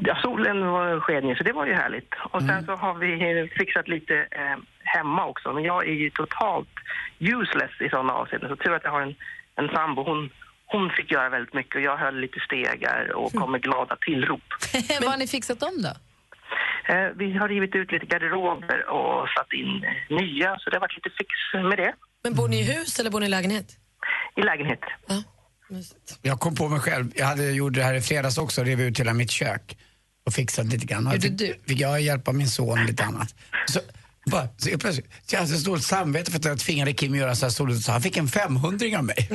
[0.00, 2.14] Ja, solen var sken så det var ju härligt.
[2.30, 5.52] Och sen så har vi fixat lite eh, hemma också.
[5.52, 6.68] Men jag är ju totalt
[7.18, 8.50] useless i sådana avseenden.
[8.50, 9.14] Så tur att jag har en,
[9.56, 10.02] en sambo.
[10.02, 10.30] Hon,
[10.66, 14.42] hon fick göra väldigt mycket och jag höll lite stegar och kom med glada tillrop.
[15.00, 15.92] vad har ni fixat om då?
[16.94, 20.80] Eh, vi har rivit ut lite garderober och satt in eh, nya, så det har
[20.80, 21.92] varit lite fix med det.
[22.24, 23.76] Men bor ni i hus eller bor ni i lägenhet?
[24.36, 24.80] I lägenhet.
[26.22, 29.00] Jag kom på mig själv, jag hade gjort det här i fredags också, rev ut
[29.00, 29.78] hela mitt kök
[30.26, 31.06] och fixat lite grann.
[31.06, 33.34] Och jag Gjorde fick, fick jag hjälpa min son lite annat.
[33.68, 33.80] Så,
[34.30, 37.14] bara, så jag plötsligt, så jag hade så dåligt samvete för att jag tvingade Kim
[37.14, 39.28] göra så här stort, så han fick en 500 av mig.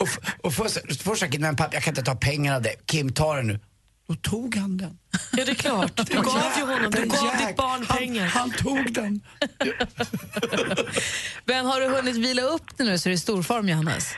[0.00, 2.62] och f- och först, först sa Kim, "Nej, pappa jag kan inte ta pengarna av
[2.62, 2.74] dig.
[2.86, 3.60] Kim, ta den nu.
[4.08, 4.98] Då tog han den.
[5.32, 5.92] Ja, det är klart.
[6.10, 8.26] Du gav ju honom, du gav jäk- ditt barn pengar.
[8.26, 9.20] Han, han tog den.
[11.44, 14.14] Men har du hunnit vila upp det nu så är det i stor form, Johannes?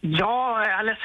[0.00, 0.98] Ja, eller,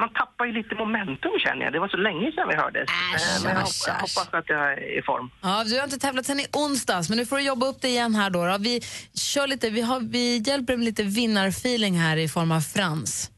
[0.00, 1.72] man tappar ju lite momentum känner jag.
[1.72, 2.88] Det var så länge sedan vi hördes.
[2.90, 5.30] Eh, Men jag, äsch, jag hoppas att jag är i form.
[5.42, 7.88] Ja, du har inte tävlat sen i onsdags, men nu får du jobba upp det
[7.88, 8.44] igen här då.
[8.46, 8.56] då.
[8.58, 8.80] Vi,
[9.14, 13.30] kör lite, vi, har, vi hjälper med lite vinnarfeeling här i form av Frans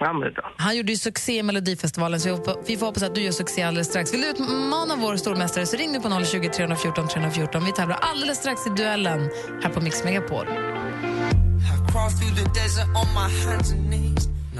[0.00, 0.34] framåt.
[0.56, 3.32] Han gjorde ju succé i Melodifestivalen, så vi hoppa, vi får hoppas att du gör
[3.32, 4.14] succé alldeles strax.
[4.14, 7.64] Vill du utmana vår stormästare så ring nu på 020 314 314.
[7.64, 9.30] Vi tävlar alldeles strax i duellen
[9.62, 10.46] här på Mix Megapol.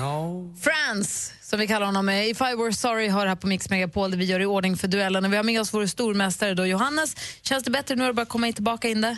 [0.00, 0.54] Crawl.
[0.60, 2.08] Frans, som vi kallar honom.
[2.08, 4.88] If I were sorry hör här på Mix Megapol där vi gör i ordning för
[4.88, 5.24] duellen.
[5.24, 7.16] Och vi har med oss vår stormästare då, Johannes.
[7.42, 9.16] Känns det bättre nu att bara komma tillbaka in det?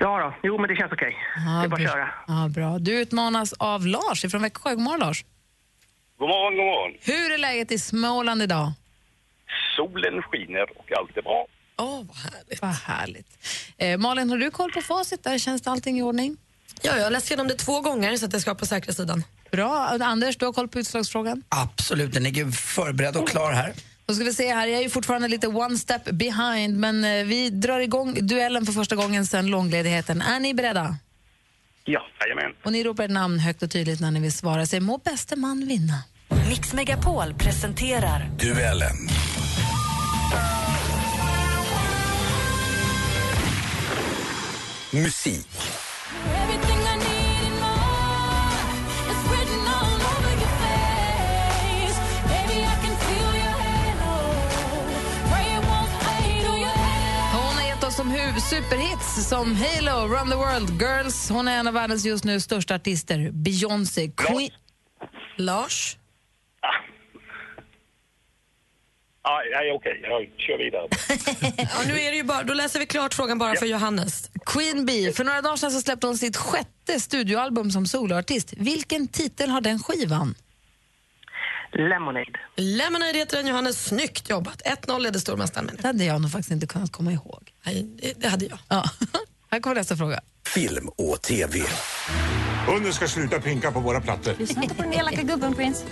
[0.00, 1.16] Ja då, jo men det känns okej.
[1.60, 2.08] det är bara att köra.
[2.26, 2.78] Ja, bra.
[2.78, 4.74] Du utmanas av Lars från Växjö.
[4.74, 5.24] God morgon, Lars.
[6.18, 6.98] God morgon, god morgon.
[7.00, 8.72] Hur är läget i Småland idag?
[9.76, 11.46] Solen skiner och allt är bra.
[11.78, 12.62] Åh, vad härligt.
[12.62, 13.26] Vad härligt.
[13.78, 15.24] Eh, Malin, har du koll på facit?
[15.24, 16.36] Där känns det allting i ordning?
[16.82, 18.92] Ja, jag har läst igenom det två gånger så att jag ska vara på säkra
[18.92, 19.24] sidan.
[19.50, 19.98] Bra.
[20.00, 21.42] Anders, du har koll på utslagsfrågan?
[21.48, 23.72] Absolut, den ligger förberedd och klar här.
[24.06, 27.24] Då ska vi se här, jag är ju fortfarande lite one step behind men eh,
[27.24, 30.22] vi drar igång duellen för första gången sedan långledigheten.
[30.22, 30.96] Är ni beredda?
[31.84, 32.56] Ja, jajamän.
[32.64, 34.66] Och ni ropar ett namn högt och tydligt när ni vill svara.
[34.66, 36.02] Säg må bäste man vinna.
[36.48, 38.96] Mix Megapol presenterar Duellen.
[44.92, 45.48] Musik.
[58.44, 61.30] Superhits som Halo, Run the World, Girls.
[61.30, 63.30] Hon är en av världens just nu största artister.
[63.32, 64.50] Beyoncé, Queen...
[65.36, 65.96] Lars?
[69.22, 70.88] Ah, nej, okej, jag kör vidare.
[71.74, 74.30] Ja, nu är det ju bara, då läser vi klart frågan bara för Johannes.
[74.46, 75.12] Queen Bee.
[75.12, 78.54] För några dagar sedan så släppte hon sitt sjätte studioalbum som soloartist.
[78.56, 80.34] Vilken titel har den skivan?
[81.72, 82.40] Lemonade.
[82.56, 83.84] Lemonade heter den, Johannes.
[83.84, 84.62] Snyggt jobbat.
[84.62, 85.74] 1-0 leder stormästaren med.
[85.78, 87.53] Det hade jag nog faktiskt inte kunnat komma ihåg.
[87.64, 87.86] Nej,
[88.18, 88.58] det, hade jag.
[88.68, 88.84] Ja.
[89.50, 90.20] Här kommer nästa fråga.
[90.46, 91.62] Film och TV.
[92.66, 94.34] Hunden ska sluta pinka på våra plattor.
[94.38, 95.84] Lyssna inte på den elaka gubben, Prins.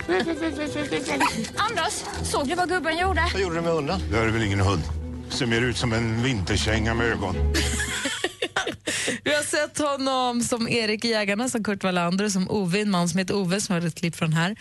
[1.57, 1.93] Anders,
[2.23, 3.29] såg du vad gubben gjorde?
[3.33, 3.99] Vad gjorde du med hunden?
[4.11, 4.81] Det är väl ingen hund.
[5.29, 7.35] Ser mer ut som en vinterkänga med ögon.
[9.23, 13.09] Vi har sett honom som Erik i Jägarna, som Kurt Wallander, som Ove, en man
[13.09, 14.55] som heter Ove, som har ett klipp från här.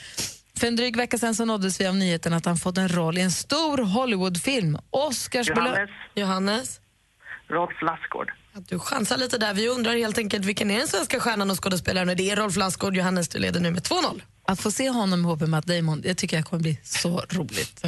[0.59, 3.19] För en dryg vecka sedan så nåddes vi av nyheten att han fått en roll
[3.19, 4.79] i en stor Hollywoodfilm.
[4.91, 5.91] Oscarsbelö- Johannes.
[6.15, 6.81] Johannes?
[7.53, 8.33] Rolf Lassgård.
[8.55, 9.55] Att du chansar lite där.
[9.55, 12.17] Vi undrar helt enkelt vilken är den svenska stjärnan och skådespelaren?
[12.17, 12.97] Det är Rolf Lassgård.
[12.97, 14.23] Johannes, du leder nu med 2-0.
[14.47, 17.85] Att få se honom ihop med Matt Damon, det tycker jag kommer bli så roligt.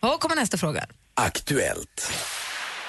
[0.00, 0.86] Och kommer nästa fråga.
[1.14, 2.12] Aktuellt.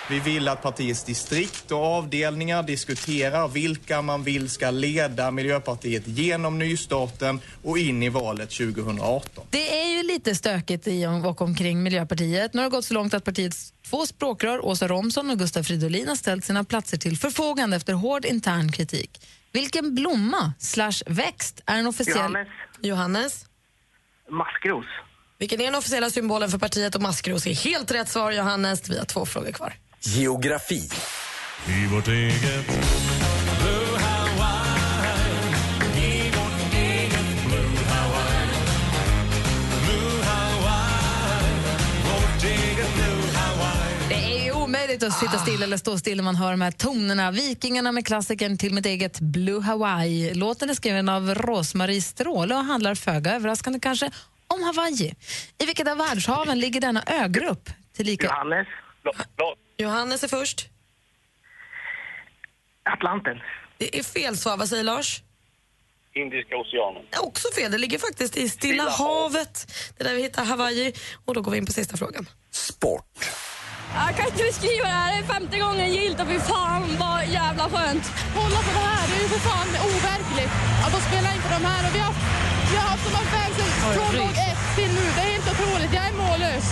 [0.09, 6.59] Vi vill att partiets distrikt och avdelningar diskuterar vilka man vill ska leda Miljöpartiet genom
[6.59, 9.45] nystarten och in i valet 2018.
[9.49, 12.53] Det är ju lite stökigt i och omkring Miljöpartiet.
[12.53, 16.07] Nu har det gått så långt att partiets två språkrör, Åsa Romson och Gustaf Fridolin,
[16.07, 19.27] har ställt sina platser till förfogande efter hård intern kritik.
[19.51, 22.17] Vilken blomma slash växt är en officiell...
[22.17, 22.47] Johannes.
[22.81, 23.45] Johannes?
[24.29, 24.85] Maskros.
[25.37, 27.47] Vilken är den officiella symbolen för partiet och maskros?
[27.47, 28.89] är helt rätt svar, Johannes.
[28.89, 29.73] Vi har två frågor kvar.
[30.01, 30.89] Geografi.
[31.67, 32.65] I vårt eget
[33.61, 35.15] Blue Hawaii
[35.95, 38.47] I vårt eget Blue Hawaii
[39.85, 41.53] Blue Hawaii
[42.03, 46.35] Vårt eget Blue Hawaii Det är omöjligt att sitta still eller stå still när man
[46.35, 47.31] hör de här tonerna.
[47.31, 50.33] Vikingarna med klassikern till mitt eget Blue Hawaii.
[50.33, 54.11] Låten är skriven av Rosmarie Stråle och handlar föga överraskande kanske
[54.47, 55.15] om Hawaii.
[55.57, 57.69] I vilket av världshaven ligger denna ögrupp?
[57.95, 58.25] Tillika...
[58.27, 58.67] Johannes.
[59.83, 60.67] Johannes är först.
[62.83, 63.37] Atlanten.
[63.77, 64.57] Det är fel svar.
[64.57, 65.21] Vad säger Lars?
[66.13, 67.03] Indiska oceanen.
[67.09, 67.71] Det är Också fel.
[67.71, 69.55] Det ligger faktiskt i Stilla Stilla havet.
[69.97, 70.93] Det är där vi hittar Hawaii.
[71.25, 72.29] Och då går vi in på sista frågan.
[72.51, 73.19] Sport.
[73.95, 75.09] Jag kan inte beskriva det här.
[75.13, 78.05] Det är femte gången gillt och fy fan vad jävla skönt.
[78.35, 79.07] Kolla på det här.
[79.09, 80.53] Det är ju för fan overkligt
[80.85, 81.81] att de spelar in på de här.
[81.87, 82.13] Och vi har,
[82.71, 85.05] vi har haft här fansen från dag ett till nu.
[85.15, 85.93] Det är helt otroligt.
[85.97, 86.65] Jag är mållös.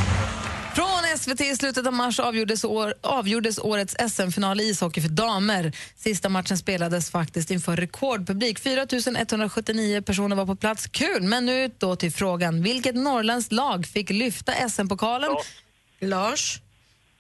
[0.78, 5.72] Från SVT i slutet av mars avgjordes, år, avgjordes årets SM-final i ishockey för damer.
[5.95, 8.60] Sista matchen spelades faktiskt inför rekordpublik.
[8.60, 8.86] 4
[9.20, 10.88] 179 personer var på plats.
[10.88, 11.24] Kul!
[11.24, 12.64] Men nu då till frågan.
[12.64, 15.30] Vilket norrländskt lag fick lyfta SM-pokalen?
[16.02, 16.62] Lars?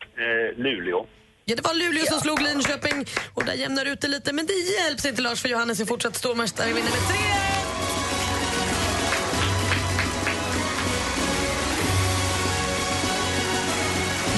[0.01, 1.05] Eh, Luleå.
[1.45, 4.33] Ja, det var Luleå som slog Linköping och där jämnar ut det lite.
[4.33, 6.67] Men det hjälps inte Lars för Johannes är fortsatt stormästare.
[6.67, 7.66] Vinner med tre.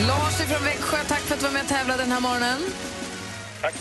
[0.09, 2.59] Lars från Växjö, tack för att du var med och tävlade den här morgonen.
[3.61, 3.73] Tack.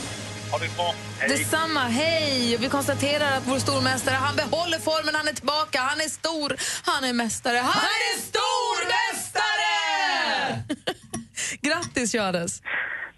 [0.50, 0.94] Ha det bra.
[1.18, 1.28] Hej.
[1.28, 2.56] Detsamma, hej!
[2.60, 7.04] Vi konstaterar att vår stormästare, han behåller formen, han är tillbaka, han är stor, han
[7.04, 9.72] är mästare, han är stormästare!
[11.60, 12.62] Grattis Johannes!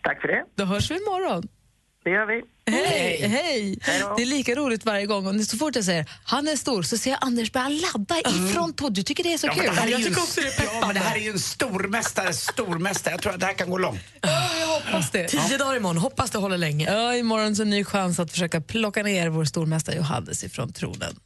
[0.02, 0.44] Tack för det.
[0.56, 1.42] Då hörs vi imorgon.
[2.04, 2.42] Det gör vi.
[2.72, 3.28] Hej!
[3.28, 3.78] Hej!
[4.16, 5.26] Det är lika roligt varje gång.
[5.26, 8.72] Och så fort jag säger han är stor så ser jag Anders börja ladda ifrån
[8.72, 8.88] tå.
[8.88, 9.74] Du tycker det är så Ja, men kul?
[9.74, 11.30] det här är Jag tycker en- också det är Ja, men det här är ju
[11.30, 13.14] en stormästare, stormästare.
[13.14, 14.00] Jag tror att det här kan gå långt.
[14.60, 15.28] Jag hoppas det.
[15.28, 15.96] Tio dagar imorgon.
[15.98, 16.92] Hoppas det håller länge.
[16.92, 21.16] Ja, imorgon så en ny chans att försöka plocka ner vår stormästare Johannes ifrån tronen.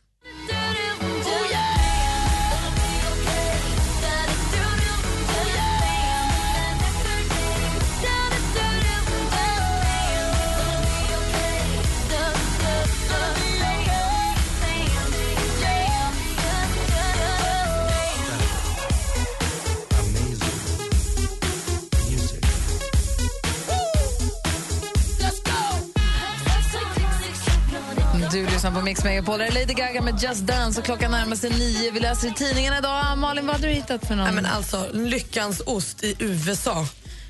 [28.84, 29.38] Mix Megapol.
[29.38, 31.90] Det är Lady Gaga med Just Dance och klockan närmar sig nio.
[31.90, 33.18] Vi läser i tidningen idag.
[33.18, 34.26] Malin, vad hade du hittat för någon?
[34.26, 36.86] Ja, men alltså, lyckans ost i USA.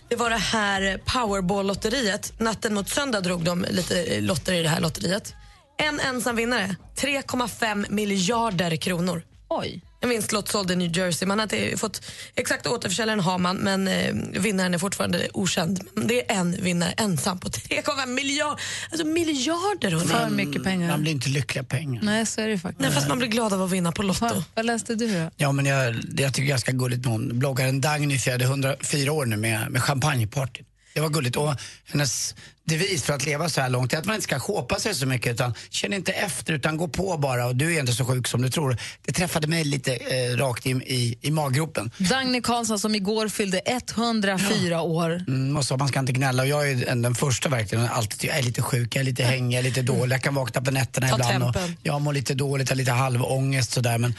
[0.08, 2.32] Det var det här Powerball-lotteriet.
[2.38, 5.34] Natten mot söndag drog de lite lotter i det här lotteriet.
[5.78, 9.22] En ensam vinnare, 3,5 miljarder kronor.
[9.48, 9.80] Oj.
[10.04, 11.28] En vinstlott såld i New Jersey.
[11.28, 12.02] Man har inte fått
[12.34, 15.80] exakta återförsäljaren har man, men eh, vinnaren är fortfarande okänd.
[15.94, 18.62] Det är en vinnare ensam på 3,5 miljarder.
[18.90, 19.90] Alltså miljarder!
[19.90, 20.06] hörni.
[20.06, 20.88] För mycket pengar.
[20.88, 22.02] Man blir inte lycklig av pengar.
[22.02, 22.80] Nej, så är det faktiskt.
[22.80, 24.42] Nej, fast man blir glad av att vinna på Lotto.
[24.54, 25.30] Vad läste du då?
[25.36, 29.36] Ja, men jag, jag tycker ganska gulligt med hon, bloggaren Dagny firade 104 år nu
[29.36, 30.62] med, med champagneparty.
[30.94, 31.36] Det var gulligt.
[31.36, 31.54] Och
[31.84, 32.34] hennes
[32.64, 35.06] devis för att leva så här långt är att man inte ska shoppa sig så
[35.06, 38.28] mycket utan känn inte efter utan gå på bara och du är inte så sjuk
[38.28, 38.76] som du tror.
[39.02, 41.90] Det träffade mig lite eh, rakt in i, i maggropen.
[41.98, 45.24] Dagny Karlsson som igår fyllde 104 år.
[45.28, 48.30] Mm, och så, man ska inte gnälla och jag är den, den första verkligen alltid
[48.30, 50.14] jag är lite sjuk, jag är lite hängig, jag är lite dålig.
[50.14, 52.92] Jag kan vakna på nätterna Ta ibland och jag mår lite dåligt, jag har lite
[52.92, 54.14] halvångest sådär men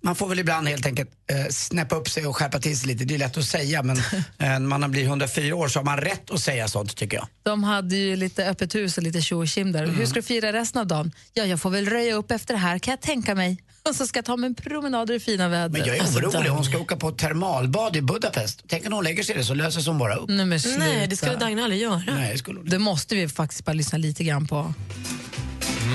[0.00, 3.04] man får väl ibland helt enkelt eh, snäppa upp sig och skärpa till sig lite.
[3.04, 3.96] Det är lätt att säga men
[4.38, 7.26] eh, när man blir 104 år så har man rätt att säga sånt tycker jag.
[7.42, 9.86] De hade ju lite öppet hus och lite tjo och där.
[9.86, 11.12] Hur ska du fira resten av dagen?
[11.34, 13.62] Ja, jag får väl röja upp efter det här kan jag tänka mig.
[13.88, 15.72] Och så ska jag ta mig en promenad i det fina vädret.
[15.72, 18.62] Men jag är orolig, hon ska åka på ett termalbad i Budapest.
[18.68, 20.28] Tänk om hon lägger sig det så löser hon bara upp.
[20.28, 20.78] Nej, men sluta.
[20.78, 22.02] Nej, det skulle Dagny aldrig göra.
[22.06, 24.74] Nej, det skulle hon Det måste vi faktiskt bara lyssna lite grann på.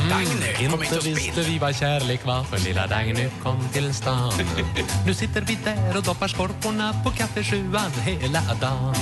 [0.09, 1.15] Dagny, kom hit Inte och spill.
[1.15, 4.33] visste vi vad kärlek var för lilla Dagny kom till stan.
[5.05, 8.95] Nu sitter vi där och doppar skorporna på kaffesjuan hela dagen.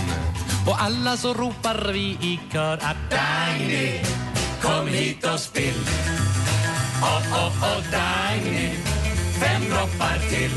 [0.67, 3.99] Och alla så ropar vi i kör att Dagny,
[4.61, 5.81] kom hit och spill.
[7.01, 8.69] Åh, åh, åh, Dagny,
[9.39, 10.51] fem droppar till?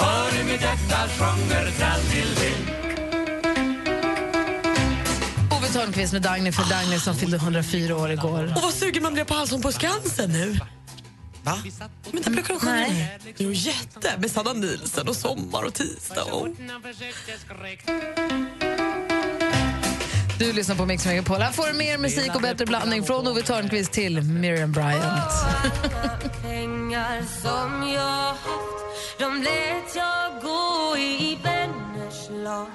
[0.00, 2.55] Hör hur mitt hjärta sjunger tralldill-dill
[5.86, 8.52] Ove Thörnqvist med Dagny för Dagny som fyllde 104 år igår.
[8.56, 10.58] Och vad sugen man blir på Allsång på Skansen nu.
[11.42, 11.58] Va?
[12.12, 13.18] Men där brukar de sjunga Nej.
[13.36, 14.18] Jo, jätte.
[14.18, 16.24] Med Sanna Nielsen och Sommar och Tisdag.
[16.24, 16.48] Och...
[20.38, 21.40] Du lyssnar på Mix Megapol.
[21.40, 25.32] Här får du mer musik och bättre blandning från Ove Thörnqvist till Miriam Bryant.
[26.42, 32.66] pengar som jag haft De lät jag gå i vänners lag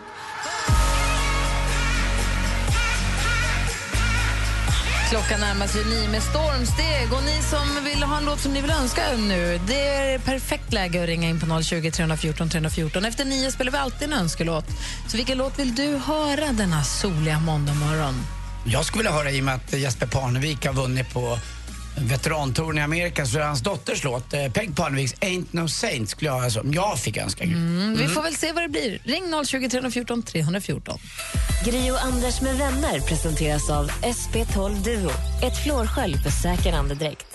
[5.12, 7.14] Klockan närmar sig nio med stormsteg.
[7.14, 10.74] Och ni som vill ha en låt som ni vill önska nu, det är perfekt
[10.74, 13.06] läge att ringa in på 020 314 314.
[13.06, 14.66] Efter nio spelar vi alltid en önskelåt.
[15.08, 18.14] Så vilken låt vill du höra denna soliga måndagmorgon?
[18.66, 21.40] Jag skulle vilja höra i och med att Jesper Parnevik har vunnit på
[21.98, 26.32] veterantouren i Amerika så är hans dotters låt, eh, Peg Parneviks Ain't No Saint, skulle
[26.32, 27.44] jag, alltså, om jag fick önska.
[27.44, 29.02] Mm, vi får väl se vad det blir.
[29.04, 31.00] Ring 020 314 314.
[31.66, 35.12] Gri och Anders med vänner presenteras av SP12 Duo.
[35.44, 37.26] Ett flårskölj för säker andedräkt.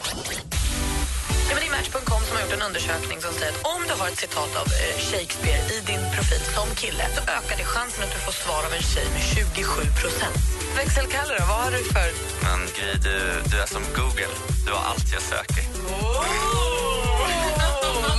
[1.48, 3.94] Ja, men det är Match.com som har gjort en undersökning som säger att om du
[4.00, 8.00] har ett citat av eh, Shakespeare i din profil som kille så ökar det chansen
[8.04, 9.64] att du får svar av en tjej med 27
[10.00, 10.36] procent.
[10.76, 12.08] Växelkalle då, vad har du för...
[12.46, 13.16] Men Gry, du,
[13.50, 14.32] du är som Google.
[14.66, 15.64] Du har allt jag söker.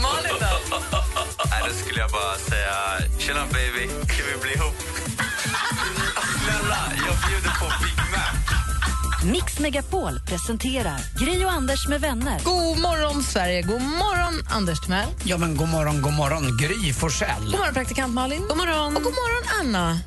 [0.05, 0.51] Malin då?
[1.51, 2.73] Nej, då skulle jag bara säga...
[3.19, 4.75] Tjena baby, kan vi bli ihop?
[6.41, 7.86] Snälla, jag bjuder på.
[9.31, 12.39] Mix Megapol presenterar Gri och Anders med vänner.
[12.43, 13.61] God morgon, Sverige.
[13.61, 15.09] God morgon, Anders Timell.
[15.25, 17.41] Ja men god morgon, god morgon, Gry Forssell.
[17.43, 18.41] God morgon, praktikant Malin.
[18.41, 18.95] God morgon.
[18.97, 19.97] Och god morgon, Anna.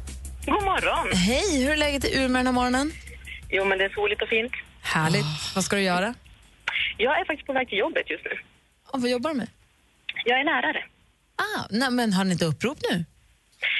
[0.46, 1.16] God morgon.
[1.16, 2.92] Hej, hur är läget i Umeå den här morgonen?
[3.50, 4.52] Jo, men det är soligt och fint.
[4.82, 5.54] Härligt.
[5.54, 6.14] Vad ska du göra?
[6.96, 8.30] Jag är faktiskt på väg till jobbet just nu.
[8.92, 9.48] Och vad jobbar du med?
[10.24, 10.84] Jag är lärare.
[11.36, 13.04] Ah, nej, men har ni inte upprop nu?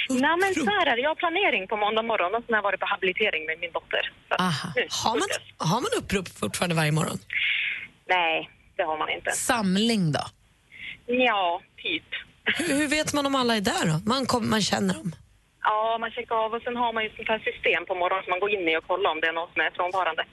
[0.09, 1.03] Nej, men så här är det.
[1.03, 3.73] Jag har planering på måndag morgon och sen har jag varit på habilitering med min
[3.73, 4.13] dotter.
[4.29, 4.73] Så Aha.
[4.77, 5.29] nu Har man,
[5.69, 7.19] har man upprop fortfarande varje morgon?
[8.09, 9.31] Nej, det har man inte.
[9.33, 10.25] Samling då?
[11.07, 12.05] Ja, typ.
[12.45, 14.01] Hur, hur vet man om alla är där då?
[14.07, 15.15] Man, kom, man känner dem.
[15.63, 18.31] Ja, man checkar av och sen har man ju sånt här system på morgonen som
[18.31, 20.25] man går in i och kollar om det är någon som är frånvarande.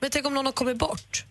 [0.00, 1.24] Men tänk om någon har kommit bort?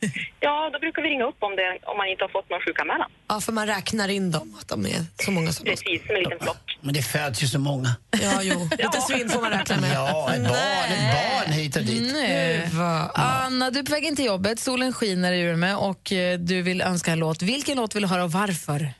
[0.40, 3.10] Ja, då brukar vi ringa upp om, det, om man inte har fått någon sjukanmälan.
[3.28, 5.64] Ja, för man räknar in dem, att de är så många som.
[5.64, 6.78] Precis, med en liten flock.
[6.80, 7.88] Men det föds ju så många.
[8.22, 8.68] Ja, jo.
[8.78, 9.94] Lite svinn får man räkna med.
[9.94, 12.12] Ja, ett barn, ett barn hit och dit.
[12.12, 12.70] Nej.
[13.14, 14.60] Anna, du är på väg in till jobbet.
[14.60, 17.42] Solen skiner i Umeå och eh, du vill önska en låt.
[17.42, 18.92] Vilken låt vill du höra och varför?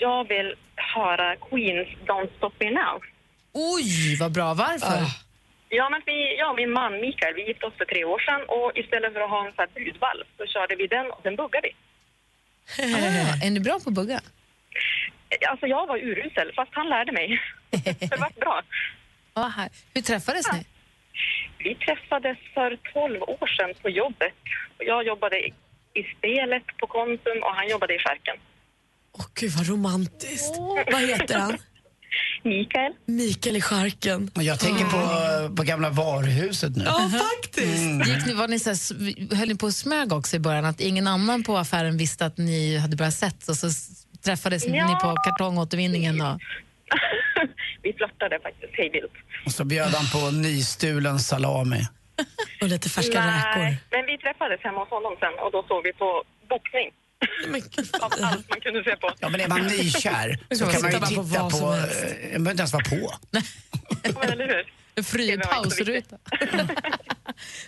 [0.00, 3.02] Jag vill höra Queens Don't Stop Me Now.
[3.52, 4.54] Oj, vad bra.
[4.54, 5.02] Varför?
[5.68, 8.42] Ja, men vi, jag och min man Mikael, vi gifte oss för tre år sedan
[8.48, 11.36] och istället för att ha en sån här brudvals så körde vi den och sen
[11.36, 11.74] buggade vi.
[12.94, 14.20] Ah, är ni bra på att bugga?
[15.48, 17.40] Alltså jag var urusel, fast han lärde mig.
[18.10, 18.62] det var bra.
[19.34, 19.68] Ah, här.
[19.94, 20.66] Hur träffades ni?
[21.58, 24.34] Vi träffades för 12 år sedan på jobbet.
[24.78, 25.54] Jag jobbade i
[26.00, 28.36] i spelet på Konsum och han jobbade i skärken.
[29.12, 30.54] Åh gud vad romantiskt.
[30.92, 31.58] Vad heter han?
[32.42, 32.92] Mikael.
[33.06, 34.30] Mikael i.
[34.34, 35.00] Och Jag tänker på,
[35.56, 36.84] på gamla varuhuset nu.
[36.84, 38.06] Ja, faktiskt.
[38.08, 40.64] Gick ni, var ni så här, höll ni på och smög också i början?
[40.64, 43.68] Att ingen annan på affären visste att ni hade börjat sett och så
[44.24, 44.98] träffades ni Ja.
[45.02, 46.20] på kartongåtervinningen?
[46.20, 46.40] Och...
[47.82, 49.12] Vi flörtade faktiskt hej vilt.
[49.46, 51.82] Och så bjöd han på nystulen salami.
[52.62, 52.88] Och lite
[53.58, 56.88] Nej, men vi träffades hemma hos honom sen och då såg vi på boxning.
[58.00, 59.10] Av allt man kunde se på.
[59.20, 61.56] Ja, men är man nykär så kan man ju titta på...
[61.56, 61.70] eh,
[62.32, 63.14] Man behöver inte ens vara på.
[64.02, 64.72] Men eller hur?
[64.94, 66.16] En fri pausruta.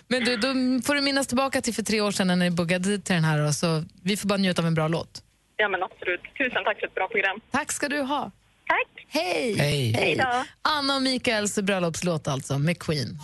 [0.07, 0.47] Men du, då
[0.85, 3.39] får du minnas tillbaka till för tre år sedan när ni buggade till den här.
[3.47, 5.23] Och så, vi får bara njuta av en bra låt.
[5.57, 6.21] Ja, men absolut.
[6.37, 7.39] Tusen tack för ett bra program.
[7.51, 8.31] Tack ska du ha.
[8.67, 9.05] Tack.
[9.07, 9.55] Hej!
[9.57, 9.93] Hej.
[9.97, 10.43] Hej då.
[10.61, 13.17] Anna och Mikaels bröllopslåt alltså, med Queen.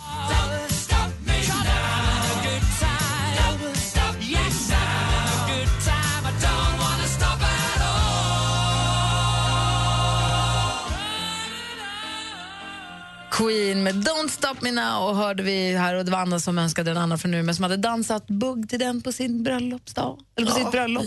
[13.38, 16.58] Queen med Don't Stop Me Now och hörde vi här och det var Anna som
[16.58, 20.18] önskade den Anna från Umeå som hade dansat bugg till den på sin bröllopsdag.
[20.36, 21.04] Eller på sitt bröllop.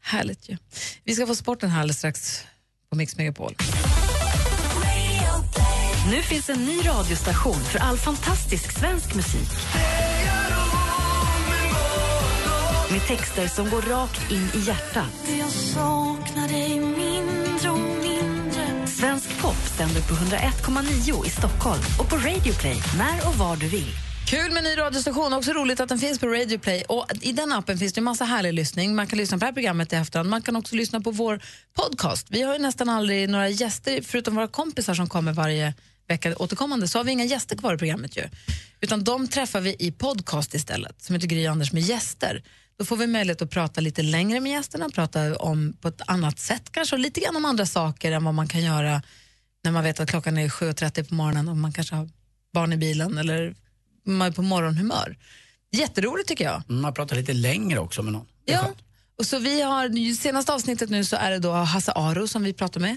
[0.00, 0.56] Härligt ju.
[1.04, 2.44] Vi ska få sporten här alldeles strax
[2.90, 3.54] på Mix Megapol.
[6.10, 9.48] Nu finns en ny radiostation för all fantastisk svensk musik.
[12.90, 15.38] Med texter som går rakt in i hjärtat.
[15.38, 16.80] Jag saknar dig
[18.98, 23.68] Svensk pop sänder på 101,9 i Stockholm och på Radio Play när och var du
[23.68, 23.90] vill.
[24.26, 26.84] Kul med ny radiostation, också roligt att den finns på Radio Play.
[26.88, 28.94] Och I den appen finns det en massa härlig lyssning.
[28.94, 30.30] Man kan lyssna på det här programmet i efterhand.
[30.30, 31.40] Man kan också lyssna på vår
[31.74, 32.26] podcast.
[32.30, 35.74] Vi har ju nästan aldrig några gäster, förutom våra kompisar som kommer varje
[36.08, 38.22] vecka återkommande, så har vi inga gäster kvar i programmet ju.
[38.80, 42.42] Utan de träffar vi i podcast istället, som heter Gry Anders med gäster.
[42.78, 46.38] Då får vi möjlighet att prata lite längre med gästerna, prata om på ett annat
[46.38, 49.02] sätt kanske, och lite grann om andra saker än vad man kan göra
[49.64, 52.08] när man vet att klockan är 7.30 på morgonen och man kanske har
[52.52, 53.54] barn i bilen eller
[54.04, 55.16] man är på morgonhumör.
[55.72, 56.62] Jätteroligt tycker jag.
[56.66, 58.26] Man pratar lite längre också med någon.
[58.44, 58.70] Ja.
[59.18, 62.42] Och så vi har, i senaste avsnittet nu så är det då Hasse Aro som
[62.42, 62.96] vi pratar med.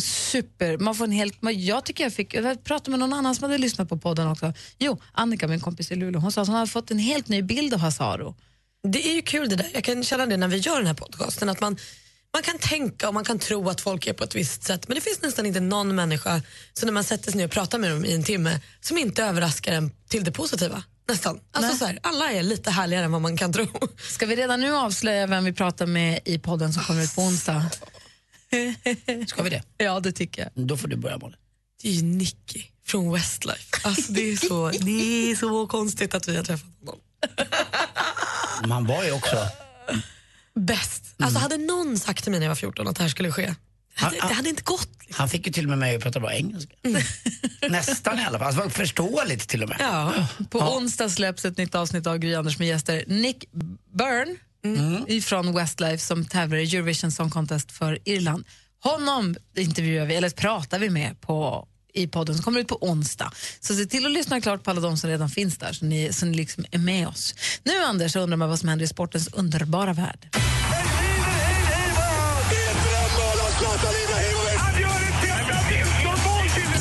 [0.00, 3.42] Super, man får en helt, jag tycker jag fick, jag pratade med någon annan som
[3.42, 4.52] hade lyssnat på podden också.
[4.78, 7.42] Jo, Annika, min kompis i Luleå, hon sa att hon hade fått en helt ny
[7.42, 8.36] bild av Hasse Aro.
[8.92, 9.70] Det är ju kul det där.
[9.74, 11.48] Jag kan känna det när vi gör den här podcasten.
[11.48, 11.76] Att man,
[12.32, 14.94] man kan tänka och man kan tro att folk är på ett visst sätt men
[14.94, 16.42] det finns nästan inte någon människa
[16.72, 19.24] så när man sätter sig ner och pratar med dem i en timme som inte
[19.24, 20.82] överraskar en till det positiva.
[21.08, 21.40] Nästan.
[21.52, 23.66] Alltså så här, alla är lite härligare än vad man kan tro.
[23.98, 27.22] Ska vi redan nu avslöja vem vi pratar med i podden som kommer ut på
[27.22, 27.70] onsdag?
[29.26, 29.62] Ska vi det?
[29.76, 30.66] Ja, det tycker jag.
[30.66, 31.36] Då får du börja Molly.
[31.82, 33.76] Det är ju Nicky från Westlife.
[33.82, 37.00] Alltså, det, är så, det är så konstigt att vi har träffat honom.
[38.66, 39.36] Man var ju också...
[40.54, 41.04] Bäst.
[41.18, 43.54] Alltså, hade någon sagt till mig när jag var 14 att det här skulle ske,
[43.98, 44.90] det hade, det hade inte gått.
[45.10, 46.74] Han fick ju till och med mig att prata bra engelska.
[47.70, 48.46] Nästan i alla fall.
[48.46, 49.76] Alltså, det var förståeligt till och med.
[49.80, 50.26] Ja.
[50.50, 53.04] På onsdag släpps ett nytt avsnitt av Gry Anders med gäster.
[53.06, 53.44] Nick
[53.92, 54.36] Byrne
[55.06, 58.44] ifrån Westlife som tävlar i Eurovision Song Contest för Irland.
[58.82, 63.32] Honom intervjuar vi, eller pratar vi med på i podden som kommer ut på onsdag.
[63.60, 66.12] Så se till att lyssna klart på alla de som redan finns där så ni,
[66.12, 67.34] så ni liksom är med oss.
[67.62, 70.28] Nu Anders undrar man vad som händer i sportens underbara värld.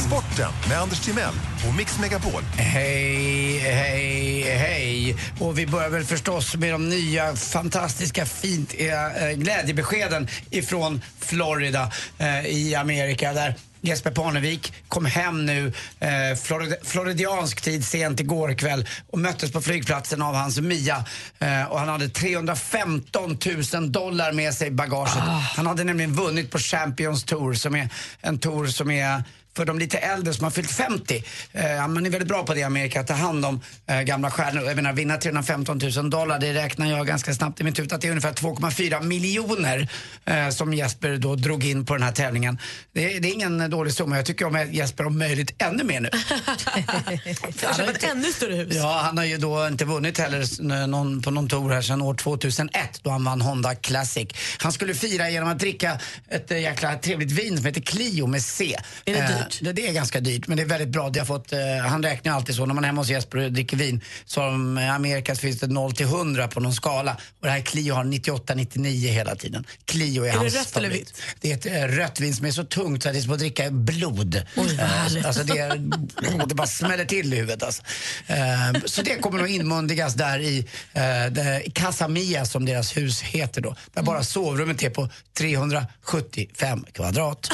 [0.08, 1.34] Sporten med Anders Timell
[1.68, 2.42] och Mix Megapol.
[2.58, 5.16] Hej, hej, hej.
[5.40, 12.46] Och vi börjar väl förstås med de nya fantastiska fint eh, glädjebeskeden ifrån Florida eh,
[12.46, 18.88] i Amerika där Jesper Parnevik kom hem nu eh, Florid floridiansk tid sent igår kväll
[19.12, 21.06] och möttes på flygplatsen av hans Mia
[21.40, 23.38] eh, och han hade 315
[23.74, 25.14] 000 dollar med sig i bagaget.
[25.56, 27.90] Han hade nämligen vunnit på Champions Tour som är
[28.22, 29.24] en tour som är
[29.58, 31.24] för de lite äldre som har fyllt 50.
[31.54, 34.32] Eh, man är väldigt bra på det i Amerika, att ta hand om eh, gamla
[34.32, 34.64] stjärnor.
[34.64, 38.02] Jag menar, vinna 315 000 dollar, det räknar jag ganska snabbt i mitt huvud att
[38.02, 39.88] det är ungefär 2,4 miljoner
[40.26, 42.60] eh, som Jesper då drog in på den här tävlingen.
[42.94, 44.16] Det, är- det är ingen dålig summa.
[44.16, 46.10] Jag tycker om Jesper om möjligt ännu mer nu.
[47.62, 48.76] Jag köper ett ännu större hus.
[48.76, 52.14] Ja, han har ju då inte vunnit heller någon, på någon tour här sedan år
[52.14, 52.72] 2001
[53.04, 54.28] då han vann Honda Classic.
[54.58, 58.42] Han skulle fira genom att dricka ett eh, jäkla trevligt vin som heter Clio med
[58.44, 58.78] C.
[59.06, 59.60] Är det Eh, dyrt?
[59.62, 61.10] Det, det är ganska dyrt, men det är väldigt bra.
[61.10, 61.60] Det har fått, eh,
[61.90, 64.82] han räknar alltid så, när man är hemma hos Jesper och dricker vin, så har
[64.82, 67.12] i Amerika så finns det 0 till 100 på någon skala.
[67.14, 69.66] Och det här Clio har 98-99 hela tiden.
[69.86, 71.22] Clio är, Är det hans rött eller favorit.
[71.42, 73.34] Det är ett eh, rött vin som är så tungt så att det är som
[73.34, 74.42] att dricka blod.
[74.56, 77.64] Oj, Eh, alltså det, är- det bara smäller till i huvudet.
[77.64, 77.84] Alltså.
[78.28, 80.58] Eh, så det kommer nog inmundigas där i,
[80.94, 83.76] eh, där, i Casa Mia som deras hus heter då.
[83.94, 87.50] Där bara sovrummet är på 375 kvadrat.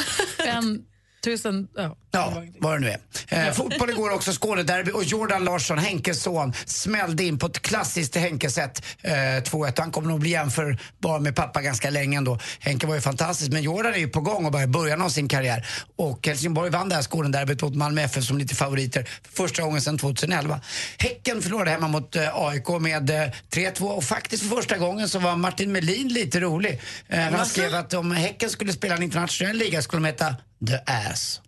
[1.23, 1.67] Tusen...
[1.75, 1.95] Ja.
[2.15, 2.89] Ja, vad det nu
[3.29, 3.47] är.
[3.47, 8.15] Eh, fotboll igår också, Skånederby och Jordan Larsson, Henkes son, smällde in på ett klassiskt
[8.15, 8.85] Henke-sätt.
[9.01, 9.73] Eh, 2-1.
[9.77, 12.39] Han kommer nog bli jämförbar med pappa ganska länge ändå.
[12.59, 15.09] Henke var ju fantastisk, men Jordan är ju på gång och bara i början av
[15.09, 15.67] sin karriär.
[15.95, 19.81] Och Helsingborg vann det här Skånederbyt mot Malmö FF som lite favoriter för första gången
[19.81, 20.59] sedan 2011.
[20.97, 25.19] Häcken förlorade hemma mot eh, AIK med eh, 3-2 och faktiskt för första gången så
[25.19, 26.81] var Martin Melin lite rolig.
[27.07, 30.35] Eh, han skrev att om Häcken skulle spela en internationell liga skulle de heta
[30.67, 31.41] The Ass.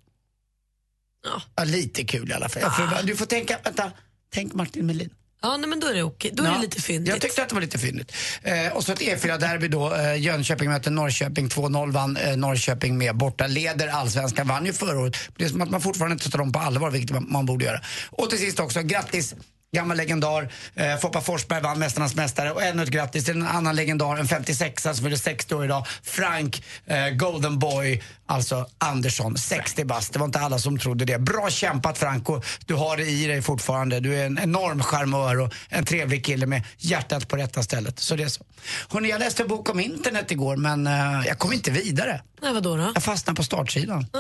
[1.58, 1.64] Ja.
[1.64, 2.62] lite kul i alla fall.
[2.62, 3.92] Ja, för, du får tänka, vänta,
[4.34, 5.10] tänk Martin Melin.
[5.42, 6.32] Ja, nej, men då är det okej.
[6.34, 7.14] Då är Ja, det lite fyndigt.
[7.14, 8.12] Jag tyckte att det var lite fyndigt.
[8.44, 9.94] Eh, och så ett E4-derby då.
[9.96, 11.48] Eh, Jönköping möter Norrköping.
[11.48, 13.48] 2-0 vann eh, Norrköping med borta.
[13.48, 14.48] Leder allsvenskan.
[14.48, 15.18] Vann ju förra året.
[15.38, 17.66] Det är som att man fortfarande inte tar dem på allvar, vilket man, man borde
[17.66, 17.82] göra.
[18.10, 19.36] Och till sist också, grattis
[19.72, 23.76] Gammal legendar, eh, Foppa Forsberg vann Mästarnas Mästare och ännu ett grattis till en annan
[23.76, 25.88] legendar, en 56 som fyller 60 år idag.
[26.04, 30.14] Frank eh, Golden Boy, alltså Andersson, 60 bast.
[30.14, 31.20] Det var inte alla som trodde det.
[31.20, 34.00] Bra kämpat Franco, du har det i dig fortfarande.
[34.00, 38.00] Du är en enorm charmör och en trevlig kille med hjärtat på rätta stället.
[38.00, 38.44] Så det är så.
[38.90, 42.22] Hörrni, jag läste en bok om internet igår men eh, jag kom inte vidare.
[42.42, 42.92] Nej, vadå då?
[42.94, 44.08] Jag fastnade på startsidan.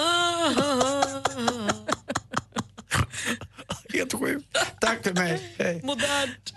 [3.95, 4.57] Helt sjukt.
[4.81, 5.55] Tack för mig.
[5.57, 5.81] Hej.
[5.83, 6.53] Modernt.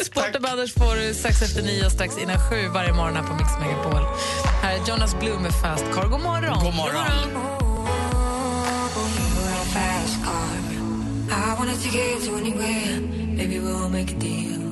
[0.06, 3.22] Sporten med Anders får du strax efter nio och strax innan sju varje morgon här
[3.22, 4.02] på Mix Megapol.
[4.62, 6.08] Här är Jonas Blue med Fast Car.
[6.08, 6.64] God morgon.
[6.64, 7.58] God morgon.
[11.30, 13.00] I wanna take you to anywhere.
[13.36, 14.67] Maybe we'll make a deal.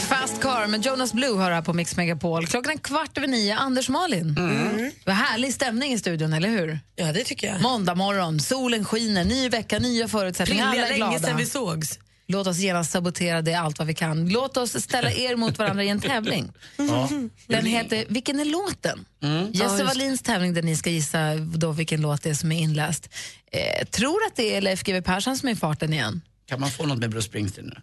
[0.00, 2.46] Fast Car med Jonas Blue hör här på Mix Megapol.
[2.46, 3.56] Klockan är kvart över nio.
[3.56, 4.34] Anders Malin.
[4.34, 6.80] Det var härlig stämning i studion, eller hur?
[6.96, 7.62] Ja, det tycker jag.
[7.62, 10.66] Måndag morgon, solen skiner, ny vecka, nya förutsättningar.
[10.66, 11.18] Alla är länge glada.
[11.18, 11.98] sedan vi sågs.
[12.28, 14.28] Låt oss genast sabotera det allt vad vi kan.
[14.28, 16.52] Låt oss ställa er mot varandra i en tävling.
[16.76, 17.08] Ja.
[17.46, 19.04] Den heter Vilken är låten?
[19.22, 19.52] Mm.
[19.52, 23.08] Jesse Wallins tävling där ni ska gissa då vilken låt det är som är inläst.
[23.52, 26.22] Eh, tror att det är Leif GW Persson som är i farten igen.
[26.48, 27.80] Kan man få något med Bruce Springsteen nu?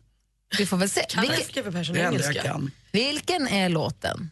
[0.57, 1.05] Vi får väl se.
[1.09, 2.43] Kan Vilken, GW Persson engelska?
[2.43, 2.71] kan.
[2.91, 4.30] vilken är låten?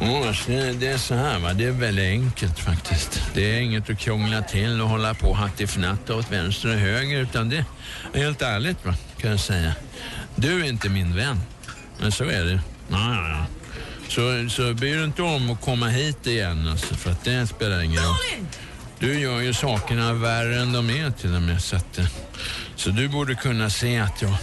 [0.00, 1.52] Ja, alltså, det är så här, va?
[1.52, 3.20] det är väldigt enkelt faktiskt.
[3.34, 7.48] Det är inget att krångla till och hålla på hattifnatta åt vänster och höger utan
[7.48, 7.64] det
[8.12, 9.72] är helt ärligt va, kan jag säga.
[10.36, 11.40] Du är inte min vän,
[12.00, 12.60] men så är det.
[12.88, 13.46] Ja, ja, ja.
[14.08, 17.80] Så, så bryr du inte om att komma hit igen alltså, för att det spelar
[17.82, 18.46] ingen roll.
[18.98, 21.62] Du gör ju sakerna värre än de är till och med.
[21.62, 22.06] Så, att, eh,
[22.76, 24.34] så du borde kunna se att jag...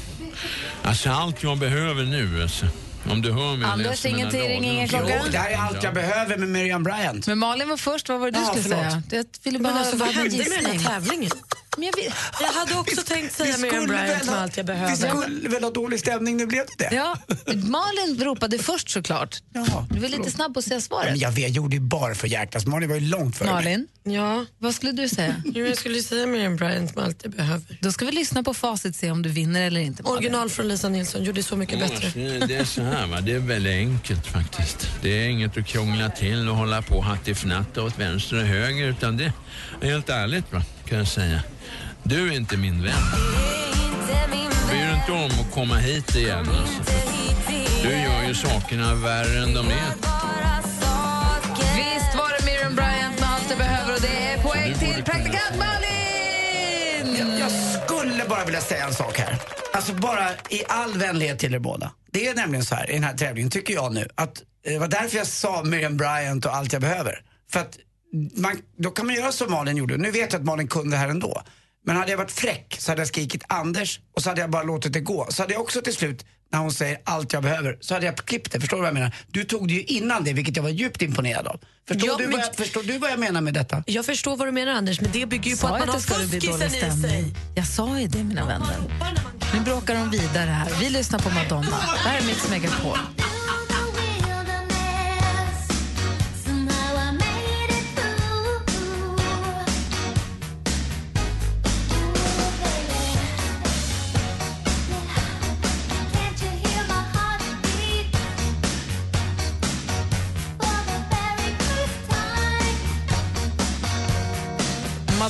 [0.83, 2.65] Alltså allt jag behöver nu alltså.
[3.09, 5.19] Om du hör mig Anders, ingenting, raderna ingen klocka?
[5.23, 7.27] Jo, det här är allt jag behöver med Miriam Bryant.
[7.27, 8.79] Men Malin var först, vad var det du Ja, skulle förlåt.
[8.91, 9.01] säga?
[9.09, 11.31] Jag ville Men bara alltså, vad hände med den här tävlingen?
[11.77, 14.95] Men jag, Jag hade också tänkt säga Miriam Bryant med allt jag vi behöver.
[14.95, 16.95] skulle väl ha dålig stämning, nu blev det det.
[16.95, 17.17] ja,
[17.53, 19.37] Malin ropade först såklart.
[19.53, 21.17] Jaha, Du var lite snabb på att säga Men svaret.
[21.17, 22.65] jag vet, jag gjorde ju bara för hjärtats.
[22.65, 23.53] Malin var ju långt före mig.
[23.55, 25.35] Malin, Ja, vad skulle du säga?
[25.45, 27.77] jo, jag skulle säga Miriam Bryant med allt jag behöver.
[27.81, 30.03] Då ska vi lyssna på facit se om du vinner eller inte.
[30.03, 30.17] Malin.
[30.17, 32.09] Original från Lisa Nilsson gjorde så mycket bättre.
[32.47, 33.21] Det är så här, va?
[33.21, 34.87] det är väldigt enkelt faktiskt.
[35.01, 39.17] Det är inget att krångla till och hålla på hattifnatta åt vänster och höger utan
[39.17, 39.31] det
[39.81, 41.43] är helt ärligt va, kan jag säga.
[42.03, 42.93] Du är inte min vän.
[44.69, 46.81] Bryr du inte om att komma hit igen alltså,
[47.83, 49.89] Du gör ju sakerna värre än de är.
[51.75, 55.57] Visst var det Miriam Bryant med allt du behöver och det är poäng till praktikant
[55.57, 57.15] Malin!
[57.19, 59.37] Jag, jag skulle bara vilja säga en sak här.
[59.73, 61.91] Alltså bara i all vänlighet till er båda.
[62.11, 64.79] Det är nämligen så här i den här tävlingen, tycker jag nu, att eh, det
[64.79, 67.21] var därför jag sa Miriam Bryant och allt jag behöver.
[67.51, 67.77] För att
[68.35, 69.97] man, då kan man göra som Malin gjorde.
[69.97, 71.43] Nu vet jag att Malin kunde det här ändå.
[71.85, 74.63] Men hade jag varit fräck så hade jag skrikit Anders och så hade jag bara
[74.63, 75.27] låtit det gå.
[75.29, 78.15] Så hade jag också till slut, när hon säger allt jag behöver, så hade jag
[78.17, 78.59] klippt det.
[78.59, 79.15] Förstår du vad jag menar?
[79.27, 81.59] Du tog det ju innan det, vilket jag var djupt imponerad av.
[81.87, 83.83] Förstår, Ja, du, vad jag, förstår du vad jag menar med detta?
[83.87, 86.61] Jag förstår vad du menar Anders, men det bygger ju på att man har fuskisen
[86.61, 86.69] i sig.
[86.69, 87.35] stämning?
[87.55, 88.75] Jag sa ju det, mina vänner.
[89.53, 90.69] Nu bråkar de vidare här.
[90.79, 91.67] Vi lyssnar på Madonna.
[92.03, 92.97] Det här är Mix Megapol.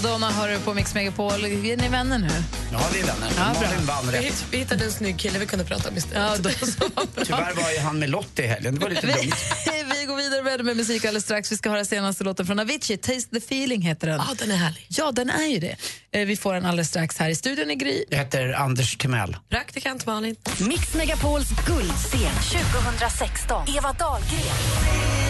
[0.04, 1.46] Madonna hör du på Mix Megapol.
[1.46, 2.28] Är ni vänner nu?
[2.72, 3.32] Ja, vi är vänner.
[3.38, 3.70] Ja, bra.
[3.70, 4.46] Malin vann Vi, rätt.
[4.52, 6.18] vi hittade en snygg kille vi kunde prata om istället.
[6.18, 6.90] Ja, då så.
[7.26, 8.76] Tyvärr var ju han med Lottie i helgen.
[8.76, 9.16] Det var lite dumt.
[10.00, 11.52] Vi går vidare med, med musik alldeles strax.
[11.52, 12.98] Vi ska höra senaste låten från Avicii.
[12.98, 14.18] Taste the feeling heter den.
[14.28, 14.86] Ja, den är härlig.
[14.90, 15.76] Ja, den är ju det.
[16.12, 18.04] Eh, Vi får den alldeles strax här i studion i Gry.
[18.10, 19.38] Jag heter Anders Timell.
[19.50, 20.36] Praktikant Malin.
[20.60, 23.68] Mix Megapols guldscen 2016.
[23.78, 25.23] Eva Dahlgren.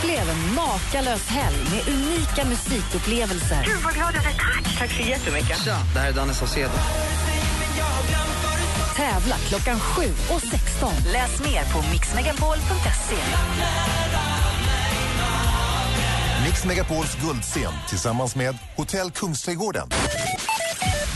[0.00, 3.64] Upplev en makalös helg med unika musikupplevelser.
[3.64, 4.38] Gud vad glad jag är.
[4.38, 4.78] Tack.
[4.78, 5.64] Tack så jättemycket.
[5.64, 6.72] Tja, det här är Danne Saucedo.
[8.96, 10.02] Tävla klockan 7
[10.34, 10.92] och 16.
[11.12, 13.16] Läs mer på mixmegapol.se.
[16.46, 19.88] Mix Megapols guldscen tillsammans med Hotell Kungsträdgården.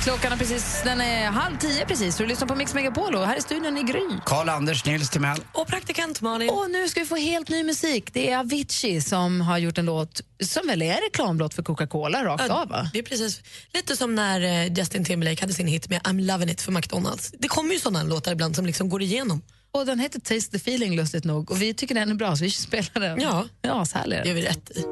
[0.05, 2.17] Klockan är precis, den är halv tio precis.
[2.17, 4.01] Du lyssnar på Mix Megapol och här i studion i Gry.
[4.27, 5.39] Karl-Anders Nils Timell.
[5.53, 6.51] Och praktikant Malin.
[6.51, 8.15] Och nu ska vi få helt ny musik.
[8.15, 12.45] Det är Avicii som har gjort en låt som väl är reklamlåt för Coca-Cola rakt
[12.49, 12.91] Ja, av va?
[12.93, 13.43] Det är precis
[13.75, 17.33] lite som när eh, Justin Timberlake hade sin hit med I'm loving it för McDonalds.
[17.39, 19.43] Det kommer ju sådana låtar ibland som liksom går igenom.
[19.73, 22.45] Och den heter Taste the feeling lustigt nog och vi tycker den är bra så
[22.45, 23.21] vi spelar den.
[23.21, 23.45] Ja.
[23.63, 24.85] Ja, ashärlig är Det gör vi rätt i.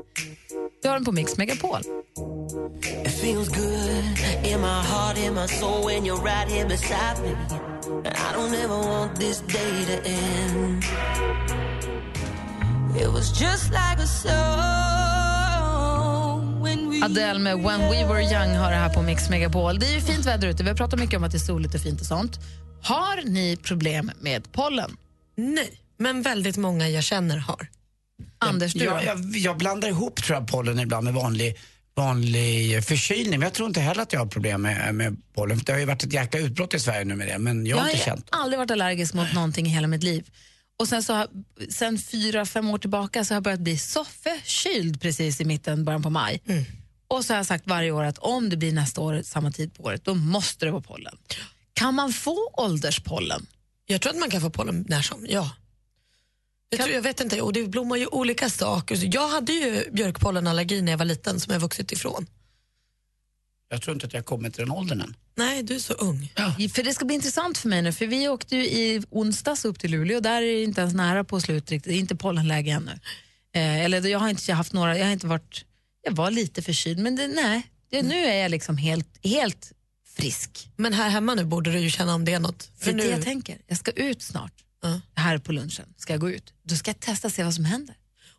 [0.83, 1.81] Du har den på Mix Megapol.
[3.05, 7.37] It feels good in my heart, in my soul when you're right here beside me.
[8.05, 10.85] I don't ever want this day to end.
[13.01, 14.33] It was just like a song
[16.63, 19.79] when we Adele med When We Were Young har det här på Mix Megapol.
[19.79, 20.63] Det är ju fint väder ute.
[20.63, 22.39] Vi har pratat mycket om att det är soligt och fint och sånt.
[22.83, 24.97] Har ni problem med pollen?
[25.37, 27.69] Nej, men väldigt många jag känner har.
[28.49, 31.59] Anders, du jag, jag, jag blandar ihop tror jag, pollen ibland med vanlig,
[31.95, 33.31] vanlig förkylning.
[33.31, 35.59] Men jag tror inte heller att jag har problem med, med pollen.
[35.59, 37.39] För det har ju varit ett jäkla utbrott i Sverige nu med det.
[37.39, 40.31] Men jag har inte känt aldrig varit allergisk mot någonting i hela mitt liv.
[40.79, 41.29] Och sen, så har,
[41.69, 45.85] sen fyra, fem år tillbaka så har jag börjat bli så förkyld precis i mitten,
[45.85, 46.43] början på maj.
[47.09, 49.75] Och så har jag sagt varje år att om det blir nästa år, samma tid
[49.75, 51.17] på året, då måste det vara pollen.
[51.73, 53.47] Kan man få ålderspollen?
[53.87, 55.51] Jag tror att man kan få pollen när som, ja.
[56.77, 59.15] Jag, tror, jag vet inte, och det blommar ju olika saker.
[59.15, 62.27] Jag hade ju björkpollenallergi när jag var liten som jag vuxit ifrån.
[63.69, 65.15] Jag tror inte att jag kommit till den åldern än.
[65.35, 66.33] Nej, du är så ung.
[66.75, 69.79] För det ska bli intressant för mig nu, för vi åkte ju i onsdags upp
[69.79, 72.17] till Luleå och där är det inte ens nära på slut riktigt, det är inte
[72.17, 72.93] pollenläge ännu.
[73.55, 75.65] Eh, eller jag har inte haft några, jag har inte varit,
[76.03, 79.73] jag var lite förkyld men det, nej, det, nu är jag liksom helt, helt
[80.17, 80.69] frisk.
[80.77, 82.71] Men här hemma nu borde du ju känna om det är något.
[82.79, 84.53] För det nu, jag tänker, jag ska ut snart,
[85.15, 87.65] här på lunchen, ska jag gå ut, då ska jag testa och se vad som
[87.65, 87.95] händer.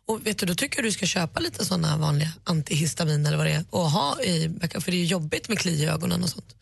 [0.06, 3.46] och vet du, då tycker jag du ska köpa lite såna vanliga antihistamin eller vad
[3.46, 6.54] det är och ha i för det är jobbigt med kli i ögonen och sånt.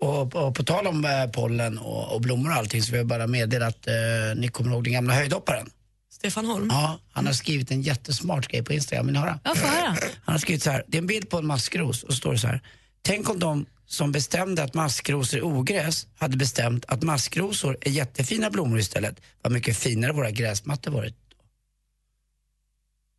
[0.00, 3.06] Och, och på tal om eh, pollen och, och blommor och allting så vill jag
[3.06, 3.94] bara meddela att eh,
[4.36, 5.70] ni kommer ihåg den gamla höjdhopparen.
[6.12, 6.68] Stefan Holm?
[6.70, 9.06] Ja, han har skrivit en jättesmart grej på Instagram.
[9.06, 9.40] Vill ni höra?
[9.44, 9.96] Ja, höra.
[10.24, 12.32] Han har skrivit så här, det är en bild på en maskros och så står
[12.32, 12.62] det så här.
[13.02, 18.50] Tänk om de som bestämde att maskrosor är ogräs hade bestämt att maskrosor är jättefina
[18.50, 19.20] blommor istället.
[19.42, 21.16] Vad mycket finare våra gräsmattor varit.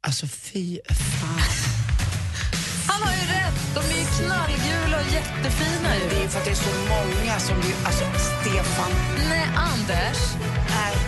[0.07, 1.39] Alltså fy fan.
[2.87, 6.09] Han har ju rätt, de är ju knallgula och jättefina ju.
[6.09, 8.03] Det är för att det är så många som blir, alltså
[8.41, 8.91] Stefan.
[9.29, 10.17] Nej, Anders,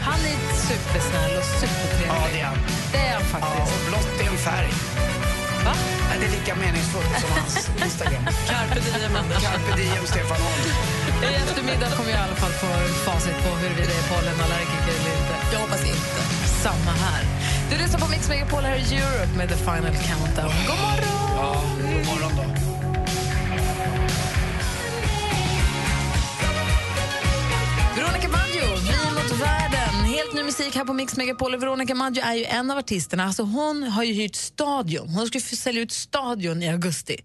[0.02, 0.38] han är
[0.68, 2.08] supersnäll och supertrevlig.
[2.08, 2.58] Ja, det är han.
[2.92, 3.78] Det är han Ja, faktiskt.
[3.78, 4.72] och blått är en färg.
[5.66, 5.74] Va?
[6.10, 7.56] Nej, det är lika meningsfullt som hans
[7.86, 8.24] Instagram.
[8.52, 9.44] Carpe diem, Anders.
[9.44, 10.64] Carpe diem, Stefan Holm.
[11.24, 12.68] I eftermiddag kommer jag i alla fall få
[13.08, 15.34] facit på huruvida jag är pollenallergiker eller inte.
[15.54, 16.20] Jag hoppas inte.
[16.66, 17.24] Samma här.
[17.70, 20.54] Du lyssnar på Mix Megapol här i Europe med The Final Countdown.
[20.68, 21.16] God morgon!
[21.38, 22.55] Ja, god morgon då.
[30.60, 31.60] Musik här på Mix Megapol.
[31.60, 33.24] Veronica Maggio är ju en av artisterna.
[33.26, 35.10] Alltså hon har ju hyrt stadion.
[35.10, 37.18] Hon skulle få sälja ut stadion i augusti.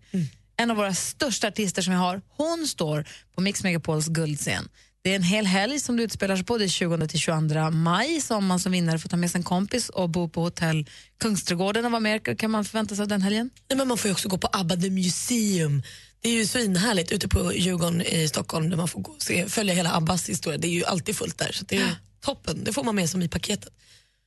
[0.56, 2.22] En av våra största artister som vi har.
[2.36, 4.68] Hon står på Mix Megapols guldscen.
[5.02, 6.58] Det är en hel helg som det utspelar sig på.
[6.58, 10.10] Det är 20-22 maj som man som vinnare får ta med sig en kompis och
[10.10, 10.86] bo på hotell
[11.20, 11.84] Kungsträdgården.
[11.84, 13.50] Och vad mer kan man förvänta sig av den helgen?
[13.68, 15.82] Nej, men man får också gå på ABBA the Museum.
[16.20, 19.74] Det är ju svinhärligt ute på Djurgården i Stockholm där man får gå se, följa
[19.74, 20.58] hela Abbas historia.
[20.58, 22.64] Det är ju alltid fullt där så det är toppen.
[22.64, 23.72] Det får man med som i paketet.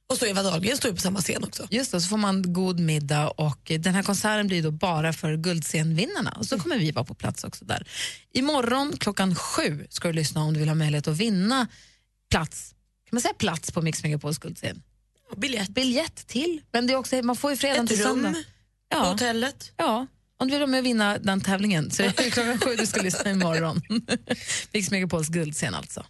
[0.09, 1.67] Och så Eva Dahlgren står ju på samma scen också.
[1.71, 5.35] Just det, så får man god middag och den här konserten blir då bara för
[5.37, 7.87] guldscenvinnarna och så kommer vi vara på plats också där.
[8.33, 11.67] Imorgon klockan sju ska du lyssna om du vill ha möjlighet att vinna
[12.29, 12.69] plats,
[13.09, 14.83] kan man säga plats på Mix Megapols guldscen?
[15.37, 15.69] Biljett.
[15.69, 18.43] Biljett till, men det är också, man får ju fredag Ett till rum söndag.
[18.93, 19.71] på hotellet.
[19.77, 20.07] Ja,
[20.37, 22.85] om du vill vara med och vinna den tävlingen så är det klockan sju du
[22.85, 23.81] ska lyssna imorgon.
[24.71, 26.05] Mix Megapols guldscen alltså.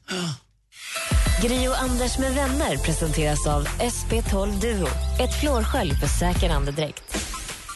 [1.41, 4.87] Gri och Anders med vänner presenteras av SP12 Duo.
[5.19, 7.17] Ett flårskölj för säker andedräkt.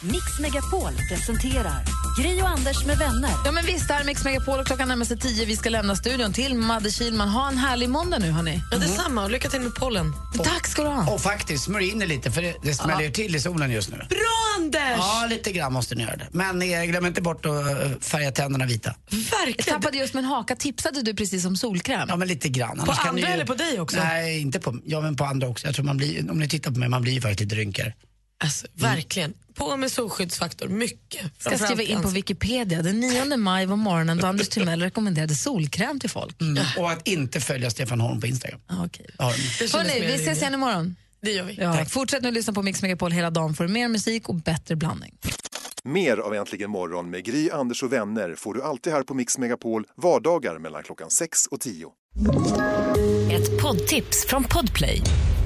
[0.02, 3.30] Mix Megapol presenterar Gri och Anders med vänner.
[3.44, 5.44] Ja, men visst, det här är Mix Megapol och klockan närmar sig tio.
[5.44, 7.28] Vi ska lämna studion till Madde Kihlman.
[7.28, 8.60] Ha en härlig måndag nu, hörni.
[8.70, 9.24] Ja, detsamma.
[9.24, 10.12] Och lycka till med pollen.
[10.44, 11.12] Tack ska du ha.
[11.14, 13.90] Och faktiskt, smörj in er lite för det, det smäller ju till i solen just
[13.90, 13.96] nu.
[13.96, 14.18] Bra,
[14.56, 14.96] Anders!
[14.98, 16.26] Ja, lite grann måste ni göra det.
[16.32, 18.94] Men eh, glöm inte bort att eh, färga tänderna vita.
[19.46, 20.56] Jag tappade just min haka.
[20.56, 22.06] Tipsade du precis om solkräm?
[22.08, 22.76] Ja, men lite grann.
[22.76, 23.96] På Annars andra ju- eller på dig också?
[23.96, 25.66] Nej, inte på, ja, men på andra också.
[25.66, 27.94] Jag tror man blir, om ni tittar på mig, man blir ju faktiskt rynkigare.
[28.38, 29.34] Alltså, verkligen.
[29.54, 30.68] På med solskyddsfaktor.
[30.68, 31.20] Mycket.
[31.38, 32.08] ska skriva in på.
[32.08, 32.82] Wikipedia.
[32.82, 36.40] Den 9 maj var morgonen då Anders Timell rekommenderade solkräm till folk.
[36.40, 36.64] Mm.
[36.78, 38.60] Och att inte följa Stefan Holm på Instagram.
[38.66, 39.06] Ah, okay.
[39.18, 40.96] Hörrni, vi ses igen imorgon.
[41.20, 41.54] Det gör vi.
[41.54, 45.14] Ja, fortsätt nu lyssna på Mix Megapol hela dagen för mer musik och bättre blandning.
[45.84, 49.38] Mer av Äntligen morgon med Gry, Anders och vänner får du alltid här på Mix
[49.38, 51.86] Megapol vardagar mellan klockan 6 och 10.
[53.32, 55.02] Ett poddtips från Podplay.